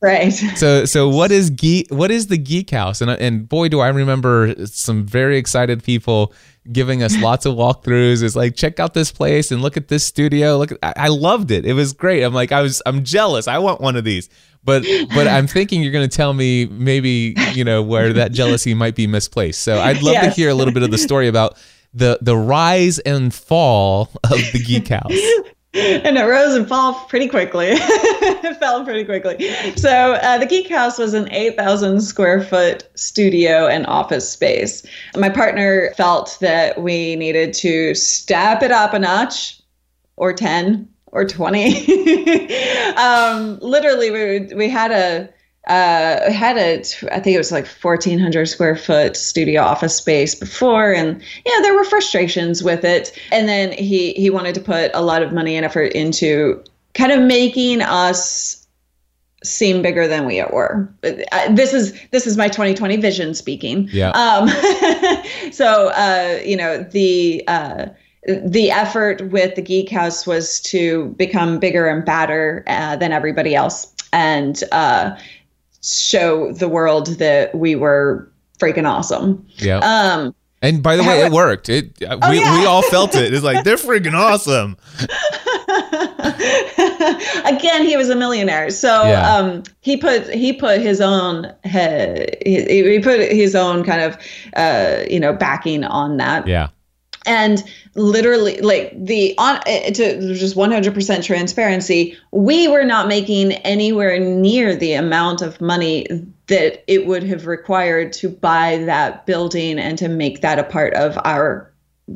Right. 0.00 0.32
So 0.56 0.84
so 0.84 1.08
what 1.08 1.32
is 1.32 1.50
geek? 1.50 1.88
What 1.90 2.10
is 2.10 2.26
the 2.26 2.38
Geek 2.38 2.70
House? 2.70 3.00
And 3.00 3.10
and 3.10 3.48
boy, 3.48 3.68
do 3.68 3.80
I 3.80 3.88
remember 3.88 4.54
some 4.66 5.06
very 5.06 5.38
excited 5.38 5.82
people 5.82 6.32
giving 6.72 7.02
us 7.02 7.16
lots 7.20 7.46
of 7.46 7.54
walkthroughs. 7.54 8.22
It's 8.22 8.36
like 8.36 8.56
check 8.56 8.80
out 8.80 8.94
this 8.94 9.12
place 9.12 9.50
and 9.50 9.62
look 9.62 9.76
at 9.76 9.88
this 9.88 10.04
studio. 10.04 10.58
Look, 10.58 10.72
I, 10.82 10.92
I 10.96 11.08
loved 11.08 11.50
it. 11.50 11.64
It 11.64 11.74
was 11.74 11.92
great. 11.92 12.22
I'm 12.22 12.34
like 12.34 12.52
I 12.52 12.62
was 12.62 12.82
I'm 12.86 13.04
jealous. 13.04 13.48
I 13.48 13.58
want 13.58 13.80
one 13.80 13.96
of 13.96 14.04
these. 14.04 14.28
But 14.64 14.84
but 15.14 15.28
I'm 15.28 15.46
thinking 15.46 15.82
you're 15.82 15.92
going 15.92 16.08
to 16.08 16.16
tell 16.16 16.32
me 16.32 16.66
maybe 16.66 17.34
you 17.52 17.64
know 17.64 17.82
where 17.82 18.12
that 18.14 18.32
jealousy 18.32 18.74
might 18.74 18.96
be 18.96 19.06
misplaced. 19.06 19.60
So 19.60 19.78
I'd 19.78 20.02
love 20.02 20.14
yes. 20.14 20.34
to 20.34 20.40
hear 20.40 20.50
a 20.50 20.54
little 20.54 20.74
bit 20.74 20.82
of 20.82 20.90
the 20.90 20.98
story 20.98 21.28
about 21.28 21.56
the 21.94 22.18
the 22.20 22.36
rise 22.36 22.98
and 22.98 23.32
fall 23.32 24.10
of 24.24 24.38
the 24.52 24.62
Geek 24.64 24.88
House. 24.88 25.12
and 26.04 26.16
it 26.16 26.24
rose 26.24 26.54
and 26.54 26.66
fell 26.66 26.94
pretty 27.08 27.28
quickly. 27.28 27.68
it 27.70 28.56
fell 28.58 28.82
pretty 28.82 29.04
quickly. 29.04 29.36
So 29.76 30.14
uh, 30.14 30.38
the 30.38 30.46
Geek 30.46 30.70
House 30.70 30.98
was 30.98 31.12
an 31.12 31.30
8,000 31.30 32.00
square 32.00 32.42
foot 32.42 32.88
studio 32.94 33.66
and 33.66 33.86
office 33.86 34.30
space. 34.30 34.86
My 35.16 35.28
partner 35.28 35.92
felt 35.94 36.38
that 36.40 36.80
we 36.80 37.14
needed 37.16 37.52
to 37.54 37.94
step 37.94 38.62
it 38.62 38.70
up 38.70 38.94
a 38.94 38.98
notch 38.98 39.60
or 40.16 40.32
10 40.32 40.88
or 41.08 41.26
20. 41.26 42.94
um, 42.96 43.58
literally, 43.60 44.10
we, 44.10 44.54
we 44.54 44.70
had 44.70 44.92
a 44.92 45.28
uh, 45.66 46.30
had 46.30 46.56
a, 46.56 46.78
I 47.12 47.18
think 47.18 47.34
it 47.34 47.38
was 47.38 47.50
like 47.50 47.66
1,400 47.66 48.46
square 48.46 48.76
foot 48.76 49.16
studio 49.16 49.62
office 49.62 49.96
space 49.96 50.34
before, 50.34 50.92
and 50.92 51.20
yeah, 51.44 51.60
there 51.62 51.74
were 51.74 51.84
frustrations 51.84 52.62
with 52.62 52.84
it. 52.84 53.18
And 53.32 53.48
then 53.48 53.72
he 53.72 54.12
he 54.12 54.30
wanted 54.30 54.54
to 54.54 54.60
put 54.60 54.92
a 54.94 55.02
lot 55.02 55.22
of 55.22 55.32
money 55.32 55.56
and 55.56 55.66
effort 55.66 55.92
into 55.92 56.62
kind 56.94 57.10
of 57.10 57.20
making 57.20 57.82
us 57.82 58.64
seem 59.42 59.82
bigger 59.82 60.06
than 60.06 60.24
we 60.24 60.40
were. 60.52 60.88
Uh, 61.02 61.52
this 61.52 61.74
is 61.74 61.98
this 62.12 62.28
is 62.28 62.36
my 62.36 62.48
2020 62.48 62.96
vision 62.98 63.34
speaking. 63.34 63.88
Yeah. 63.92 64.10
Um, 64.10 64.48
so 65.52 65.88
uh, 65.90 66.40
you 66.44 66.56
know 66.56 66.82
the. 66.82 67.42
Uh, 67.48 67.86
the 68.44 68.72
effort 68.72 69.22
with 69.30 69.54
the 69.54 69.62
Geek 69.62 69.88
House 69.88 70.26
was 70.26 70.60
to 70.62 71.14
become 71.16 71.60
bigger 71.60 71.86
and 71.86 72.04
badder 72.04 72.64
uh, 72.66 72.96
than 72.96 73.12
everybody 73.12 73.54
else 73.54 73.94
and 74.12 74.64
uh, 74.72 75.16
show 75.86 76.52
the 76.52 76.68
world 76.68 77.06
that 77.18 77.54
we 77.54 77.74
were 77.74 78.30
freaking 78.58 78.88
awesome. 78.88 79.46
Yeah. 79.56 79.78
Um, 79.78 80.34
and 80.62 80.82
by 80.82 80.96
the 80.96 81.02
way, 81.02 81.20
it 81.20 81.30
worked. 81.30 81.68
It 81.68 81.92
oh, 82.08 82.30
we, 82.30 82.40
yeah. 82.40 82.58
we 82.58 82.66
all 82.66 82.82
felt 82.82 83.14
it. 83.14 83.32
It's 83.32 83.44
like 83.44 83.64
they're 83.64 83.76
freaking 83.76 84.14
awesome. 84.14 84.76
Again, 87.46 87.84
he 87.84 87.96
was 87.96 88.08
a 88.08 88.16
millionaire, 88.16 88.70
so 88.70 89.04
yeah. 89.04 89.36
um, 89.36 89.62
he 89.80 89.96
put 89.96 90.28
he 90.30 90.54
put 90.54 90.80
his 90.80 91.00
own 91.00 91.52
he, 91.64 92.40
he 92.44 93.00
put 93.00 93.20
his 93.20 93.54
own 93.54 93.84
kind 93.84 94.00
of 94.00 94.16
uh, 94.54 95.04
you 95.10 95.20
know 95.20 95.34
backing 95.34 95.84
on 95.84 96.16
that. 96.16 96.46
Yeah 96.46 96.68
and 97.26 97.64
literally 97.94 98.60
like 98.60 98.92
the 99.04 99.34
on 99.38 99.60
eh, 99.66 99.90
to 99.90 100.34
just 100.34 100.56
100% 100.56 101.24
transparency 101.24 102.16
we 102.30 102.68
were 102.68 102.84
not 102.84 103.08
making 103.08 103.52
anywhere 103.52 104.18
near 104.18 104.74
the 104.76 104.92
amount 104.92 105.42
of 105.42 105.60
money 105.60 106.06
that 106.46 106.84
it 106.86 107.06
would 107.06 107.22
have 107.22 107.46
required 107.46 108.12
to 108.12 108.28
buy 108.28 108.78
that 108.84 109.26
building 109.26 109.78
and 109.78 109.98
to 109.98 110.08
make 110.08 110.40
that 110.40 110.58
a 110.58 110.64
part 110.64 110.94
of 110.94 111.18
our 111.24 111.72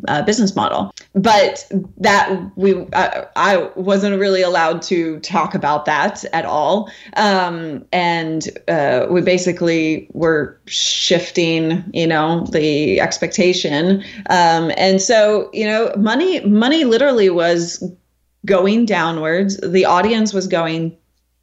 uh, 0.09 0.23
business 0.23 0.55
model. 0.55 0.93
But 1.15 1.71
that 1.99 2.51
we, 2.57 2.87
uh, 2.93 3.25
I 3.37 3.69
wasn't 3.75 4.19
really 4.21 4.43
allowed 4.43 4.83
to 4.83 5.19
talk 5.21 5.55
about 5.55 5.85
that 5.87 6.25
at 6.33 6.45
all. 6.45 6.91
Um, 7.17 7.85
and 7.93 8.49
uh, 8.69 9.07
we 9.11 9.21
basically 9.21 10.09
were 10.13 10.61
shifting, 10.67 11.85
you 11.93 12.07
know, 12.07 12.47
the 12.53 13.01
expectation. 13.01 14.05
Um, 14.29 14.71
and 14.77 15.03
so, 15.03 15.51
you 15.53 15.65
know, 15.65 15.93
money, 15.97 16.41
money 16.41 16.85
literally 16.85 17.31
was 17.31 17.83
going 18.47 18.87
downwards. 18.87 19.59
The 19.59 19.85
audience 19.85 20.33
was 20.33 20.47
going 20.47 20.97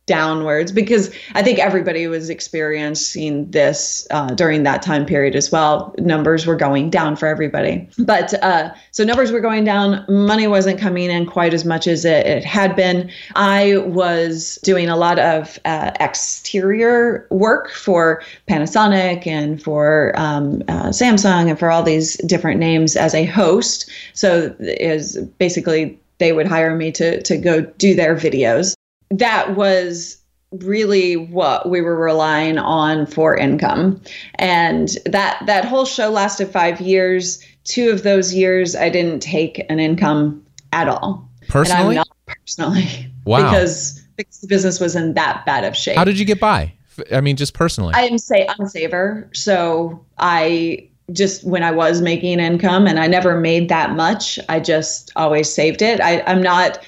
downwards 0.08 0.72
because 0.72 1.13
I 1.36 1.43
think 1.43 1.60
everybody 1.60 2.08
was 2.08 2.30
experiencing 2.30 3.52
this 3.52 4.08
uh, 4.10 4.34
during 4.34 4.63
that 4.63 4.82
time 4.82 5.06
period 5.06 5.36
as 5.36 5.52
well. 5.52 5.93
Numbers 6.00 6.48
were 6.48 6.56
going 6.56 6.89
down 6.89 7.15
for 7.15 7.28
everybody. 7.28 7.88
But 8.00 8.34
uh, 8.41 8.74
so 8.91 9.04
numbers 9.04 9.32
were 9.32 9.41
going 9.41 9.65
down, 9.65 10.06
money 10.08 10.48
wasn't 10.48 10.80
coming 10.80 11.12
in 11.12 11.26
quite 11.26 11.54
as 11.54 11.65
much 11.65 11.88
as 11.88 12.06
it, 12.06 12.26
it 12.26 12.46
had 12.46 12.76
been. 12.76 13.12
I 13.36 13.78
was 13.78 14.58
doing 14.63 14.88
a 14.89 14.96
lot 14.96 15.20
of 15.20 15.60
uh, 15.65 15.91
exterior 16.00 17.28
work 17.30 17.70
for 17.70 18.24
Panasonic 18.50 19.28
and 19.28 19.62
for 19.62 20.13
um, 20.15 20.63
uh, 20.70 20.88
Samsung 20.88 21.50
and 21.50 21.60
for 21.60 21.70
all 21.70 21.84
these 21.84 22.15
different 22.26 22.62
names 22.62 22.96
as 22.96 23.13
a 23.13 23.26
host. 23.26 23.89
So 24.13 24.56
is 24.60 25.17
basically 25.38 26.00
they 26.20 26.32
would 26.32 26.48
hire 26.48 26.76
me 26.76 26.93
to 26.93 27.22
to 27.22 27.38
go 27.38 27.62
do 27.62 27.93
their 27.93 28.15
videos 28.15 28.76
that 29.10 29.56
was 29.56 30.17
really 30.52 31.17
what 31.17 31.70
we 31.70 31.82
were 31.82 31.98
relying 31.98 32.58
on 32.58 33.06
for 33.06 33.36
income. 33.36 34.02
And 34.36 34.89
that 35.05 35.41
that 35.45 35.66
whole 35.66 35.86
show 35.86 36.10
lasted 36.10 36.49
5 36.49 36.82
years. 36.82 37.43
Two 37.66 37.89
of 37.89 38.03
those 38.03 38.34
years 38.34 38.76
I 38.76 38.89
didn't 38.89 39.20
take 39.20 39.66
an 39.70 39.80
income 39.80 40.45
at 40.72 40.88
all. 40.88 41.30
Personally? 41.47 41.99
Personally. 42.26 43.12
Wow. 43.26 43.43
Because, 43.43 44.01
because 44.16 44.39
the 44.39 44.47
business 44.47 44.80
was 44.80 44.95
in 44.95 45.14
that 45.16 45.45
bad 45.45 45.66
of 45.66 45.76
shape. 45.76 45.97
How 45.97 46.05
did 46.05 46.18
you 46.18 46.26
get 46.26 46.39
by? 46.39 46.74
I 47.12 47.22
mean, 47.22 47.36
just 47.36 47.53
personally. 47.53 47.93
I 47.93 48.03
am 48.03 48.18
say 48.18 48.47
I'm 48.47 48.66
a 48.66 48.70
saver, 48.70 49.30
so 49.34 50.03
I 50.18 50.89
just 51.12 51.43
when 51.43 51.64
I 51.64 51.72
was 51.72 52.01
making 52.01 52.39
income, 52.39 52.88
and 52.88 52.99
I 52.99 53.08
never 53.08 53.39
made 53.39 53.70
that 53.70 53.91
much. 53.91 54.39
I 54.49 54.60
just 54.60 55.12
always 55.16 55.53
saved 55.53 55.82
it. 55.82 56.01
I, 56.01 56.22
I'm 56.22 56.41
not 56.41 56.80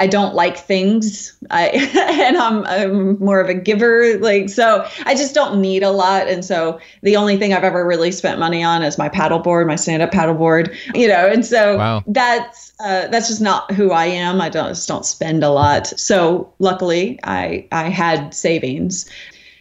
I 0.00 0.06
don't 0.06 0.34
like 0.34 0.56
things. 0.56 1.36
I 1.50 1.68
and 2.26 2.36
I'm 2.36 2.64
I'm 2.66 3.18
more 3.18 3.40
of 3.40 3.48
a 3.48 3.54
giver. 3.54 4.18
Like 4.18 4.48
so 4.48 4.86
I 5.04 5.14
just 5.14 5.34
don't 5.34 5.60
need 5.60 5.82
a 5.82 5.90
lot. 5.90 6.28
And 6.28 6.44
so 6.44 6.78
the 7.02 7.16
only 7.16 7.36
thing 7.36 7.52
I've 7.52 7.64
ever 7.64 7.86
really 7.86 8.12
spent 8.12 8.38
money 8.38 8.62
on 8.62 8.82
is 8.82 8.98
my 8.98 9.08
paddleboard, 9.08 9.66
my 9.66 9.76
stand-up 9.76 10.10
paddleboard. 10.10 10.74
You 10.94 11.08
know, 11.08 11.26
and 11.26 11.44
so 11.44 11.76
wow. 11.76 12.04
that's 12.06 12.72
uh, 12.80 13.08
that's 13.08 13.28
just 13.28 13.40
not 13.40 13.72
who 13.72 13.90
I 13.90 14.06
am. 14.06 14.40
I 14.40 14.48
don't 14.48 14.68
just 14.68 14.86
don't 14.86 15.04
spend 15.04 15.42
a 15.42 15.50
lot. 15.50 15.86
So 15.86 16.52
luckily 16.58 17.18
I 17.24 17.66
I 17.72 17.88
had 17.88 18.34
savings 18.34 19.10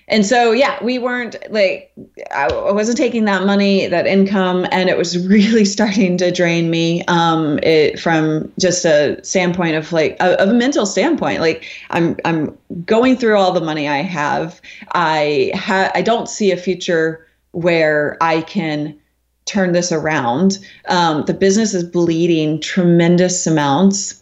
and 0.08 0.26
so 0.26 0.52
yeah 0.52 0.82
we 0.84 0.98
weren't 0.98 1.36
like 1.50 1.92
i 2.32 2.48
wasn't 2.72 2.98
taking 2.98 3.26
that 3.26 3.46
money 3.46 3.88
that 3.88 4.08
income 4.08 4.66
and 4.72 4.90
it 4.90 4.98
was 4.98 5.26
really 5.28 5.66
starting 5.78 6.18
to 6.18 6.32
drain 6.32 6.70
me 6.70 7.04
um 7.08 7.60
it 7.64 8.00
from 8.00 8.52
just 8.60 8.86
a 8.86 9.24
standpoint 9.24 9.76
of 9.76 9.92
like 9.92 10.16
a, 10.20 10.36
a 10.40 10.54
mental 10.54 10.86
standpoint. 10.86 11.42
Like 11.42 11.66
i'm 11.90 12.16
i'm 12.26 12.58
going 12.86 13.18
through 13.18 13.38
all 13.38 13.52
the 13.52 13.62
money 13.62 13.88
i 13.88 14.02
have. 14.02 14.62
I 14.94 15.52
ha- 15.56 15.92
i 15.94 16.02
don't 16.02 16.30
see 16.30 16.52
a 16.52 16.58
future 16.58 17.26
where 17.52 18.18
i 18.22 18.42
can 18.42 18.98
turn 19.46 19.72
this 19.72 19.94
around. 19.94 20.60
Um, 20.90 21.24
the 21.26 21.34
business 21.34 21.74
is 21.74 21.84
bleeding 21.84 22.60
tremendous 22.60 23.48
amounts 23.48 24.22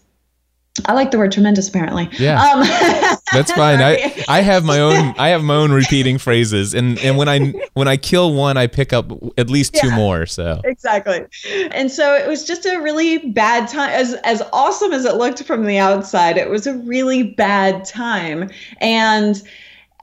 I 0.84 0.94
like 0.94 1.12
the 1.12 1.18
word 1.18 1.32
tremendous 1.32 1.70
apparently. 1.70 2.10
Yeah. 2.20 2.42
Um, 2.42 2.60
That's 3.34 3.52
fine. 3.54 3.82
I, 3.82 4.24
I 4.28 4.42
have 4.42 4.66
my 4.66 4.80
own 4.80 5.16
I 5.18 5.30
have 5.30 5.44
my 5.44 5.56
own 5.56 5.72
repeating 5.72 6.18
phrases 6.18 6.74
and, 6.74 7.00
and 7.00 7.18
when 7.18 7.30
I 7.30 7.54
when 7.74 7.88
I 7.88 7.96
kill 7.98 8.34
one 8.34 8.58
I 8.58 8.68
pick 8.68 8.92
up 8.92 9.12
at 9.38 9.50
least 9.50 9.74
two 9.74 9.88
yeah, 9.88 9.96
more. 9.96 10.26
So 10.26 10.62
Exactly. 10.66 11.26
And 11.72 11.90
so 11.90 12.14
it 12.14 12.28
was 12.28 12.46
just 12.46 12.66
a 12.66 12.80
really 12.80 13.20
bad 13.30 13.70
time 13.70 13.90
as 13.90 14.14
as 14.26 14.42
awesome 14.52 14.92
as 14.92 15.06
it 15.06 15.16
looked 15.16 15.44
from 15.44 15.66
the 15.66 15.78
outside, 15.78 16.38
it 16.38 16.50
was 16.50 16.68
a 16.68 16.74
really 16.74 17.24
bad 17.24 17.86
time. 17.86 18.50
And 18.82 19.42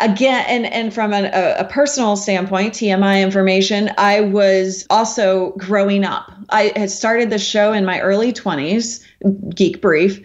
again 0.01 0.45
and 0.49 0.67
and 0.67 0.93
from 0.93 1.13
an, 1.13 1.27
a, 1.27 1.57
a, 1.59 1.65
personal 1.65 2.17
standpoint 2.17 2.73
tmi 2.75 3.23
information 3.23 3.91
i 3.99 4.21
was 4.21 4.87
also 4.91 5.51
growing 5.59 6.03
up 6.03 6.33
i 6.49 6.73
had 6.77 6.91
started 6.91 7.31
the 7.31 7.39
show 7.39 7.73
in 7.73 7.85
my 7.85 8.01
early 8.01 8.33
20s 8.33 9.05
geek 9.55 9.81
brief 9.81 10.21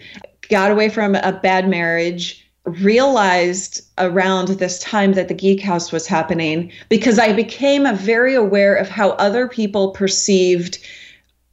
got 0.48 0.70
away 0.70 0.88
from 0.88 1.14
a 1.14 1.32
bad 1.32 1.68
marriage, 1.68 2.44
realized 2.64 3.82
around 3.98 4.48
this 4.48 4.78
time 4.80 5.14
that 5.14 5.28
the 5.28 5.34
Geek 5.34 5.60
House 5.60 5.90
was 5.92 6.06
happening 6.06 6.70
because 6.88 7.18
I 7.18 7.32
became 7.32 7.94
very 7.96 8.34
aware 8.34 8.74
of 8.74 8.88
how 8.88 9.10
other 9.10 9.48
people 9.48 9.92
perceived 9.92 10.78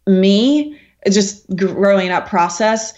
me, 0.07 0.79
just 1.09 1.45
growing 1.55 2.09
up 2.09 2.27
process. 2.27 2.93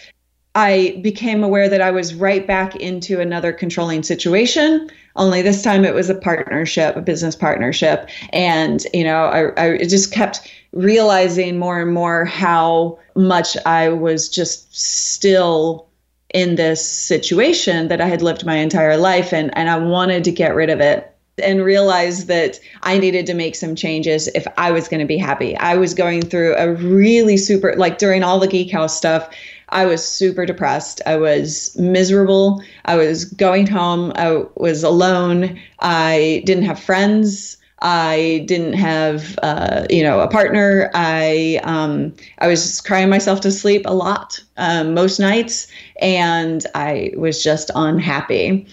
I 0.56 1.00
became 1.04 1.44
aware 1.44 1.70
that 1.70 1.82
I 1.82 1.92
was 1.92 2.16
right 2.16 2.48
back 2.48 2.76
into 2.76 3.22
another 3.22 3.54
controlling 3.54 4.02
situation. 4.02 4.90
Only 5.16 5.44
this 5.44 5.62
time 5.62 5.86
it 5.86 5.94
was 5.94 6.10
a 6.10 6.16
partnership, 6.16 6.96
a 6.96 7.02
business 7.02 7.36
partnership. 7.36 8.10
And, 8.34 8.84
you 8.92 9.04
know, 9.04 9.26
I, 9.26 9.64
I 9.64 9.78
just 9.86 10.12
kept 10.12 10.52
realizing 10.74 11.60
more 11.60 11.80
and 11.80 11.94
more 11.94 12.26
how 12.26 12.98
much 13.16 13.56
I 13.66 13.90
was 13.90 14.30
just 14.30 14.76
still 14.76 15.87
in 16.34 16.56
this 16.56 16.88
situation 16.88 17.88
that 17.88 18.02
I 18.02 18.08
had 18.08 18.22
lived 18.22 18.46
my 18.46 18.56
entire 18.56 18.98
life 18.98 19.34
and, 19.34 19.56
and 19.58 19.70
I 19.70 19.78
wanted 19.78 20.24
to 20.26 20.32
get 20.32 20.56
rid 20.56 20.70
of 20.70 20.80
it 20.80 21.14
and 21.44 21.64
realize 21.64 22.26
that 22.26 22.60
I 22.82 22.98
needed 22.98 23.28
to 23.28 23.34
make 23.34 23.56
some 23.56 23.76
changes 23.76 24.28
if 24.30 24.48
I 24.58 24.72
was 24.72 24.88
going 24.88 25.02
to 25.02 25.06
be 25.06 25.18
happy. 25.18 25.56
I 25.58 25.76
was 25.76 25.94
going 25.94 26.24
through 26.24 26.56
a 26.56 26.74
really 26.74 27.38
super, 27.38 27.76
like 27.78 28.00
during 28.00 28.24
all 28.24 28.40
the 28.40 28.48
Geek 28.48 28.72
House 28.72 28.98
stuff, 28.98 29.30
I 29.70 29.86
was 29.86 30.06
super 30.08 30.46
depressed. 30.46 31.02
I 31.06 31.18
was 31.18 31.76
miserable. 31.78 32.64
I 32.86 32.96
was 32.96 33.26
going 33.26 33.68
home. 33.68 34.14
I 34.16 34.46
was 34.56 34.84
alone. 34.84 35.60
I 35.80 36.42
didn't 36.46 36.64
have 36.64 36.80
friends. 36.80 37.58
I 37.80 38.44
didn't 38.48 38.74
have, 38.74 39.38
uh, 39.44 39.86
you 39.90 40.02
know, 40.02 40.20
a 40.20 40.28
partner. 40.28 40.90
I 40.94 41.60
um, 41.64 42.14
I 42.40 42.48
was 42.48 42.82
crying 42.82 43.10
myself 43.10 43.42
to 43.42 43.52
sleep 43.52 43.84
a 43.86 43.94
lot 43.94 44.40
um, 44.58 44.94
most 44.94 45.20
nights, 45.20 45.68
and 46.02 46.66
I 46.74 47.12
was 47.16 47.44
just 47.44 47.70
unhappy. 47.76 48.66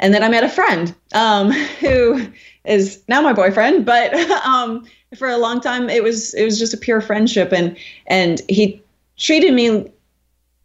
And 0.00 0.12
then 0.12 0.22
I 0.22 0.28
met 0.28 0.44
a 0.44 0.48
friend 0.48 0.94
um, 1.14 1.50
who 1.80 2.26
is 2.64 3.02
now 3.08 3.22
my 3.22 3.32
boyfriend, 3.32 3.86
but 3.86 4.12
um, 4.46 4.86
for 5.16 5.28
a 5.28 5.38
long 5.38 5.60
time 5.60 5.88
it 5.88 6.02
was 6.02 6.34
it 6.34 6.44
was 6.44 6.58
just 6.58 6.74
a 6.74 6.78
pure 6.78 7.00
friendship, 7.00 7.52
and 7.52 7.76
and 8.06 8.42
he 8.48 8.82
treated 9.16 9.54
me 9.54 9.90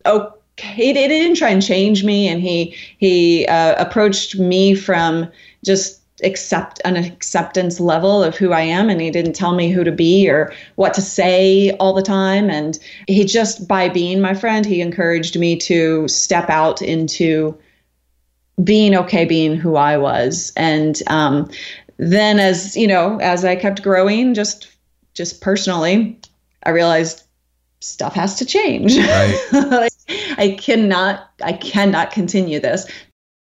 okay. 0.05 0.33
He, 0.59 0.88
he 0.88 0.93
didn't 0.93 1.38
try 1.38 1.49
and 1.49 1.63
change 1.63 2.03
me, 2.03 2.27
and 2.27 2.41
he 2.41 2.75
he 2.97 3.45
uh, 3.45 3.75
approached 3.81 4.38
me 4.38 4.73
from 4.73 5.29
just 5.63 6.01
accept 6.24 6.82
an 6.84 6.95
acceptance 6.95 7.80
level 7.80 8.24
of 8.24 8.36
who 8.36 8.51
I 8.51 8.61
am 8.61 8.89
and 8.89 8.99
he 8.99 9.11
didn't 9.11 9.34
tell 9.34 9.53
me 9.53 9.70
who 9.70 9.84
to 9.84 9.91
be 9.91 10.28
or 10.30 10.51
what 10.76 10.93
to 10.95 11.01
say 11.01 11.72
all 11.80 11.93
the 11.93 12.01
time. 12.01 12.49
And 12.49 12.78
he 13.07 13.24
just 13.24 13.68
by 13.68 13.88
being 13.89 14.20
my 14.20 14.34
friend 14.34 14.65
he 14.65 14.82
encouraged 14.82 15.38
me 15.38 15.55
to 15.57 16.07
step 16.07 16.49
out 16.49 16.82
into 16.82 17.57
being 18.63 18.95
okay 18.95 19.26
being 19.26 19.55
who 19.55 19.76
I 19.76 19.97
was. 19.97 20.51
And 20.57 21.01
um, 21.07 21.49
then 21.97 22.39
as 22.39 22.76
you 22.76 22.88
know 22.88 23.20
as 23.20 23.45
I 23.45 23.55
kept 23.55 23.84
growing 23.84 24.34
just 24.34 24.70
just 25.13 25.41
personally 25.41 26.20
I 26.63 26.72
realized 26.72 27.24
stuff 27.80 28.13
has 28.15 28.36
to 28.36 28.45
change. 28.45 28.97
Right. 28.97 29.89
I 30.38 30.57
cannot 30.59 31.30
I 31.43 31.53
cannot 31.53 32.11
continue 32.11 32.59
this 32.59 32.88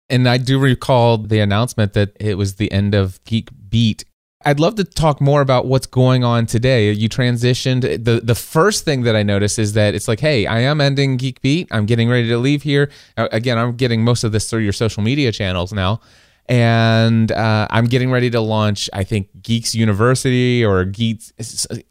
and 0.08 0.28
I 0.28 0.38
do 0.38 0.58
recall 0.58 1.18
the 1.18 1.40
announcement 1.40 1.92
that 1.94 2.16
it 2.20 2.38
was 2.38 2.56
the 2.56 2.70
end 2.72 2.94
of 2.94 3.22
Geek 3.24 3.48
Beat. 3.68 4.04
I'd 4.44 4.60
love 4.60 4.76
to 4.76 4.84
talk 4.84 5.20
more 5.20 5.40
about 5.40 5.66
what's 5.66 5.86
going 5.86 6.22
on 6.22 6.46
today. 6.46 6.92
You 6.92 7.08
transitioned. 7.08 7.82
The 8.04 8.20
the 8.22 8.34
first 8.34 8.84
thing 8.84 9.02
that 9.02 9.16
I 9.16 9.22
noticed 9.22 9.58
is 9.58 9.72
that 9.72 9.94
it's 9.94 10.06
like, 10.06 10.20
hey, 10.20 10.46
I 10.46 10.60
am 10.60 10.80
ending 10.80 11.16
Geek 11.16 11.40
Beat. 11.40 11.68
I'm 11.72 11.86
getting 11.86 12.08
ready 12.08 12.28
to 12.28 12.38
leave 12.38 12.62
here. 12.62 12.90
Uh, 13.16 13.28
again, 13.32 13.58
I'm 13.58 13.74
getting 13.76 14.04
most 14.04 14.22
of 14.22 14.32
this 14.32 14.48
through 14.48 14.60
your 14.60 14.72
social 14.72 15.02
media 15.02 15.32
channels 15.32 15.72
now 15.72 16.00
and 16.48 17.32
uh, 17.32 17.66
I'm 17.70 17.86
getting 17.86 18.10
ready 18.10 18.30
to 18.30 18.40
launch. 18.40 18.88
I 18.92 19.04
think 19.04 19.28
Geeks 19.42 19.74
University 19.74 20.64
or 20.64 20.84
Geeks 20.84 21.32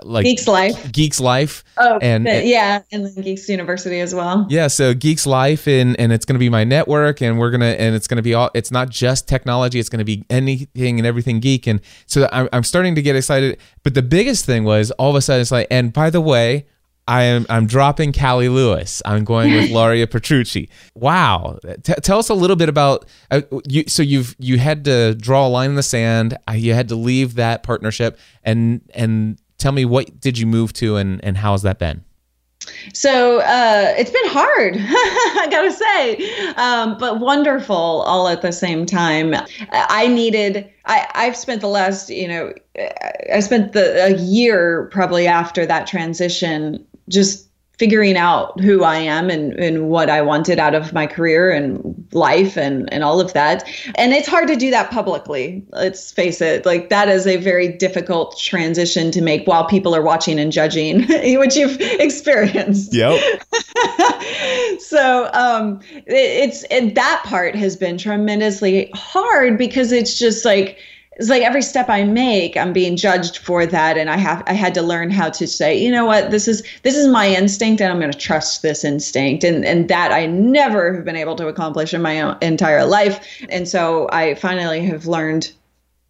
like 0.04 0.26
Geeks 0.26 0.48
Life. 0.48 0.92
Geeks 0.92 1.20
Life. 1.20 1.64
Oh, 1.78 1.98
and 2.02 2.26
yeah, 2.26 2.82
and 2.92 3.06
then 3.06 3.24
Geeks 3.24 3.50
University 3.50 4.00
as 4.00 4.16
well. 4.16 4.46
Yeah, 4.50 4.68
so 4.68 4.94
Geeks 4.94 5.26
Life, 5.26 5.68
and 5.68 6.00
and 6.00 6.12
it's 6.12 6.26
going 6.26 6.36
to 6.36 6.40
be 6.40 6.50
my 6.50 6.64
network, 6.64 7.22
and 7.22 7.38
we're 7.40 7.52
gonna 7.52 7.66
and 7.66 7.96
it's 7.96 8.08
going 8.08 8.18
to 8.18 8.24
be 8.24 8.34
all. 8.34 8.50
It's 8.54 8.72
not 8.72 8.90
just 8.90 9.28
technology; 9.28 9.80
it's 9.80 9.90
going 9.90 10.00
to 10.00 10.06
be 10.06 10.26
anything 10.30 11.00
and 11.00 11.06
everything 11.06 11.40
geek, 11.40 11.68
and 11.68 11.82
so 12.06 12.30
I'm 12.32 12.50
I'm 12.54 12.64
starting 12.64 12.96
to 12.96 13.02
get 13.02 13.16
excited. 13.16 13.58
But 13.84 13.94
the 13.94 14.02
biggest 14.02 14.46
thing 14.46 14.64
was 14.64 14.92
all 14.92 15.10
of 15.10 15.16
a 15.16 15.22
sudden 15.22 15.42
it's 15.42 15.52
like, 15.52 15.68
and 15.70 15.92
by 15.92 16.10
the 16.10 16.22
way, 16.22 16.66
I 17.08 17.24
am 17.24 17.46
I'm 17.50 17.68
dropping 17.68 18.12
Cali 18.14 18.50
Lewis. 18.50 19.02
I'm 19.06 19.24
going 19.24 19.54
with 19.54 19.70
Luria 19.72 20.08
Petrucci. 20.08 20.70
Wow. 20.96 21.60
T- 21.84 21.94
tell 22.02 22.18
us 22.20 22.30
a 22.30 22.34
little 22.34 22.56
bit 22.56 22.70
about 22.70 23.06
uh, 23.30 23.42
you. 23.68 23.84
So 23.88 24.02
you've 24.02 24.36
you 24.40 24.58
had 24.58 24.86
to 24.86 25.14
draw 25.16 25.48
a 25.48 25.50
line 25.50 25.72
in 25.72 25.76
the 25.76 25.84
sand. 25.84 26.38
Uh, 26.50 26.54
you 26.54 26.74
had 26.74 26.90
to 26.90 26.96
leave 26.96 27.36
that 27.36 27.64
partnership, 27.64 28.18
and 28.44 28.82
and 28.96 29.40
tell 29.58 29.72
me 29.72 29.86
what 29.86 30.20
did 30.20 30.38
you 30.38 30.48
move 30.48 30.74
to, 30.74 30.98
and 30.98 31.24
and 31.24 31.38
how's 31.38 31.62
that 31.62 31.78
been? 31.78 32.04
So 32.94 33.42
uh, 33.42 33.94
it's 33.96 34.10
been 34.10 34.28
hard, 34.28 34.76
I 34.80 35.48
gotta 35.52 35.72
say, 35.72 36.54
um, 36.56 36.98
but 36.98 37.20
wonderful 37.20 37.76
all 37.76 38.28
at 38.28 38.42
the 38.42 38.52
same 38.52 38.88
time. 38.88 39.36
I 39.72 40.08
needed. 40.08 40.68
I, 40.86 41.08
I've 41.14 41.38
spent 41.38 41.62
the 41.62 41.68
last, 41.68 42.10
you 42.10 42.28
know, 42.28 42.54
I 43.32 43.40
spent 43.42 43.74
the 43.74 44.06
a 44.06 44.18
year 44.18 44.90
probably 44.92 45.28
after 45.28 45.68
that 45.68 45.86
transition 45.86 46.84
just 47.10 47.46
figuring 47.78 48.16
out 48.16 48.60
who 48.62 48.84
I 48.84 48.98
am 48.98 49.30
and, 49.30 49.54
and 49.54 49.90
what 49.90 50.10
I 50.10 50.22
wanted 50.22 50.60
out 50.60 50.76
of 50.76 50.94
my 50.94 51.08
career 51.08 51.52
and 51.52 52.08
life 52.14 52.58
and, 52.58 52.92
and 52.94 53.04
all 53.04 53.20
of 53.20 53.34
that. 53.34 53.68
And 53.96 54.14
it's 54.14 54.28
hard 54.28 54.48
to 54.48 54.56
do 54.56 54.72
that 54.72 54.92
publicly. 54.92 55.64
Let's 55.72 56.12
face 56.12 56.40
it. 56.42 56.66
Like 56.66 56.90
that 56.90 57.10
is 57.10 57.28
a 57.28 57.38
very 57.38 57.68
difficult 57.68 58.40
transition 58.40 59.12
to 59.12 59.22
make 59.22 59.46
while 59.46 59.68
people 59.68 59.94
are 59.94 60.02
watching 60.02 60.40
and 60.40 60.52
judging, 60.52 61.02
which 61.38 61.56
you've 61.56 61.78
experienced. 61.80 62.94
Yep. 62.94 63.44
so 64.80 65.30
um, 65.34 65.82
it, 65.92 66.14
it's 66.14 66.64
it, 66.72 66.96
that 66.96 67.24
part 67.26 67.56
has 67.56 67.76
been 67.76 67.98
tremendously 67.98 68.90
hard 68.94 69.58
because 69.58 69.92
it's 69.92 70.18
just 70.18 70.46
like, 70.46 70.80
it's 71.16 71.30
like 71.30 71.44
every 71.44 71.62
step 71.62 71.90
I 71.90 72.04
make, 72.04 72.58
I'm 72.58 72.74
being 72.74 72.98
judged 72.98 73.38
for 73.38 73.66
that, 73.66 73.98
and 73.98 74.10
I 74.10 74.18
have 74.18 74.44
I 74.48 74.54
had 74.54 74.74
to 74.76 74.82
learn 74.82 75.12
how 75.12 75.30
to 75.30 75.48
say, 75.48 75.78
you 75.78 75.92
know 75.92 76.06
what, 76.06 76.32
this 76.32 76.48
is 76.48 76.64
this 76.84 76.96
is 76.96 77.08
my 77.08 77.28
instinct, 77.30 77.82
and 77.82 77.92
I'm 77.92 78.00
going 78.00 78.12
to 78.12 78.18
trust 78.18 78.62
this 78.62 78.84
instinct, 78.84 79.44
and 79.44 79.64
and 79.66 79.88
that 79.88 80.12
I 80.12 80.26
never 80.26 80.94
have 80.94 81.06
been 81.06 81.16
able 81.16 81.36
to 81.38 81.48
accomplish 81.48 81.94
in 81.94 82.02
my 82.02 82.38
entire 82.42 82.86
life, 82.86 83.26
and 83.50 83.68
so 83.68 84.10
I 84.12 84.36
finally 84.36 84.86
have 84.86 85.06
learned 85.08 85.52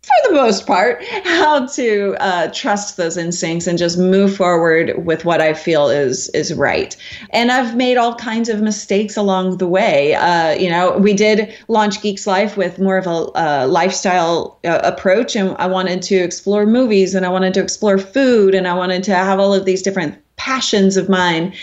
for 0.05 0.29
the 0.29 0.35
most 0.35 0.67
part, 0.67 1.03
how 1.23 1.65
to 1.65 2.15
uh, 2.19 2.47
trust 2.53 2.97
those 2.97 3.17
instincts 3.17 3.65
and 3.65 3.77
just 3.77 3.97
move 3.97 4.35
forward 4.35 5.05
with 5.05 5.25
what 5.25 5.41
I 5.41 5.53
feel 5.53 5.89
is 5.89 6.29
is 6.29 6.53
right. 6.53 6.95
And 7.31 7.51
I've 7.51 7.75
made 7.75 7.97
all 7.97 8.15
kinds 8.15 8.49
of 8.49 8.61
mistakes 8.61 9.17
along 9.17 9.57
the 9.57 9.67
way. 9.67 10.13
Uh, 10.13 10.51
you 10.51 10.69
know, 10.69 10.97
we 10.97 11.13
did 11.13 11.53
launch 11.67 12.01
Geeks 12.01 12.27
Life 12.27 12.55
with 12.55 12.77
more 12.79 12.97
of 12.97 13.07
a 13.07 13.31
uh, 13.35 13.67
lifestyle 13.67 14.59
approach, 14.63 15.35
and 15.35 15.55
I 15.57 15.67
wanted 15.67 16.01
to 16.03 16.15
explore 16.15 16.65
movies, 16.65 17.15
and 17.15 17.25
I 17.25 17.29
wanted 17.29 17.53
to 17.55 17.61
explore 17.61 17.97
food, 17.97 18.53
and 18.53 18.67
I 18.67 18.73
wanted 18.73 19.03
to 19.03 19.15
have 19.15 19.39
all 19.39 19.53
of 19.53 19.65
these 19.65 19.81
different 19.81 20.17
passions 20.37 20.97
of 20.97 21.09
mine. 21.09 21.53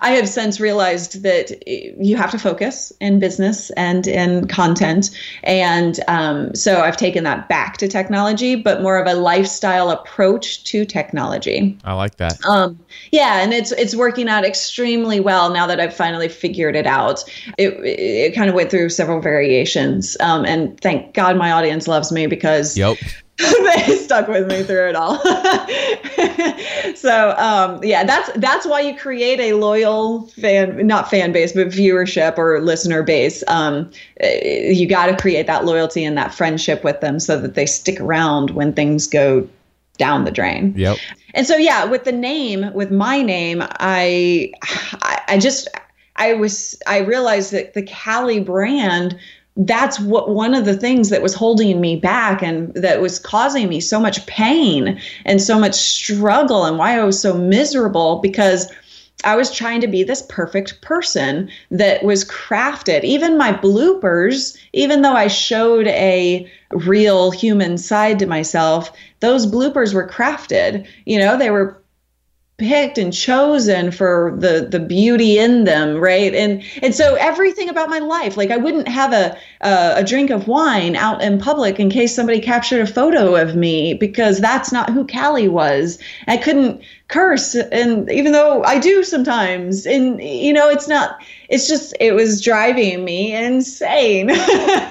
I 0.00 0.12
have 0.12 0.28
since 0.28 0.60
realized 0.60 1.22
that 1.22 1.66
you 1.66 2.16
have 2.16 2.30
to 2.30 2.38
focus 2.38 2.92
in 3.00 3.18
business 3.18 3.70
and 3.70 4.06
in 4.06 4.46
content. 4.48 5.10
And 5.42 6.00
um, 6.08 6.54
so 6.54 6.80
I've 6.80 6.96
taken 6.96 7.24
that 7.24 7.48
back 7.48 7.76
to 7.78 7.88
technology, 7.88 8.54
but 8.54 8.82
more 8.82 8.98
of 8.98 9.06
a 9.06 9.14
lifestyle 9.14 9.90
approach 9.90 10.64
to 10.64 10.84
technology. 10.84 11.78
I 11.84 11.94
like 11.94 12.16
that. 12.16 12.44
Um, 12.46 12.78
yeah, 13.10 13.42
and 13.42 13.52
it's 13.52 13.72
it's 13.72 13.94
working 13.94 14.28
out 14.28 14.44
extremely 14.44 15.20
well 15.20 15.52
now 15.52 15.66
that 15.66 15.80
I've 15.80 15.94
finally 15.94 16.28
figured 16.28 16.76
it 16.76 16.86
out. 16.86 17.24
It, 17.58 17.74
it 17.84 18.34
kind 18.34 18.48
of 18.48 18.54
went 18.54 18.70
through 18.70 18.90
several 18.90 19.20
variations. 19.20 20.16
Um, 20.20 20.44
and 20.44 20.80
thank 20.80 21.14
God 21.14 21.36
my 21.36 21.52
audience 21.52 21.88
loves 21.88 22.12
me 22.12 22.26
because 22.26 22.76
yep. 22.76 22.96
they 23.38 23.96
stuck 23.96 24.28
with 24.28 24.46
me 24.46 24.62
through 24.62 24.90
it 24.90 24.94
all. 24.94 25.16
so 26.94 27.34
um, 27.38 27.82
yeah, 27.82 28.04
that's 28.04 28.30
that's 28.36 28.66
why 28.66 28.80
you 28.80 28.96
create 28.96 29.40
a 29.40 29.54
loyal 29.54 30.26
fan, 30.28 30.86
not 30.86 31.10
fan 31.10 31.32
base, 31.32 31.52
but 31.52 31.68
viewership 31.68 32.36
or 32.36 32.60
listener 32.60 33.02
base. 33.02 33.42
Um, 33.48 33.90
you 34.22 34.86
got 34.86 35.06
to 35.06 35.16
create 35.16 35.46
that 35.46 35.64
loyalty 35.64 36.04
and 36.04 36.16
that 36.18 36.34
friendship 36.34 36.84
with 36.84 37.00
them 37.00 37.18
so 37.18 37.40
that 37.40 37.54
they 37.54 37.66
stick 37.66 38.00
around 38.00 38.50
when 38.50 38.72
things 38.72 39.06
go 39.06 39.48
down 39.96 40.24
the 40.24 40.30
drain. 40.30 40.74
Yep. 40.76 40.98
And 41.34 41.46
so 41.46 41.56
yeah, 41.56 41.84
with 41.84 42.04
the 42.04 42.12
name, 42.12 42.72
with 42.74 42.90
my 42.90 43.22
name, 43.22 43.62
I 43.62 44.52
I, 44.62 45.22
I 45.28 45.38
just 45.38 45.68
I 46.16 46.34
was 46.34 46.80
I 46.86 46.98
realized 46.98 47.52
that 47.52 47.74
the 47.74 47.82
Cali 47.82 48.40
brand 48.40 49.18
that's 49.56 50.00
what 50.00 50.30
one 50.30 50.54
of 50.54 50.64
the 50.64 50.76
things 50.76 51.10
that 51.10 51.22
was 51.22 51.34
holding 51.34 51.80
me 51.80 51.96
back 51.96 52.42
and 52.42 52.72
that 52.74 53.02
was 53.02 53.18
causing 53.18 53.68
me 53.68 53.80
so 53.80 54.00
much 54.00 54.24
pain 54.26 54.98
and 55.26 55.42
so 55.42 55.58
much 55.58 55.74
struggle 55.74 56.64
and 56.64 56.78
why 56.78 56.98
I 56.98 57.04
was 57.04 57.20
so 57.20 57.36
miserable 57.36 58.20
because 58.20 58.72
I 59.24 59.36
was 59.36 59.52
trying 59.52 59.80
to 59.82 59.86
be 59.86 60.02
this 60.02 60.22
perfect 60.28 60.80
person 60.80 61.50
that 61.70 62.02
was 62.02 62.24
crafted. 62.24 63.04
Even 63.04 63.38
my 63.38 63.52
bloopers, 63.52 64.56
even 64.72 65.02
though 65.02 65.12
I 65.12 65.28
showed 65.28 65.86
a 65.88 66.50
real 66.70 67.30
human 67.30 67.78
side 67.78 68.18
to 68.18 68.26
myself, 68.26 68.90
those 69.20 69.46
bloopers 69.46 69.94
were 69.94 70.08
crafted. 70.08 70.86
You 71.04 71.18
know, 71.18 71.36
they 71.36 71.50
were 71.50 71.81
picked 72.58 72.98
and 72.98 73.12
chosen 73.12 73.90
for 73.90 74.36
the 74.38 74.68
the 74.70 74.78
beauty 74.78 75.38
in 75.38 75.64
them 75.64 75.96
right? 75.96 76.34
And 76.34 76.62
and 76.82 76.94
so 76.94 77.14
everything 77.14 77.68
about 77.68 77.88
my 77.88 77.98
life 77.98 78.36
like 78.36 78.50
i 78.50 78.56
wouldn't 78.56 78.88
have 78.88 79.12
a 79.12 79.36
a, 79.62 79.94
a 79.96 80.04
drink 80.04 80.30
of 80.30 80.48
wine 80.48 80.94
out 80.94 81.22
in 81.22 81.38
public 81.38 81.80
in 81.80 81.90
case 81.90 82.14
somebody 82.14 82.40
captured 82.40 82.80
a 82.80 82.86
photo 82.86 83.36
of 83.36 83.56
me 83.56 83.94
because 83.94 84.38
that's 84.40 84.72
not 84.72 84.90
who 84.90 85.04
cali 85.04 85.48
was. 85.48 85.98
I 86.28 86.36
couldn't 86.36 86.82
curse 87.08 87.54
and 87.54 88.10
even 88.10 88.32
though 88.32 88.62
i 88.64 88.78
do 88.78 89.04
sometimes 89.04 89.86
and 89.86 90.22
you 90.22 90.52
know 90.52 90.70
it's 90.70 90.88
not 90.88 91.22
it's 91.50 91.68
just 91.68 91.94
it 92.00 92.12
was 92.12 92.40
driving 92.40 93.04
me 93.04 93.34
insane. 93.34 94.30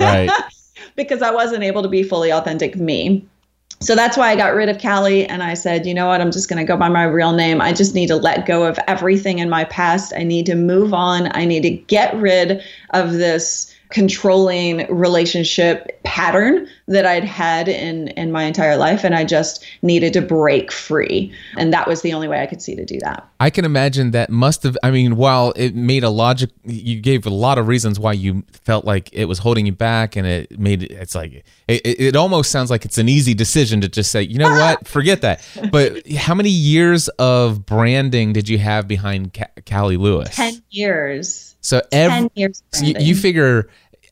Right. 0.02 0.30
Because 0.96 1.22
i 1.22 1.32
wasn't 1.32 1.64
able 1.64 1.84
to 1.84 1.90
be 1.90 2.04
fully 2.04 2.32
authentic 2.32 2.76
me 2.76 3.26
so 3.82 3.96
that's 3.96 4.16
why 4.16 4.30
I 4.30 4.36
got 4.36 4.54
rid 4.54 4.70
of 4.70 4.78
Cali 4.78 5.26
and 5.26 5.42
I 5.42 5.56
said, 5.56 5.88
you 5.88 5.94
know 5.94 6.08
what, 6.08 6.22
I'm 6.22 6.32
just 6.32 6.48
going 6.48 6.60
to 6.60 6.66
go 6.66 6.78
by 6.78 6.88
my 6.88 7.04
real 7.04 7.34
name. 7.34 7.62
I 7.62 7.74
just 7.74 7.96
need 7.96 8.08
to 8.08 8.16
let 8.16 8.46
go 8.46 8.64
of 8.64 8.80
everything 8.88 9.40
in 9.40 9.50
my 9.50 9.64
past. 9.66 10.14
I 10.16 10.24
need 10.24 10.46
to 10.46 10.56
move 10.56 10.94
on. 10.94 11.36
I 11.36 11.46
need 11.46 11.64
to 11.64 11.72
get 11.72 12.16
rid 12.16 12.64
of 12.92 13.14
this 13.14 13.74
controlling 13.92 14.88
relationship 14.90 16.02
pattern 16.04 16.68
that 16.88 17.06
I'd 17.06 17.24
had 17.24 17.68
in 17.68 18.08
in 18.10 18.32
my 18.32 18.44
entire 18.44 18.78
life 18.78 19.04
and 19.04 19.14
I 19.14 19.24
just 19.24 19.66
needed 19.82 20.14
to 20.14 20.22
break 20.22 20.72
free. 20.72 21.32
And 21.58 21.74
that 21.74 21.88
was 21.88 22.02
the 22.02 22.14
only 22.14 22.28
way 22.28 22.42
I 22.42 22.48
could 22.48 22.62
see 22.62 22.76
to 22.76 22.86
do 22.86 23.00
that. 23.00 23.28
I 23.40 23.50
can 23.50 23.66
imagine 23.66 24.12
that 24.12 24.30
must 24.30 24.64
have 24.64 24.78
I 24.82 24.92
mean 24.92 25.18
while 25.18 25.54
it 25.56 25.76
made 25.76 26.04
a 26.04 26.10
logic 26.10 26.50
you 26.64 27.00
gave 27.00 27.26
a 27.26 27.30
lot 27.30 27.58
of 27.58 27.68
reasons 27.68 28.00
why 28.00 28.14
you 28.14 28.44
felt 28.52 28.86
like 28.86 29.10
it 29.14 29.26
was 29.26 29.40
holding 29.40 29.66
you 29.66 29.74
back 29.74 30.16
and 30.16 30.26
it 30.26 30.58
made 30.58 30.84
it's 30.84 31.16
like 31.16 31.44
it, 31.68 31.82
it 31.86 32.16
almost 32.16 32.52
sounds 32.52 32.70
like 32.70 32.86
it's 32.86 32.98
an 32.98 33.10
easy 33.10 33.34
decision 33.34 33.82
to 33.82 33.90
just 33.90 34.12
say 34.12 34.22
you 34.22 34.38
know 34.38 34.50
what? 34.50 34.88
Forget 34.92 35.22
that. 35.22 35.46
But 35.72 36.08
how 36.14 36.34
many 36.34 36.50
years 36.50 37.08
of 37.20 37.66
branding 37.66 38.34
did 38.34 38.50
you 38.50 38.58
have 38.58 38.88
behind 38.88 39.38
Cali 39.66 39.98
Lewis? 39.98 40.36
10 40.36 40.64
years 40.70 41.51
so 41.62 41.82
every, 41.92 42.30
10 42.30 42.30
years 42.36 42.64
so 42.74 42.86
you, 42.86 42.96
you 43.00 43.16
figure 43.16 43.70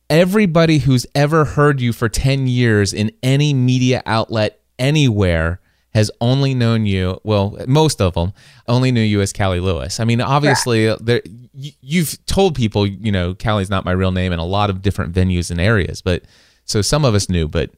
everybody 0.09 0.79
who's 0.79 1.05
ever 1.13 1.45
heard 1.45 1.81
you 1.81 1.93
for 1.93 2.09
10 2.09 2.47
years 2.47 2.93
in 2.93 3.11
any 3.21 3.53
media 3.53 4.01
outlet 4.05 4.61
anywhere 4.77 5.59
has 5.93 6.11
only 6.21 6.53
known 6.53 6.85
you 6.85 7.19
well 7.23 7.57
most 7.67 8.01
of 8.01 8.13
them 8.13 8.31
only 8.67 8.91
knew 8.91 9.01
you 9.01 9.21
as 9.21 9.33
cali 9.33 9.59
lewis. 9.59 9.99
I 9.99 10.05
mean 10.05 10.21
obviously 10.21 10.95
there 11.01 11.21
you've 11.53 12.23
told 12.25 12.55
people 12.55 12.85
you 12.85 13.11
know 13.11 13.33
cali's 13.33 13.69
not 13.69 13.85
my 13.85 13.91
real 13.91 14.11
name 14.11 14.31
in 14.31 14.39
a 14.39 14.45
lot 14.45 14.69
of 14.69 14.81
different 14.81 15.13
venues 15.13 15.51
and 15.51 15.59
areas 15.59 16.01
but 16.01 16.23
so 16.65 16.81
some 16.81 17.03
of 17.05 17.15
us 17.15 17.29
knew 17.29 17.47
but 17.47 17.71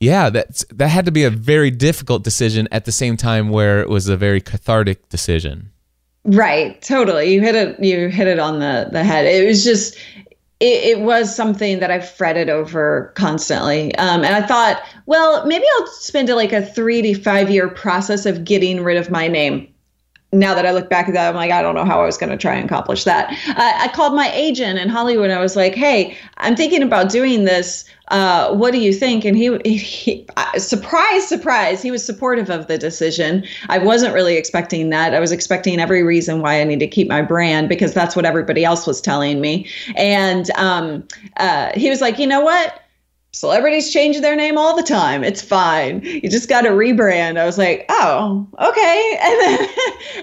yeah 0.00 0.30
that's 0.30 0.64
that 0.70 0.88
had 0.88 1.04
to 1.04 1.12
be 1.12 1.24
a 1.24 1.30
very 1.30 1.70
difficult 1.70 2.24
decision 2.24 2.68
at 2.72 2.84
the 2.84 2.92
same 2.92 3.16
time 3.16 3.50
where 3.50 3.80
it 3.80 3.88
was 3.88 4.08
a 4.08 4.16
very 4.16 4.40
cathartic 4.40 5.08
decision 5.08 5.70
right 6.28 6.80
totally. 6.82 7.32
You 7.32 7.40
hit 7.40 7.54
it 7.54 7.80
you 7.80 8.08
hit 8.08 8.26
it 8.26 8.38
on 8.38 8.60
the 8.60 8.88
the 8.90 9.04
head. 9.04 9.26
It 9.26 9.46
was 9.46 9.64
just 9.64 9.96
it, 10.60 10.98
it, 10.98 11.00
was 11.00 11.34
something 11.34 11.78
that 11.78 11.90
I 11.90 12.00
fretted 12.00 12.48
over 12.48 13.12
constantly. 13.14 13.94
Um, 13.94 14.24
and 14.24 14.34
I 14.34 14.44
thought, 14.44 14.82
well, 15.06 15.46
maybe 15.46 15.64
I'll 15.78 15.86
spend 15.86 16.28
like 16.30 16.52
a 16.52 16.60
three 16.60 17.00
to 17.00 17.14
five 17.14 17.48
year 17.48 17.68
process 17.68 18.26
of 18.26 18.44
getting 18.44 18.82
rid 18.82 18.96
of 18.96 19.08
my 19.08 19.28
name 19.28 19.72
now 20.32 20.54
that 20.54 20.66
I 20.66 20.72
look 20.72 20.90
back 20.90 21.08
at 21.08 21.14
that, 21.14 21.28
I'm 21.30 21.34
like, 21.34 21.50
I 21.50 21.62
don't 21.62 21.74
know 21.74 21.86
how 21.86 22.02
I 22.02 22.04
was 22.04 22.18
going 22.18 22.30
to 22.30 22.36
try 22.36 22.54
and 22.54 22.66
accomplish 22.66 23.04
that. 23.04 23.34
I 23.56 23.88
called 23.94 24.14
my 24.14 24.30
agent 24.32 24.78
in 24.78 24.88
Hollywood. 24.90 25.30
I 25.30 25.40
was 25.40 25.56
like, 25.56 25.74
Hey, 25.74 26.16
I'm 26.36 26.54
thinking 26.54 26.82
about 26.82 27.10
doing 27.10 27.44
this. 27.44 27.84
Uh, 28.08 28.54
what 28.54 28.72
do 28.72 28.78
you 28.78 28.92
think? 28.92 29.24
And 29.24 29.36
he, 29.36 29.56
he, 29.64 30.26
surprise, 30.56 31.26
surprise, 31.26 31.82
he 31.82 31.90
was 31.90 32.04
supportive 32.04 32.50
of 32.50 32.66
the 32.66 32.76
decision. 32.76 33.44
I 33.70 33.78
wasn't 33.78 34.14
really 34.14 34.36
expecting 34.36 34.90
that. 34.90 35.14
I 35.14 35.20
was 35.20 35.32
expecting 35.32 35.80
every 35.80 36.02
reason 36.02 36.42
why 36.42 36.60
I 36.60 36.64
need 36.64 36.80
to 36.80 36.88
keep 36.88 37.08
my 37.08 37.22
brand 37.22 37.68
because 37.68 37.94
that's 37.94 38.14
what 38.14 38.26
everybody 38.26 38.64
else 38.64 38.86
was 38.86 39.00
telling 39.00 39.40
me. 39.40 39.66
And 39.96 40.50
um, 40.56 41.06
uh, 41.38 41.72
he 41.74 41.88
was 41.88 42.00
like, 42.02 42.18
you 42.18 42.26
know 42.26 42.40
what? 42.40 42.82
Celebrities 43.32 43.92
change 43.92 44.20
their 44.20 44.34
name 44.34 44.56
all 44.56 44.74
the 44.74 44.82
time. 44.82 45.22
It's 45.22 45.42
fine. 45.42 46.02
You 46.02 46.28
just 46.28 46.48
got 46.48 46.62
to 46.62 46.70
rebrand. 46.70 47.38
I 47.38 47.44
was 47.44 47.58
like, 47.58 47.84
oh, 47.88 48.46
okay. 48.60 49.18
And 49.28 49.40
then, 49.40 49.68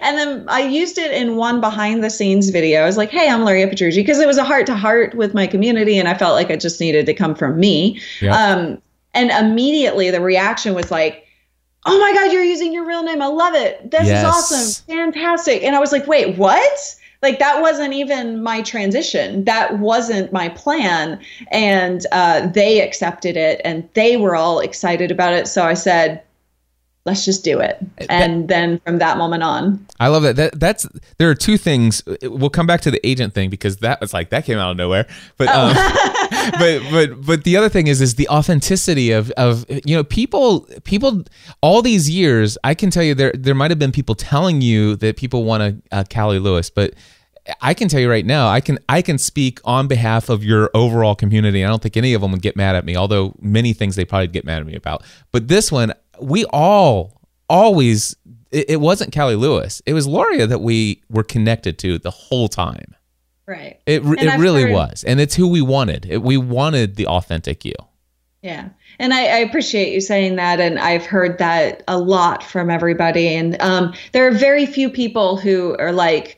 and 0.02 0.18
then 0.18 0.50
I 0.50 0.62
used 0.62 0.98
it 0.98 1.12
in 1.12 1.36
one 1.36 1.62
behind 1.62 2.04
the 2.04 2.10
scenes 2.10 2.50
video. 2.50 2.82
I 2.82 2.86
was 2.86 2.98
like, 2.98 3.12
hey, 3.12 3.30
I'm 3.30 3.46
Luria 3.46 3.68
Petrucci 3.68 4.02
because 4.02 4.20
it 4.20 4.28
was 4.28 4.38
a 4.38 4.44
heart 4.44 4.66
to 4.68 4.76
heart 4.76 5.14
with 5.16 5.34
my 5.34 5.46
community, 5.48 5.98
and 5.98 6.08
I 6.08 6.16
felt 6.16 6.34
like 6.34 6.50
it 6.50 6.60
just 6.60 6.80
needed 6.80 7.06
to 7.06 7.14
come 7.14 7.36
from 7.36 7.60
me. 7.60 8.02
Yeah. 8.22 8.36
Um, 8.36 8.82
and 9.14 9.32
immediately 9.32 10.12
the 10.12 10.22
reaction 10.22 10.74
was 10.74 10.92
like. 10.92 11.22
Oh 11.88 12.00
my 12.00 12.14
God, 12.16 12.34
you're 12.34 12.44
using 12.44 12.74
your 12.74 12.84
real 12.84 13.04
name. 13.04 13.22
I 13.22 13.28
love 13.28 13.54
it. 13.54 13.92
This 13.92 14.08
yes. 14.08 14.18
is 14.18 14.24
awesome. 14.26 14.86
Fantastic. 14.88 15.62
And 15.62 15.76
I 15.76 15.80
was 15.80 15.92
like, 15.92 16.08
wait, 16.08 16.36
what? 16.36 16.96
Like 17.26 17.40
that 17.40 17.60
wasn't 17.60 17.96
even 17.96 18.44
my 18.44 18.62
transition. 18.62 19.46
That 19.46 19.80
wasn't 19.80 20.32
my 20.32 20.50
plan. 20.50 21.20
And 21.52 22.06
uh, 22.12 22.46
they 22.46 22.82
accepted 22.82 23.36
it 23.36 23.62
and 23.66 23.90
they 23.96 24.16
were 24.16 24.36
all 24.36 24.60
excited 24.60 25.10
about 25.10 25.34
it. 25.34 25.48
So 25.48 25.66
i 25.66 25.74
said 25.74 26.22
let's 27.06 27.26
just 27.26 27.44
do 27.44 27.60
it. 27.60 27.78
And 28.10 28.48
then 28.48 28.80
from 28.80 28.98
that 29.00 29.18
moment 29.18 29.42
on. 29.44 29.86
I 30.00 30.08
love 30.08 30.24
that. 30.24 30.36
that 30.36 30.60
that's 30.60 30.88
there 31.18 31.30
are 31.30 31.36
two 31.36 31.58
things. 31.58 32.04
We'll 32.22 32.50
come 32.50 32.68
back 32.68 32.82
to 32.82 32.92
the 32.92 33.06
agent 33.08 33.34
thing 33.34 33.50
because 33.50 33.78
that 33.78 34.02
was 34.02 34.14
like 34.14 34.30
that 34.30 34.46
came 34.46 34.58
out 34.58 34.72
of 34.72 34.78
nowhere. 34.78 35.08
But 35.38 35.50
oh. 35.52 35.70
um, 35.70 36.52
but 36.60 36.82
but 36.92 37.26
but 37.26 37.44
the 37.44 37.58
other 37.58 37.70
thing 37.70 37.88
is 37.88 38.02
is 38.02 38.16
the 38.16 38.28
authenticity 38.30 39.12
of 39.12 39.32
of 39.32 39.66
you 39.70 39.96
know 39.96 40.04
people 40.04 40.68
people 40.84 41.24
all 41.62 41.82
these 41.82 42.10
years 42.10 42.58
i 42.64 42.74
can 42.74 42.90
tell 42.90 43.04
you 43.04 43.14
there 43.16 43.32
there 43.34 43.56
might 43.56 43.72
have 43.72 43.80
been 43.80 43.92
people 43.92 44.16
telling 44.16 44.62
you 44.62 44.96
that 44.98 45.18
people 45.18 45.44
want 45.44 45.64
a, 45.64 45.76
a 45.92 46.06
cali 46.06 46.40
lewis 46.40 46.70
but 46.70 46.94
I 47.62 47.74
can 47.74 47.88
tell 47.88 48.00
you 48.00 48.10
right 48.10 48.26
now, 48.26 48.48
I 48.48 48.60
can 48.60 48.80
I 48.90 49.02
can 49.02 49.18
speak 49.18 49.60
on 49.64 49.88
behalf 49.88 50.30
of 50.30 50.44
your 50.44 50.70
overall 50.74 51.16
community. 51.16 51.64
I 51.64 51.68
don't 51.68 51.82
think 51.82 51.98
any 51.98 52.14
of 52.14 52.22
them 52.22 52.32
would 52.32 52.42
get 52.42 52.56
mad 52.56 52.76
at 52.76 52.86
me, 52.86 52.96
although 52.96 53.36
many 53.40 53.74
things 53.74 53.96
they 53.96 54.06
probably 54.06 54.28
get 54.28 54.46
mad 54.46 54.60
at 54.60 54.66
me 54.66 54.76
about. 54.76 55.04
But 55.32 55.48
this 55.48 55.72
one, 55.72 55.94
we 56.20 56.46
all 56.46 57.22
always 57.48 58.16
it, 58.52 58.72
it 58.72 58.82
wasn't 58.82 59.12
Cali 59.12 59.36
Lewis. 59.36 59.82
It 59.86 59.94
was 59.94 60.08
Luria 60.08 60.48
that 60.48 60.62
we 60.62 61.04
were 61.10 61.24
connected 61.24 61.78
to 61.80 62.00
the 62.00 62.12
whole 62.12 62.48
time. 62.48 62.96
Right. 63.46 63.80
It 63.86 64.04
it 64.04 64.40
really 64.40 64.64
heard, 64.64 64.74
was, 64.74 65.04
and 65.04 65.20
it's 65.20 65.36
who 65.36 65.48
we 65.48 65.62
wanted. 65.62 66.08
It, 66.10 66.24
we 66.24 66.38
wanted 66.38 66.96
the 66.96 67.06
authentic 67.08 67.64
you. 67.64 67.76
Yeah. 68.42 68.70
And 69.00 69.14
I, 69.14 69.22
I, 69.26 69.38
appreciate 69.38 69.92
you 69.92 70.00
saying 70.00 70.36
that. 70.36 70.60
And 70.60 70.78
I've 70.78 71.06
heard 71.06 71.40
that 71.40 71.84
a 71.88 71.98
lot 71.98 72.44
from 72.44 72.70
everybody. 72.70 73.28
And 73.28 73.60
um, 73.60 73.92
there 74.12 74.28
are 74.28 74.32
very 74.32 74.68
few 74.68 74.88
people 74.88 75.36
who 75.36 75.76
are 75.80 75.92
like, 75.92 76.38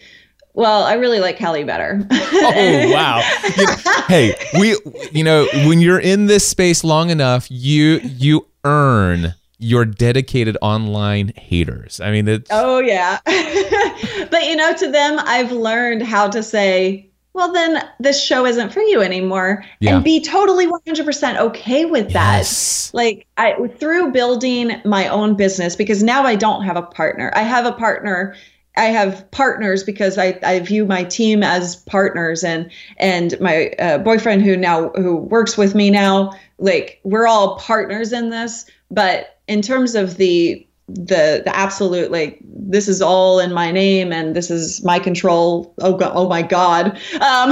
well, 0.57 0.83
I 0.83 0.95
really 0.95 1.19
like 1.19 1.37
Kelly 1.37 1.63
better. 1.63 2.05
oh 2.11 2.91
wow! 2.91 3.21
You 3.57 3.65
know, 3.65 3.75
hey, 4.07 4.35
we, 4.59 4.75
you 5.11 5.23
know, 5.23 5.47
when 5.67 5.79
you're 5.79 5.99
in 5.99 6.25
this 6.25 6.47
space 6.47 6.83
long 6.83 7.11
enough, 7.11 7.45
you 7.51 7.99
you 8.03 8.47
earn 8.65 9.35
your 9.59 9.85
dedicated 9.85 10.57
online 10.63 11.31
haters. 11.37 12.01
I 12.01 12.11
mean, 12.11 12.27
it's 12.27 12.49
oh 12.51 12.79
yeah, 12.79 13.19
but 13.25 14.45
you 14.45 14.55
know, 14.55 14.73
to 14.77 14.91
them, 14.91 15.19
I've 15.19 15.51
learned 15.51 16.01
how 16.01 16.27
to 16.29 16.41
say, 16.41 17.07
well, 17.33 17.53
then 17.53 17.87
this 17.99 18.21
show 18.21 18.43
isn't 18.47 18.73
for 18.73 18.81
you 18.81 19.01
anymore, 19.01 19.63
yeah. 19.79 19.95
and 19.95 20.03
be 20.03 20.19
totally 20.19 20.65
100% 20.65 21.37
okay 21.37 21.85
with 21.85 22.13
that. 22.13 22.37
Yes. 22.37 22.91
Like 22.95 23.27
I 23.37 23.53
through 23.79 24.11
building 24.11 24.81
my 24.85 25.07
own 25.07 25.35
business 25.35 25.75
because 25.75 26.01
now 26.01 26.23
I 26.23 26.35
don't 26.35 26.63
have 26.63 26.77
a 26.77 26.81
partner. 26.81 27.31
I 27.35 27.43
have 27.43 27.67
a 27.67 27.73
partner 27.73 28.35
I 28.77 28.85
have 28.85 29.29
partners 29.31 29.83
because 29.83 30.17
I, 30.17 30.39
I 30.43 30.59
view 30.59 30.85
my 30.85 31.03
team 31.03 31.43
as 31.43 31.77
partners 31.77 32.43
and 32.43 32.71
and 32.97 33.39
my 33.39 33.69
uh, 33.79 33.97
boyfriend 33.97 34.43
who 34.43 34.55
now 34.55 34.89
who 34.89 35.17
works 35.17 35.57
with 35.57 35.73
me 35.75 35.89
now 35.89 36.31
like 36.59 36.99
we're 37.03 37.27
all 37.27 37.57
partners 37.57 38.13
in 38.13 38.29
this 38.29 38.65
but 38.91 39.39
in 39.47 39.61
terms 39.61 39.95
of 39.95 40.17
the 40.17 40.66
the 40.89 41.41
the 41.43 41.53
absolute 41.53 42.11
like 42.11 42.39
this 42.43 42.87
is 42.87 43.01
all 43.01 43.39
in 43.39 43.51
my 43.51 43.71
name 43.71 44.13
and 44.13 44.33
this 44.33 44.49
is 44.49 44.81
my 44.85 44.99
control. 44.99 45.73
Oh 45.79 45.97
god 45.97 46.13
oh 46.15 46.29
my 46.29 46.41
god. 46.41 46.87
Um 47.15 47.51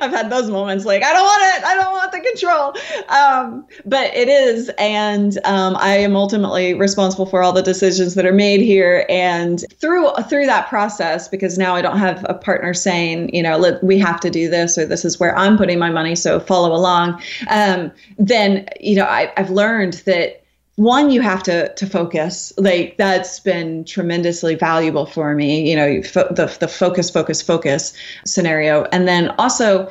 i've 0.00 0.10
had 0.10 0.30
those 0.30 0.48
moments 0.48 0.86
like 0.86 1.02
i 1.02 1.12
don't 1.12 1.24
want 1.24 1.42
it. 1.42 1.64
I 1.64 1.74
don't 1.74 1.92
want 1.92 2.12
the 2.12 2.20
control. 2.20 2.74
Um 3.10 3.66
but 3.84 4.14
it 4.16 4.28
is. 4.28 4.70
And 4.78 5.38
um 5.44 5.76
i 5.76 5.94
am 5.94 6.16
ultimately 6.16 6.72
responsible 6.72 7.26
for 7.26 7.42
all 7.42 7.52
the 7.52 7.62
decisions 7.62 8.14
that 8.14 8.24
are 8.24 8.32
made 8.32 8.62
here. 8.62 9.04
And 9.10 9.62
through 9.78 10.10
through 10.30 10.46
that 10.46 10.70
process 10.70 11.28
because 11.28 11.58
now 11.58 11.74
i 11.74 11.82
don't 11.82 11.98
have 11.98 12.24
a 12.30 12.34
partner 12.34 12.72
saying 12.72 13.34
you 13.34 13.42
know 13.42 13.58
let, 13.58 13.84
we 13.84 13.98
have 13.98 14.20
to 14.20 14.30
do 14.30 14.48
this 14.48 14.78
or 14.78 14.86
this 14.86 15.04
is 15.04 15.20
where 15.20 15.36
i'm 15.36 15.58
putting 15.58 15.78
my 15.78 15.90
money 15.90 16.14
so 16.14 16.40
follow 16.40 16.74
along. 16.74 17.20
Um 17.50 17.92
then 18.18 18.66
you 18.80 18.96
know 18.96 19.04
I, 19.04 19.30
i've 19.36 19.50
learned 19.50 19.94
that 20.06 20.41
one 20.76 21.10
you 21.10 21.20
have 21.20 21.42
to 21.44 21.72
to 21.74 21.86
focus. 21.86 22.52
Like 22.56 22.96
that's 22.96 23.40
been 23.40 23.84
tremendously 23.84 24.54
valuable 24.54 25.06
for 25.06 25.34
me 25.34 25.68
you 25.68 25.76
know 25.76 26.00
the 26.00 26.56
the 26.60 26.68
focus 26.68 27.10
focus 27.10 27.42
focus 27.42 27.92
scenario. 28.24 28.84
And 28.92 29.06
then 29.06 29.30
also 29.38 29.90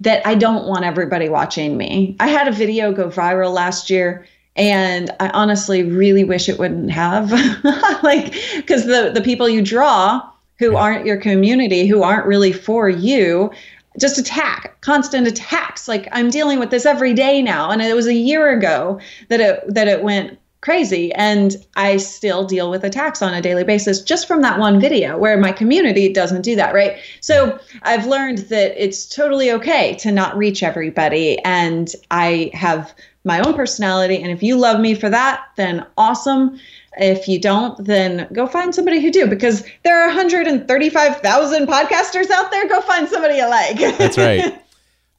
that 0.00 0.26
I 0.26 0.34
don't 0.34 0.66
want 0.66 0.84
everybody 0.84 1.28
watching 1.28 1.76
me. 1.76 2.16
I 2.18 2.28
had 2.28 2.48
a 2.48 2.52
video 2.52 2.92
go 2.92 3.08
viral 3.08 3.52
last 3.52 3.90
year 3.90 4.26
and 4.56 5.10
I 5.20 5.28
honestly 5.28 5.82
really 5.82 6.24
wish 6.24 6.48
it 6.48 6.58
wouldn't 6.58 6.90
have. 6.90 7.30
Like 8.02 8.32
cuz 8.66 8.84
the 8.84 9.10
the 9.14 9.20
people 9.22 9.48
you 9.48 9.62
draw 9.62 10.22
who 10.58 10.76
aren't 10.76 11.06
your 11.06 11.16
community 11.16 11.86
who 11.86 12.02
aren't 12.02 12.26
really 12.26 12.52
for 12.52 12.88
you 12.88 13.50
just 14.00 14.18
attack, 14.18 14.80
constant 14.80 15.26
attacks. 15.26 15.88
Like 15.88 16.08
I'm 16.12 16.30
dealing 16.30 16.58
with 16.58 16.70
this 16.70 16.86
every 16.86 17.14
day 17.14 17.42
now, 17.42 17.70
and 17.70 17.82
it 17.82 17.94
was 17.94 18.06
a 18.06 18.14
year 18.14 18.50
ago 18.50 19.00
that 19.28 19.40
it 19.40 19.62
that 19.74 19.88
it 19.88 20.02
went 20.02 20.38
crazy, 20.60 21.12
and 21.14 21.56
I 21.74 21.96
still 21.96 22.44
deal 22.44 22.70
with 22.70 22.84
attacks 22.84 23.20
on 23.20 23.34
a 23.34 23.42
daily 23.42 23.64
basis 23.64 24.00
just 24.00 24.28
from 24.28 24.42
that 24.42 24.58
one 24.58 24.80
video. 24.80 25.18
Where 25.18 25.36
my 25.36 25.52
community 25.52 26.12
doesn't 26.12 26.42
do 26.42 26.56
that, 26.56 26.72
right? 26.72 26.98
So 27.20 27.58
I've 27.82 28.06
learned 28.06 28.38
that 28.38 28.82
it's 28.82 29.06
totally 29.06 29.50
okay 29.52 29.96
to 29.96 30.12
not 30.12 30.36
reach 30.36 30.62
everybody, 30.62 31.38
and 31.40 31.92
I 32.10 32.50
have 32.54 32.94
my 33.24 33.40
own 33.40 33.54
personality, 33.54 34.20
and 34.20 34.32
if 34.32 34.42
you 34.42 34.56
love 34.56 34.80
me 34.80 34.94
for 34.94 35.10
that, 35.10 35.44
then 35.56 35.86
awesome. 35.96 36.58
If 36.96 37.26
you 37.26 37.40
don't, 37.40 37.82
then 37.84 38.28
go 38.32 38.46
find 38.46 38.74
somebody 38.74 39.00
who 39.00 39.10
do 39.10 39.26
because 39.26 39.64
there 39.82 40.02
are 40.02 40.08
135,000 40.08 41.66
podcasters 41.66 42.30
out 42.30 42.50
there. 42.50 42.68
Go 42.68 42.80
find 42.82 43.08
somebody 43.08 43.36
you 43.36 43.48
like. 43.48 43.78
That's 43.98 44.18
right. 44.18 44.58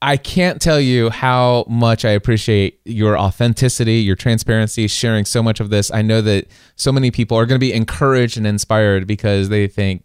I 0.03 0.17
can't 0.17 0.61
tell 0.61 0.81
you 0.81 1.09
how 1.09 1.63
much 1.69 2.03
I 2.03 2.09
appreciate 2.09 2.81
your 2.83 3.17
authenticity, 3.17 4.01
your 4.01 4.17
transparency, 4.17 4.85
sharing 4.87 5.23
so 5.23 5.41
much 5.41 5.61
of 5.61 5.69
this. 5.69 5.89
I 5.93 6.01
know 6.01 6.19
that 6.19 6.47
so 6.75 6.91
many 6.91 7.09
people 7.09 7.37
are 7.37 7.45
going 7.45 7.55
to 7.55 7.65
be 7.65 7.71
encouraged 7.71 8.35
and 8.35 8.45
inspired 8.45 9.07
because 9.07 9.47
they 9.47 9.65
think, 9.67 10.03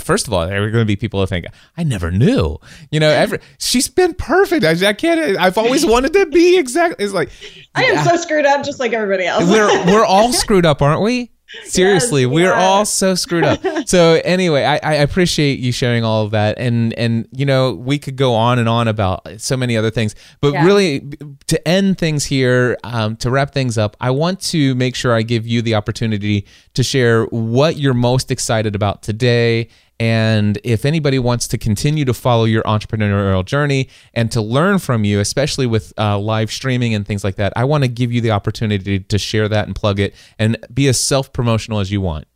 first 0.00 0.28
of 0.28 0.32
all, 0.32 0.46
there 0.46 0.64
are 0.64 0.70
going 0.70 0.80
to 0.80 0.86
be 0.86 0.96
people 0.96 1.20
who 1.20 1.26
think, 1.26 1.44
I 1.76 1.84
never 1.84 2.10
knew. 2.10 2.56
You 2.90 3.00
know, 3.00 3.10
every, 3.10 3.40
she's 3.58 3.86
been 3.86 4.14
perfect. 4.14 4.64
I, 4.64 4.88
I 4.88 4.94
can't, 4.94 5.38
I've 5.38 5.58
always 5.58 5.84
wanted 5.84 6.14
to 6.14 6.24
be 6.24 6.56
exactly. 6.58 7.04
It's 7.04 7.12
like, 7.12 7.28
I 7.74 7.84
am 7.84 8.08
so 8.08 8.16
screwed 8.16 8.46
up 8.46 8.64
just 8.64 8.80
like 8.80 8.94
everybody 8.94 9.26
else. 9.26 9.44
we're, 9.44 9.92
we're 9.92 10.06
all 10.06 10.32
screwed 10.32 10.64
up, 10.64 10.80
aren't 10.80 11.02
we? 11.02 11.32
Seriously, 11.64 12.22
yes, 12.22 12.30
we're 12.30 12.52
all 12.52 12.84
so 12.84 13.14
screwed 13.14 13.44
up. 13.44 13.60
so 13.86 14.20
anyway, 14.24 14.64
I, 14.64 14.78
I 14.82 14.94
appreciate 14.94 15.58
you 15.58 15.72
sharing 15.72 16.04
all 16.04 16.24
of 16.24 16.32
that, 16.32 16.58
and 16.58 16.92
and 16.94 17.26
you 17.32 17.46
know 17.46 17.72
we 17.72 17.98
could 17.98 18.16
go 18.16 18.34
on 18.34 18.58
and 18.58 18.68
on 18.68 18.86
about 18.86 19.26
so 19.38 19.56
many 19.56 19.76
other 19.76 19.90
things, 19.90 20.14
but 20.40 20.52
yeah. 20.52 20.64
really 20.64 21.08
to 21.46 21.68
end 21.68 21.96
things 21.96 22.26
here, 22.26 22.76
um, 22.84 23.16
to 23.16 23.30
wrap 23.30 23.52
things 23.52 23.78
up, 23.78 23.96
I 24.00 24.10
want 24.10 24.40
to 24.42 24.74
make 24.74 24.94
sure 24.94 25.14
I 25.14 25.22
give 25.22 25.46
you 25.46 25.62
the 25.62 25.74
opportunity 25.74 26.46
to 26.74 26.82
share 26.82 27.24
what 27.26 27.76
you're 27.76 27.94
most 27.94 28.30
excited 28.30 28.74
about 28.74 29.02
today 29.02 29.68
and 30.00 30.58
if 30.62 30.84
anybody 30.84 31.18
wants 31.18 31.48
to 31.48 31.58
continue 31.58 32.04
to 32.04 32.14
follow 32.14 32.44
your 32.44 32.62
entrepreneurial 32.62 33.44
journey 33.44 33.88
and 34.14 34.30
to 34.32 34.40
learn 34.40 34.78
from 34.78 35.04
you, 35.04 35.18
especially 35.18 35.66
with 35.66 35.92
uh, 35.98 36.18
live 36.18 36.52
streaming 36.52 36.94
and 36.94 37.06
things 37.06 37.24
like 37.24 37.36
that, 37.36 37.52
I 37.56 37.64
want 37.64 37.84
to 37.84 37.88
give 37.88 38.12
you 38.12 38.20
the 38.20 38.30
opportunity 38.30 39.00
to 39.00 39.18
share 39.18 39.48
that 39.48 39.66
and 39.66 39.74
plug 39.74 39.98
it 39.98 40.14
and 40.38 40.56
be 40.72 40.88
as 40.88 41.00
self 41.00 41.32
promotional 41.32 41.80
as 41.80 41.90
you 41.90 42.00
want. 42.00 42.26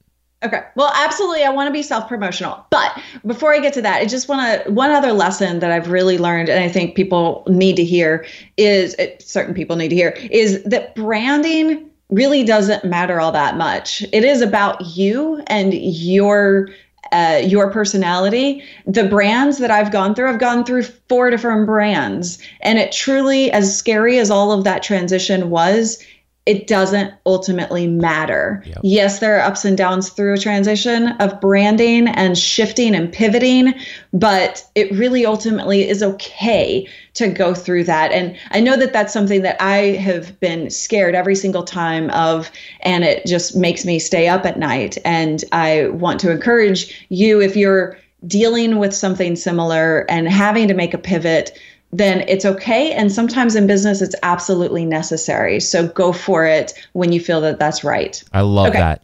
Okay. 0.44 0.60
Well, 0.74 0.90
absolutely. 0.96 1.44
I 1.44 1.50
want 1.50 1.68
to 1.68 1.72
be 1.72 1.84
self 1.84 2.08
promotional. 2.08 2.66
But 2.70 3.00
before 3.24 3.54
I 3.54 3.60
get 3.60 3.72
to 3.74 3.82
that, 3.82 4.00
I 4.00 4.06
just 4.06 4.28
want 4.28 4.64
to, 4.64 4.70
one 4.72 4.90
other 4.90 5.12
lesson 5.12 5.60
that 5.60 5.70
I've 5.70 5.88
really 5.88 6.18
learned, 6.18 6.48
and 6.48 6.62
I 6.62 6.68
think 6.68 6.96
people 6.96 7.44
need 7.46 7.76
to 7.76 7.84
hear 7.84 8.26
is, 8.56 8.96
uh, 8.96 9.06
certain 9.20 9.54
people 9.54 9.76
need 9.76 9.90
to 9.90 9.94
hear, 9.94 10.16
is 10.32 10.64
that 10.64 10.96
branding 10.96 11.88
really 12.10 12.44
doesn't 12.44 12.84
matter 12.84 13.20
all 13.20 13.32
that 13.32 13.56
much. 13.56 14.02
It 14.12 14.24
is 14.24 14.42
about 14.42 14.84
you 14.96 15.42
and 15.46 15.72
your 15.72 16.68
uh, 17.10 17.40
your 17.44 17.70
personality. 17.70 18.62
The 18.86 19.04
brands 19.04 19.58
that 19.58 19.70
I've 19.70 19.90
gone 19.90 20.14
through, 20.14 20.30
I've 20.30 20.38
gone 20.38 20.64
through 20.64 20.84
four 20.84 21.30
different 21.30 21.66
brands. 21.66 22.38
And 22.60 22.78
it 22.78 22.92
truly, 22.92 23.50
as 23.50 23.76
scary 23.76 24.18
as 24.18 24.30
all 24.30 24.52
of 24.52 24.64
that 24.64 24.82
transition 24.82 25.50
was, 25.50 26.02
it 26.44 26.66
doesn't 26.66 27.14
ultimately 27.24 27.86
matter. 27.86 28.64
Yep. 28.66 28.78
Yes, 28.82 29.18
there 29.20 29.38
are 29.38 29.42
ups 29.42 29.64
and 29.64 29.78
downs 29.78 30.08
through 30.08 30.34
a 30.34 30.38
transition 30.38 31.08
of 31.20 31.40
branding 31.40 32.08
and 32.08 32.36
shifting 32.36 32.96
and 32.96 33.12
pivoting, 33.12 33.74
but 34.12 34.68
it 34.74 34.90
really 34.90 35.24
ultimately 35.24 35.88
is 35.88 36.02
okay 36.02 36.88
to 37.14 37.28
go 37.28 37.54
through 37.54 37.84
that. 37.84 38.10
And 38.10 38.36
I 38.50 38.60
know 38.60 38.76
that 38.76 38.92
that's 38.92 39.12
something 39.12 39.42
that 39.42 39.62
I 39.62 39.92
have 39.96 40.38
been 40.40 40.68
scared 40.68 41.14
every 41.14 41.36
single 41.36 41.62
time 41.62 42.10
of, 42.10 42.50
and 42.80 43.04
it 43.04 43.24
just 43.24 43.54
makes 43.54 43.84
me 43.84 44.00
stay 44.00 44.26
up 44.26 44.44
at 44.44 44.58
night. 44.58 44.98
And 45.04 45.44
I 45.52 45.88
want 45.88 46.18
to 46.20 46.32
encourage 46.32 47.06
you 47.08 47.40
if 47.40 47.54
you're 47.54 47.96
dealing 48.26 48.78
with 48.78 48.94
something 48.94 49.36
similar 49.36 50.06
and 50.08 50.28
having 50.28 50.68
to 50.68 50.74
make 50.74 50.94
a 50.94 50.98
pivot 50.98 51.58
then 51.92 52.24
it's 52.26 52.44
okay. 52.44 52.92
And 52.92 53.12
sometimes 53.12 53.54
in 53.54 53.66
business, 53.66 54.00
it's 54.00 54.14
absolutely 54.22 54.84
necessary. 54.84 55.60
So 55.60 55.88
go 55.88 56.12
for 56.12 56.46
it 56.46 56.72
when 56.92 57.12
you 57.12 57.20
feel 57.20 57.40
that 57.42 57.58
that's 57.58 57.84
right. 57.84 58.22
I 58.32 58.40
love 58.40 58.68
okay. 58.68 58.78
that. 58.78 59.02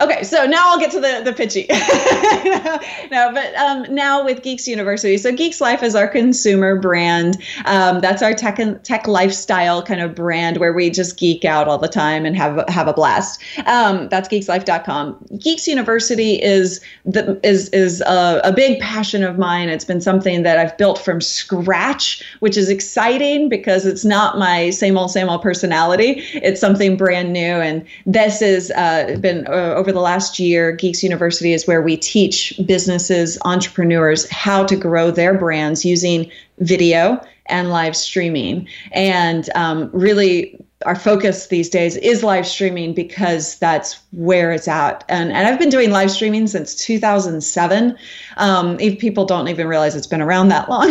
Okay, 0.00 0.22
so 0.22 0.46
now 0.46 0.70
I'll 0.70 0.78
get 0.78 0.90
to 0.92 1.00
the 1.00 1.20
the 1.22 1.32
pitchy. 1.34 1.66
no, 3.10 3.32
but 3.34 3.54
um, 3.56 3.94
now 3.94 4.24
with 4.24 4.42
Geeks 4.42 4.66
University, 4.66 5.18
so 5.18 5.30
Geeks 5.30 5.60
Life 5.60 5.82
is 5.82 5.94
our 5.94 6.08
consumer 6.08 6.76
brand. 6.76 7.36
Um, 7.66 8.00
that's 8.00 8.22
our 8.22 8.32
tech 8.32 8.58
and 8.58 8.82
tech 8.82 9.06
lifestyle 9.06 9.82
kind 9.82 10.00
of 10.00 10.14
brand 10.14 10.56
where 10.56 10.72
we 10.72 10.88
just 10.88 11.18
geek 11.18 11.44
out 11.44 11.68
all 11.68 11.76
the 11.76 11.88
time 11.88 12.24
and 12.24 12.34
have 12.34 12.66
have 12.68 12.88
a 12.88 12.94
blast. 12.94 13.42
Um, 13.66 14.08
that's 14.08 14.26
geekslife.com. 14.26 15.26
Geeks 15.38 15.68
University 15.68 16.42
is 16.42 16.80
the 17.04 17.38
is 17.42 17.68
is 17.68 18.00
a, 18.00 18.40
a 18.42 18.52
big 18.52 18.80
passion 18.80 19.22
of 19.22 19.38
mine. 19.38 19.68
It's 19.68 19.84
been 19.84 20.00
something 20.00 20.44
that 20.44 20.58
I've 20.58 20.78
built 20.78 20.98
from 20.98 21.20
scratch, 21.20 22.24
which 22.40 22.56
is 22.56 22.70
exciting 22.70 23.50
because 23.50 23.84
it's 23.84 24.06
not 24.06 24.38
my 24.38 24.70
same 24.70 24.96
old 24.96 25.10
same 25.10 25.28
old 25.28 25.42
personality. 25.42 26.22
It's 26.34 26.60
something 26.60 26.96
brand 26.96 27.34
new, 27.34 27.40
and 27.40 27.86
this 28.06 28.40
has 28.40 28.70
uh, 28.70 29.18
been 29.20 29.46
uh, 29.46 29.74
over 29.76 29.89
over 29.90 29.98
the 29.98 30.00
last 30.00 30.38
year, 30.38 30.70
Geeks 30.70 31.02
University 31.02 31.52
is 31.52 31.66
where 31.66 31.82
we 31.82 31.96
teach 31.96 32.54
businesses, 32.64 33.36
entrepreneurs 33.44 34.30
how 34.30 34.64
to 34.64 34.76
grow 34.76 35.10
their 35.10 35.34
brands 35.36 35.84
using 35.84 36.30
video 36.58 37.20
and 37.46 37.70
live 37.70 37.96
streaming. 37.96 38.68
And 38.92 39.50
um, 39.56 39.90
really, 39.92 40.64
our 40.86 40.94
focus 40.94 41.48
these 41.48 41.68
days 41.68 41.96
is 41.96 42.22
live 42.22 42.46
streaming 42.46 42.94
because 42.94 43.58
that's 43.58 44.00
where 44.12 44.52
it's 44.52 44.68
at. 44.68 45.04
And, 45.08 45.32
and 45.32 45.48
I've 45.48 45.58
been 45.58 45.70
doing 45.70 45.90
live 45.90 46.12
streaming 46.12 46.46
since 46.46 46.76
2007. 46.76 47.98
Um, 48.36 48.78
if 48.78 49.00
people 49.00 49.24
don't 49.24 49.48
even 49.48 49.66
realize 49.66 49.96
it's 49.96 50.06
been 50.06 50.22
around 50.22 50.50
that 50.50 50.70
long. 50.70 50.88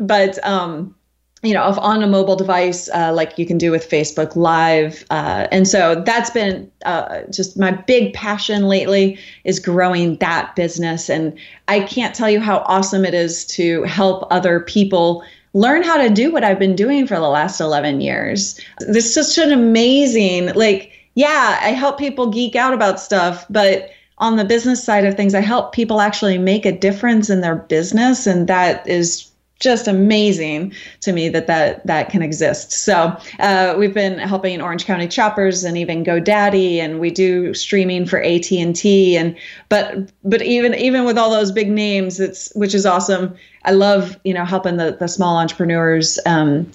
but 0.00 0.42
um, 0.42 0.94
you 1.42 1.54
know, 1.54 1.62
on 1.62 2.02
a 2.02 2.06
mobile 2.06 2.34
device, 2.34 2.88
uh, 2.90 3.12
like 3.14 3.38
you 3.38 3.46
can 3.46 3.58
do 3.58 3.70
with 3.70 3.88
Facebook 3.88 4.34
Live. 4.34 5.04
Uh, 5.10 5.46
and 5.52 5.68
so 5.68 6.02
that's 6.04 6.30
been 6.30 6.70
uh, 6.84 7.20
just 7.30 7.56
my 7.56 7.70
big 7.70 8.12
passion 8.12 8.64
lately 8.64 9.18
is 9.44 9.60
growing 9.60 10.16
that 10.16 10.56
business. 10.56 11.08
And 11.08 11.38
I 11.68 11.80
can't 11.80 12.14
tell 12.14 12.28
you 12.28 12.40
how 12.40 12.58
awesome 12.66 13.04
it 13.04 13.14
is 13.14 13.44
to 13.46 13.84
help 13.84 14.26
other 14.32 14.60
people 14.60 15.22
learn 15.54 15.82
how 15.82 15.96
to 15.96 16.10
do 16.10 16.32
what 16.32 16.44
I've 16.44 16.58
been 16.58 16.76
doing 16.76 17.06
for 17.06 17.14
the 17.16 17.28
last 17.28 17.60
11 17.60 18.00
years. 18.00 18.60
This 18.80 19.16
is 19.16 19.32
such 19.32 19.44
an 19.44 19.52
amazing, 19.52 20.52
like, 20.54 20.92
yeah, 21.14 21.58
I 21.62 21.68
help 21.68 21.98
people 21.98 22.30
geek 22.30 22.56
out 22.56 22.74
about 22.74 23.00
stuff, 23.00 23.46
but 23.48 23.90
on 24.18 24.36
the 24.36 24.44
business 24.44 24.82
side 24.82 25.04
of 25.04 25.16
things, 25.16 25.34
I 25.34 25.40
help 25.40 25.72
people 25.72 26.00
actually 26.00 26.38
make 26.38 26.66
a 26.66 26.76
difference 26.76 27.30
in 27.30 27.40
their 27.40 27.56
business. 27.56 28.26
And 28.26 28.48
that 28.48 28.86
is 28.88 29.30
just 29.58 29.88
amazing 29.88 30.72
to 31.00 31.12
me 31.12 31.28
that 31.28 31.46
that 31.46 31.84
that 31.86 32.10
can 32.10 32.22
exist. 32.22 32.72
So 32.72 33.16
uh, 33.40 33.74
we've 33.76 33.94
been 33.94 34.18
helping 34.18 34.60
Orange 34.60 34.84
County 34.84 35.08
Choppers 35.08 35.64
and 35.64 35.76
even 35.76 36.04
GoDaddy, 36.04 36.76
and 36.76 37.00
we 37.00 37.10
do 37.10 37.52
streaming 37.54 38.06
for 38.06 38.22
AT 38.22 38.50
and 38.52 38.74
T. 38.74 39.16
And 39.16 39.36
but 39.68 40.12
but 40.24 40.42
even 40.42 40.74
even 40.74 41.04
with 41.04 41.18
all 41.18 41.30
those 41.30 41.52
big 41.52 41.70
names, 41.70 42.20
it's 42.20 42.52
which 42.54 42.74
is 42.74 42.86
awesome. 42.86 43.34
I 43.64 43.72
love 43.72 44.18
you 44.24 44.34
know 44.34 44.44
helping 44.44 44.76
the 44.76 44.96
the 44.98 45.08
small 45.08 45.36
entrepreneurs. 45.38 46.18
Um, 46.26 46.70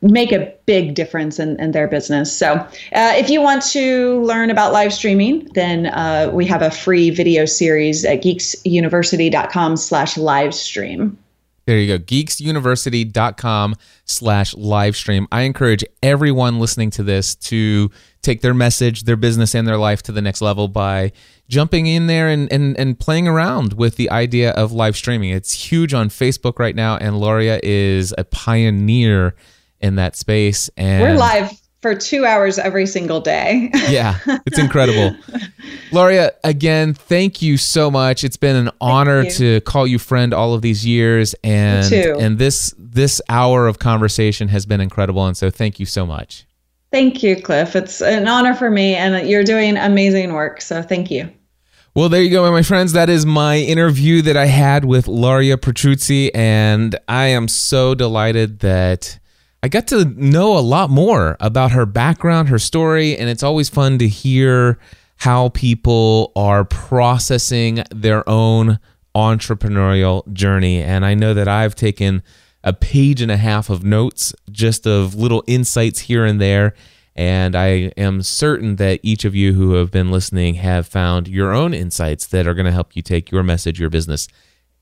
make 0.00 0.30
a 0.30 0.54
big 0.64 0.94
difference 0.94 1.40
in, 1.40 1.58
in 1.58 1.72
their 1.72 1.88
business. 1.88 2.32
So, 2.32 2.54
uh, 2.54 2.68
if 3.16 3.28
you 3.28 3.42
want 3.42 3.64
to 3.72 4.22
learn 4.22 4.48
about 4.48 4.72
live 4.72 4.92
streaming, 4.92 5.48
then 5.54 5.86
uh, 5.86 6.30
we 6.32 6.46
have 6.46 6.62
a 6.62 6.70
free 6.70 7.10
video 7.10 7.46
series 7.46 8.04
at 8.04 8.22
geeksuniversity.com 8.22 9.76
slash 9.76 10.16
live 10.16 10.54
stream. 10.54 11.18
There 11.68 11.78
you 11.78 11.98
go, 11.98 12.02
geeksuniversity.com 12.02 13.76
slash 14.06 14.54
live 14.54 14.96
stream. 14.96 15.28
I 15.30 15.42
encourage 15.42 15.84
everyone 16.02 16.60
listening 16.60 16.88
to 16.92 17.02
this 17.02 17.34
to 17.34 17.90
take 18.22 18.40
their 18.40 18.54
message, 18.54 19.02
their 19.02 19.18
business, 19.18 19.54
and 19.54 19.68
their 19.68 19.76
life 19.76 20.02
to 20.04 20.12
the 20.12 20.22
next 20.22 20.40
level 20.40 20.68
by 20.68 21.12
jumping 21.46 21.84
in 21.84 22.06
there 22.06 22.30
and, 22.30 22.50
and, 22.50 22.74
and 22.78 22.98
playing 22.98 23.28
around 23.28 23.74
with 23.74 23.96
the 23.96 24.08
idea 24.08 24.52
of 24.52 24.72
live 24.72 24.96
streaming. 24.96 25.28
It's 25.28 25.52
huge 25.52 25.92
on 25.92 26.08
Facebook 26.08 26.58
right 26.58 26.74
now, 26.74 26.96
and 26.96 27.20
Luria 27.20 27.60
is 27.62 28.14
a 28.16 28.24
pioneer 28.24 29.34
in 29.78 29.96
that 29.96 30.16
space. 30.16 30.70
And 30.78 31.02
we're 31.02 31.18
live 31.18 31.50
for 31.88 31.98
two 31.98 32.26
hours 32.26 32.58
every 32.58 32.86
single 32.86 33.20
day. 33.20 33.70
yeah, 33.88 34.18
it's 34.44 34.58
incredible. 34.58 35.16
Luria, 35.92 36.32
again, 36.44 36.92
thank 36.92 37.40
you 37.40 37.56
so 37.56 37.90
much. 37.90 38.24
It's 38.24 38.36
been 38.36 38.56
an 38.56 38.70
honor 38.78 39.24
to 39.30 39.62
call 39.62 39.86
you 39.86 39.98
friend 39.98 40.34
all 40.34 40.52
of 40.52 40.60
these 40.60 40.84
years, 40.84 41.34
and 41.42 41.90
and 41.92 42.38
this 42.38 42.74
this 42.78 43.22
hour 43.30 43.66
of 43.66 43.78
conversation 43.78 44.48
has 44.48 44.66
been 44.66 44.82
incredible. 44.82 45.26
And 45.26 45.36
so, 45.36 45.48
thank 45.48 45.80
you 45.80 45.86
so 45.86 46.04
much. 46.04 46.46
Thank 46.90 47.22
you, 47.22 47.40
Cliff. 47.40 47.74
It's 47.74 48.02
an 48.02 48.28
honor 48.28 48.54
for 48.54 48.70
me, 48.70 48.94
and 48.94 49.26
you're 49.26 49.44
doing 49.44 49.78
amazing 49.78 50.34
work. 50.34 50.60
So, 50.60 50.82
thank 50.82 51.10
you. 51.10 51.32
Well, 51.94 52.10
there 52.10 52.20
you 52.20 52.30
go, 52.30 52.50
my 52.50 52.62
friends. 52.62 52.92
That 52.92 53.08
is 53.08 53.24
my 53.24 53.56
interview 53.58 54.20
that 54.22 54.36
I 54.36 54.46
had 54.46 54.84
with 54.84 55.08
Luria 55.08 55.56
Petrucci, 55.56 56.34
and 56.34 56.98
I 57.08 57.28
am 57.28 57.48
so 57.48 57.94
delighted 57.94 58.60
that 58.60 59.18
I 59.60 59.68
got 59.68 59.88
to 59.88 60.04
know 60.04 60.56
a 60.56 60.60
lot 60.60 60.88
more 60.88 61.36
about 61.40 61.72
her 61.72 61.84
background, 61.84 62.48
her 62.48 62.60
story, 62.60 63.16
and 63.16 63.28
it's 63.28 63.42
always 63.42 63.68
fun 63.68 63.98
to 63.98 64.06
hear 64.06 64.78
how 65.16 65.48
people 65.48 66.30
are 66.36 66.64
processing 66.64 67.82
their 67.90 68.28
own 68.28 68.78
entrepreneurial 69.16 70.32
journey. 70.32 70.80
And 70.80 71.04
I 71.04 71.14
know 71.14 71.34
that 71.34 71.48
I've 71.48 71.74
taken 71.74 72.22
a 72.62 72.72
page 72.72 73.20
and 73.20 73.32
a 73.32 73.36
half 73.36 73.68
of 73.68 73.82
notes, 73.82 74.32
just 74.48 74.86
of 74.86 75.16
little 75.16 75.42
insights 75.48 76.00
here 76.00 76.24
and 76.24 76.40
there. 76.40 76.74
And 77.16 77.56
I 77.56 77.90
am 77.96 78.22
certain 78.22 78.76
that 78.76 79.00
each 79.02 79.24
of 79.24 79.34
you 79.34 79.54
who 79.54 79.72
have 79.72 79.90
been 79.90 80.12
listening 80.12 80.54
have 80.54 80.86
found 80.86 81.26
your 81.26 81.52
own 81.52 81.74
insights 81.74 82.26
that 82.28 82.46
are 82.46 82.54
going 82.54 82.66
to 82.66 82.72
help 82.72 82.94
you 82.94 83.02
take 83.02 83.32
your 83.32 83.42
message, 83.42 83.80
your 83.80 83.90
business, 83.90 84.28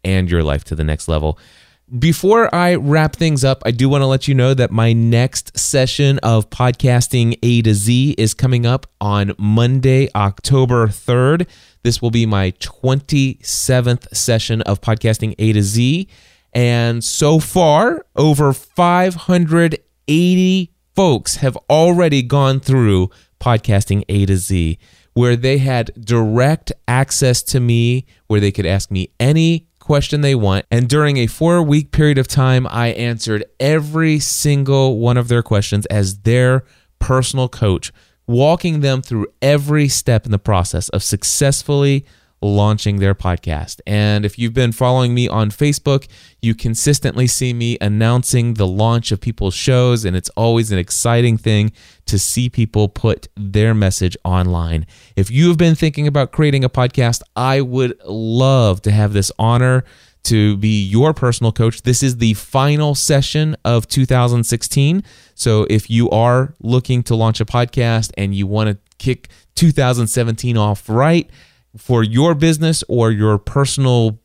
and 0.05 0.31
your 0.31 0.43
life 0.43 0.64
to 0.64 0.74
the 0.74 0.85
next 0.85 1.09
level. 1.09 1.39
Before 1.87 2.53
I 2.53 2.74
wrap 2.74 3.14
things 3.14 3.45
up, 3.45 3.62
I 3.64 3.70
do 3.70 3.89
want 3.89 4.03
to 4.03 4.07
let 4.07 4.26
you 4.26 4.34
know 4.34 4.55
that 4.55 4.72
my 4.72 4.93
next 4.93 5.57
session 5.57 6.18
of 6.18 6.51
podcasting 6.51 7.39
A 7.45 7.62
to 7.62 7.74
Z 7.74 8.16
is 8.18 8.34
coming 8.34 8.66
up 8.66 8.89
on 9.01 9.34
Monday, 9.39 10.09
October 10.16 10.89
3rd. 10.89 11.47
This 11.84 12.03
will 12.03 12.11
be 12.11 12.26
my 12.26 12.51
27th 12.59 14.12
session 14.12 14.62
of 14.62 14.80
podcasting 14.80 15.37
A 15.39 15.53
to 15.53 15.62
Z. 15.62 16.09
And 16.53 17.05
so 17.05 17.39
far, 17.39 18.05
over 18.16 18.53
580 18.53 20.72
folks 20.97 21.37
have 21.37 21.57
already 21.70 22.22
gone 22.22 22.59
through 22.59 23.11
podcasting 23.39 24.03
A 24.09 24.26
to 24.26 24.39
Z, 24.39 24.76
where 25.14 25.37
they 25.37 25.59
had 25.59 25.93
direct 26.05 26.72
access 26.89 27.45
to 27.45 27.61
me, 27.61 28.07
where 28.26 28.41
they 28.41 28.51
could 28.51 28.66
ask 28.66 28.91
me 28.91 29.11
any 29.20 29.68
question 29.87 30.20
they 30.20 30.34
want. 30.34 30.66
And 30.68 30.89
during 30.89 31.16
a 31.16 31.28
four 31.28 31.62
week 31.62 31.93
period 31.93 32.18
of 32.18 32.26
time, 32.26 32.66
I 32.66 32.89
answered 32.89 33.45
every 33.61 34.18
single 34.18 34.99
one 34.99 35.16
of 35.16 35.28
their 35.28 35.45
questions 35.45 35.87
as 35.87 36.18
their 36.22 36.64
personal 36.99 37.49
coach, 37.49 37.93
walking 38.26 38.80
them 38.80 39.01
through 39.01 39.28
every 39.41 39.87
step 39.87 40.26
in 40.26 40.32
the 40.32 40.41
process 40.41 40.89
of 40.89 41.05
successfully 41.05 42.05
launching 42.41 42.99
their 42.99 43.14
podcast. 43.14 43.80
And 43.87 44.24
if 44.24 44.39
you've 44.39 44.55
been 44.55 44.72
following 44.72 45.14
me 45.14 45.28
on 45.28 45.51
Facebook, 45.51 46.07
you 46.43 46.55
consistently 46.55 47.26
see 47.26 47.53
me 47.53 47.78
announcing 47.80 48.55
the 48.55 48.66
launch 48.66 49.12
of 49.12 49.20
people's 49.20 49.55
shows, 49.55 50.05
and 50.05 50.16
it's 50.16 50.30
always 50.30 50.70
an 50.72 50.78
exciting 50.78 51.39
thing 51.39 51.72
to 52.07 52.18
see 52.18 52.49
people 52.49 52.89
put 52.89 53.28
their 53.37 53.74
message 53.74 54.16
online. 54.24 54.87
If 55.16 55.30
you 55.30 55.49
have 55.49 55.59
been 55.59 55.74
thinking 55.74 56.07
about 56.07 56.32
creating 56.32 56.64
a 56.64 56.70
podcast, 56.70 57.22
I 57.34 57.61
would 57.61 57.99
love 58.05 58.82
to 58.82 58.91
have 58.91 59.12
this 59.12 59.32
honor 59.39 59.84
to 60.26 60.57
be 60.57 60.82
your 60.82 61.14
personal 61.14 61.53
coach. 61.53 61.82
This 61.82 62.03
is 62.03 62.16
the 62.16 62.34
final 62.34 62.97
session 62.97 63.57
of 63.64 63.87
2016. 63.87 65.05
So 65.34 65.66
if 65.70 65.89
you 65.89 66.11
are 66.11 66.55
looking 66.61 67.05
to 67.05 67.14
launch 67.14 67.41
a 67.41 67.45
podcast 67.45 68.11
and 68.18 68.34
you 68.34 68.49
want 68.49 68.70
to 68.70 68.78
kick 68.99 69.28
2017 69.55 70.57
off 70.57 70.89
right, 70.89 71.30
for 71.77 72.03
your 72.03 72.35
business 72.35 72.83
or 72.89 73.11
your 73.11 73.39
personal 73.39 74.18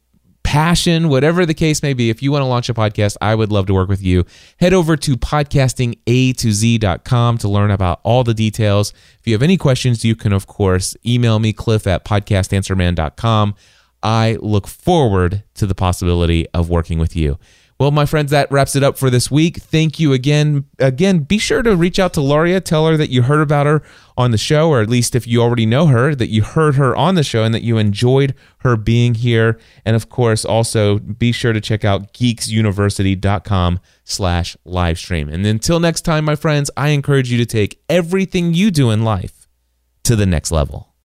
passion, 0.44 1.10
whatever 1.10 1.46
the 1.46 1.54
case 1.54 1.84
may 1.84 1.94
be, 1.94 2.10
if 2.10 2.24
you 2.24 2.32
want 2.32 2.42
to 2.42 2.48
launch 2.48 2.70
a 2.70 2.74
podcast, 2.74 3.18
I 3.22 3.36
would 3.36 3.52
love 3.52 3.68
to 3.68 3.74
work 3.74 3.90
with 3.90 4.02
you. 4.04 4.26
Head 4.60 4.74
over 4.74 4.98
to 4.98 5.16
podcastinga2z.com 5.16 7.38
to 7.38 7.48
learn 7.48 7.70
about 7.72 8.02
all 8.04 8.24
the 8.24 8.34
details. 8.34 8.92
If 9.20 9.28
you 9.28 9.34
have 9.34 9.44
any 9.44 9.58
questions, 9.58 10.04
you 10.04 10.16
can, 10.16 10.34
of 10.34 10.48
course, 10.48 10.98
email 11.06 11.38
me, 11.40 11.54
cliff 11.54 11.86
at 11.88 12.04
podcastanswerman.com. 12.06 13.56
I 14.04 14.38
look 14.42 14.68
forward 14.68 15.44
to 15.56 15.68
the 15.68 15.76
possibility 15.76 16.48
of 16.54 16.70
working 16.70 17.00
with 17.00 17.16
you. 17.16 17.40
Well, 17.82 17.90
my 17.90 18.06
friends, 18.06 18.30
that 18.30 18.52
wraps 18.52 18.76
it 18.76 18.84
up 18.84 18.96
for 18.96 19.10
this 19.10 19.32
week. 19.32 19.58
Thank 19.58 20.00
you 20.00 20.14
again. 20.14 20.66
Again, 20.78 21.22
be 21.22 21.40
sure 21.40 21.64
to 21.64 21.76
reach 21.76 21.98
out 21.98 22.14
to 22.14 22.22
Luria. 22.22 22.62
Tell 22.62 22.86
her 22.86 22.96
that 22.96 23.10
you 23.10 23.24
heard 23.24 23.42
about 23.42 23.66
her 23.66 23.82
on 24.16 24.30
the 24.30 24.38
show, 24.38 24.70
or 24.70 24.82
at 24.82 24.88
least 24.88 25.16
if 25.16 25.26
you 25.26 25.42
already 25.42 25.66
know 25.66 25.88
her, 25.88 26.14
that 26.14 26.30
you 26.30 26.44
heard 26.44 26.76
her 26.76 26.96
on 26.96 27.16
the 27.16 27.24
show 27.24 27.44
and 27.44 27.56
that 27.56 27.64
you 27.64 27.80
enjoyed 27.80 28.36
her 28.60 28.78
being 28.78 29.16
here. 29.16 29.60
And 29.84 29.96
of 29.96 30.10
course, 30.10 30.46
also 30.46 31.00
be 31.00 31.32
sure 31.32 31.54
to 31.54 31.60
check 31.60 31.84
out 31.84 32.14
geeksuniversity.com 32.14 33.80
slash 34.04 34.56
livestream. 34.64 35.34
And 35.34 35.44
until 35.44 35.80
next 35.80 36.02
time, 36.02 36.24
my 36.24 36.36
friends, 36.36 36.70
I 36.78 36.90
encourage 36.90 37.32
you 37.32 37.40
to 37.40 37.48
take 37.48 37.82
everything 37.90 38.54
you 38.54 38.70
do 38.70 38.92
in 38.92 39.04
life 39.04 39.48
to 40.04 40.16
the 40.16 40.28
next 40.28 40.52
level. 40.52 40.91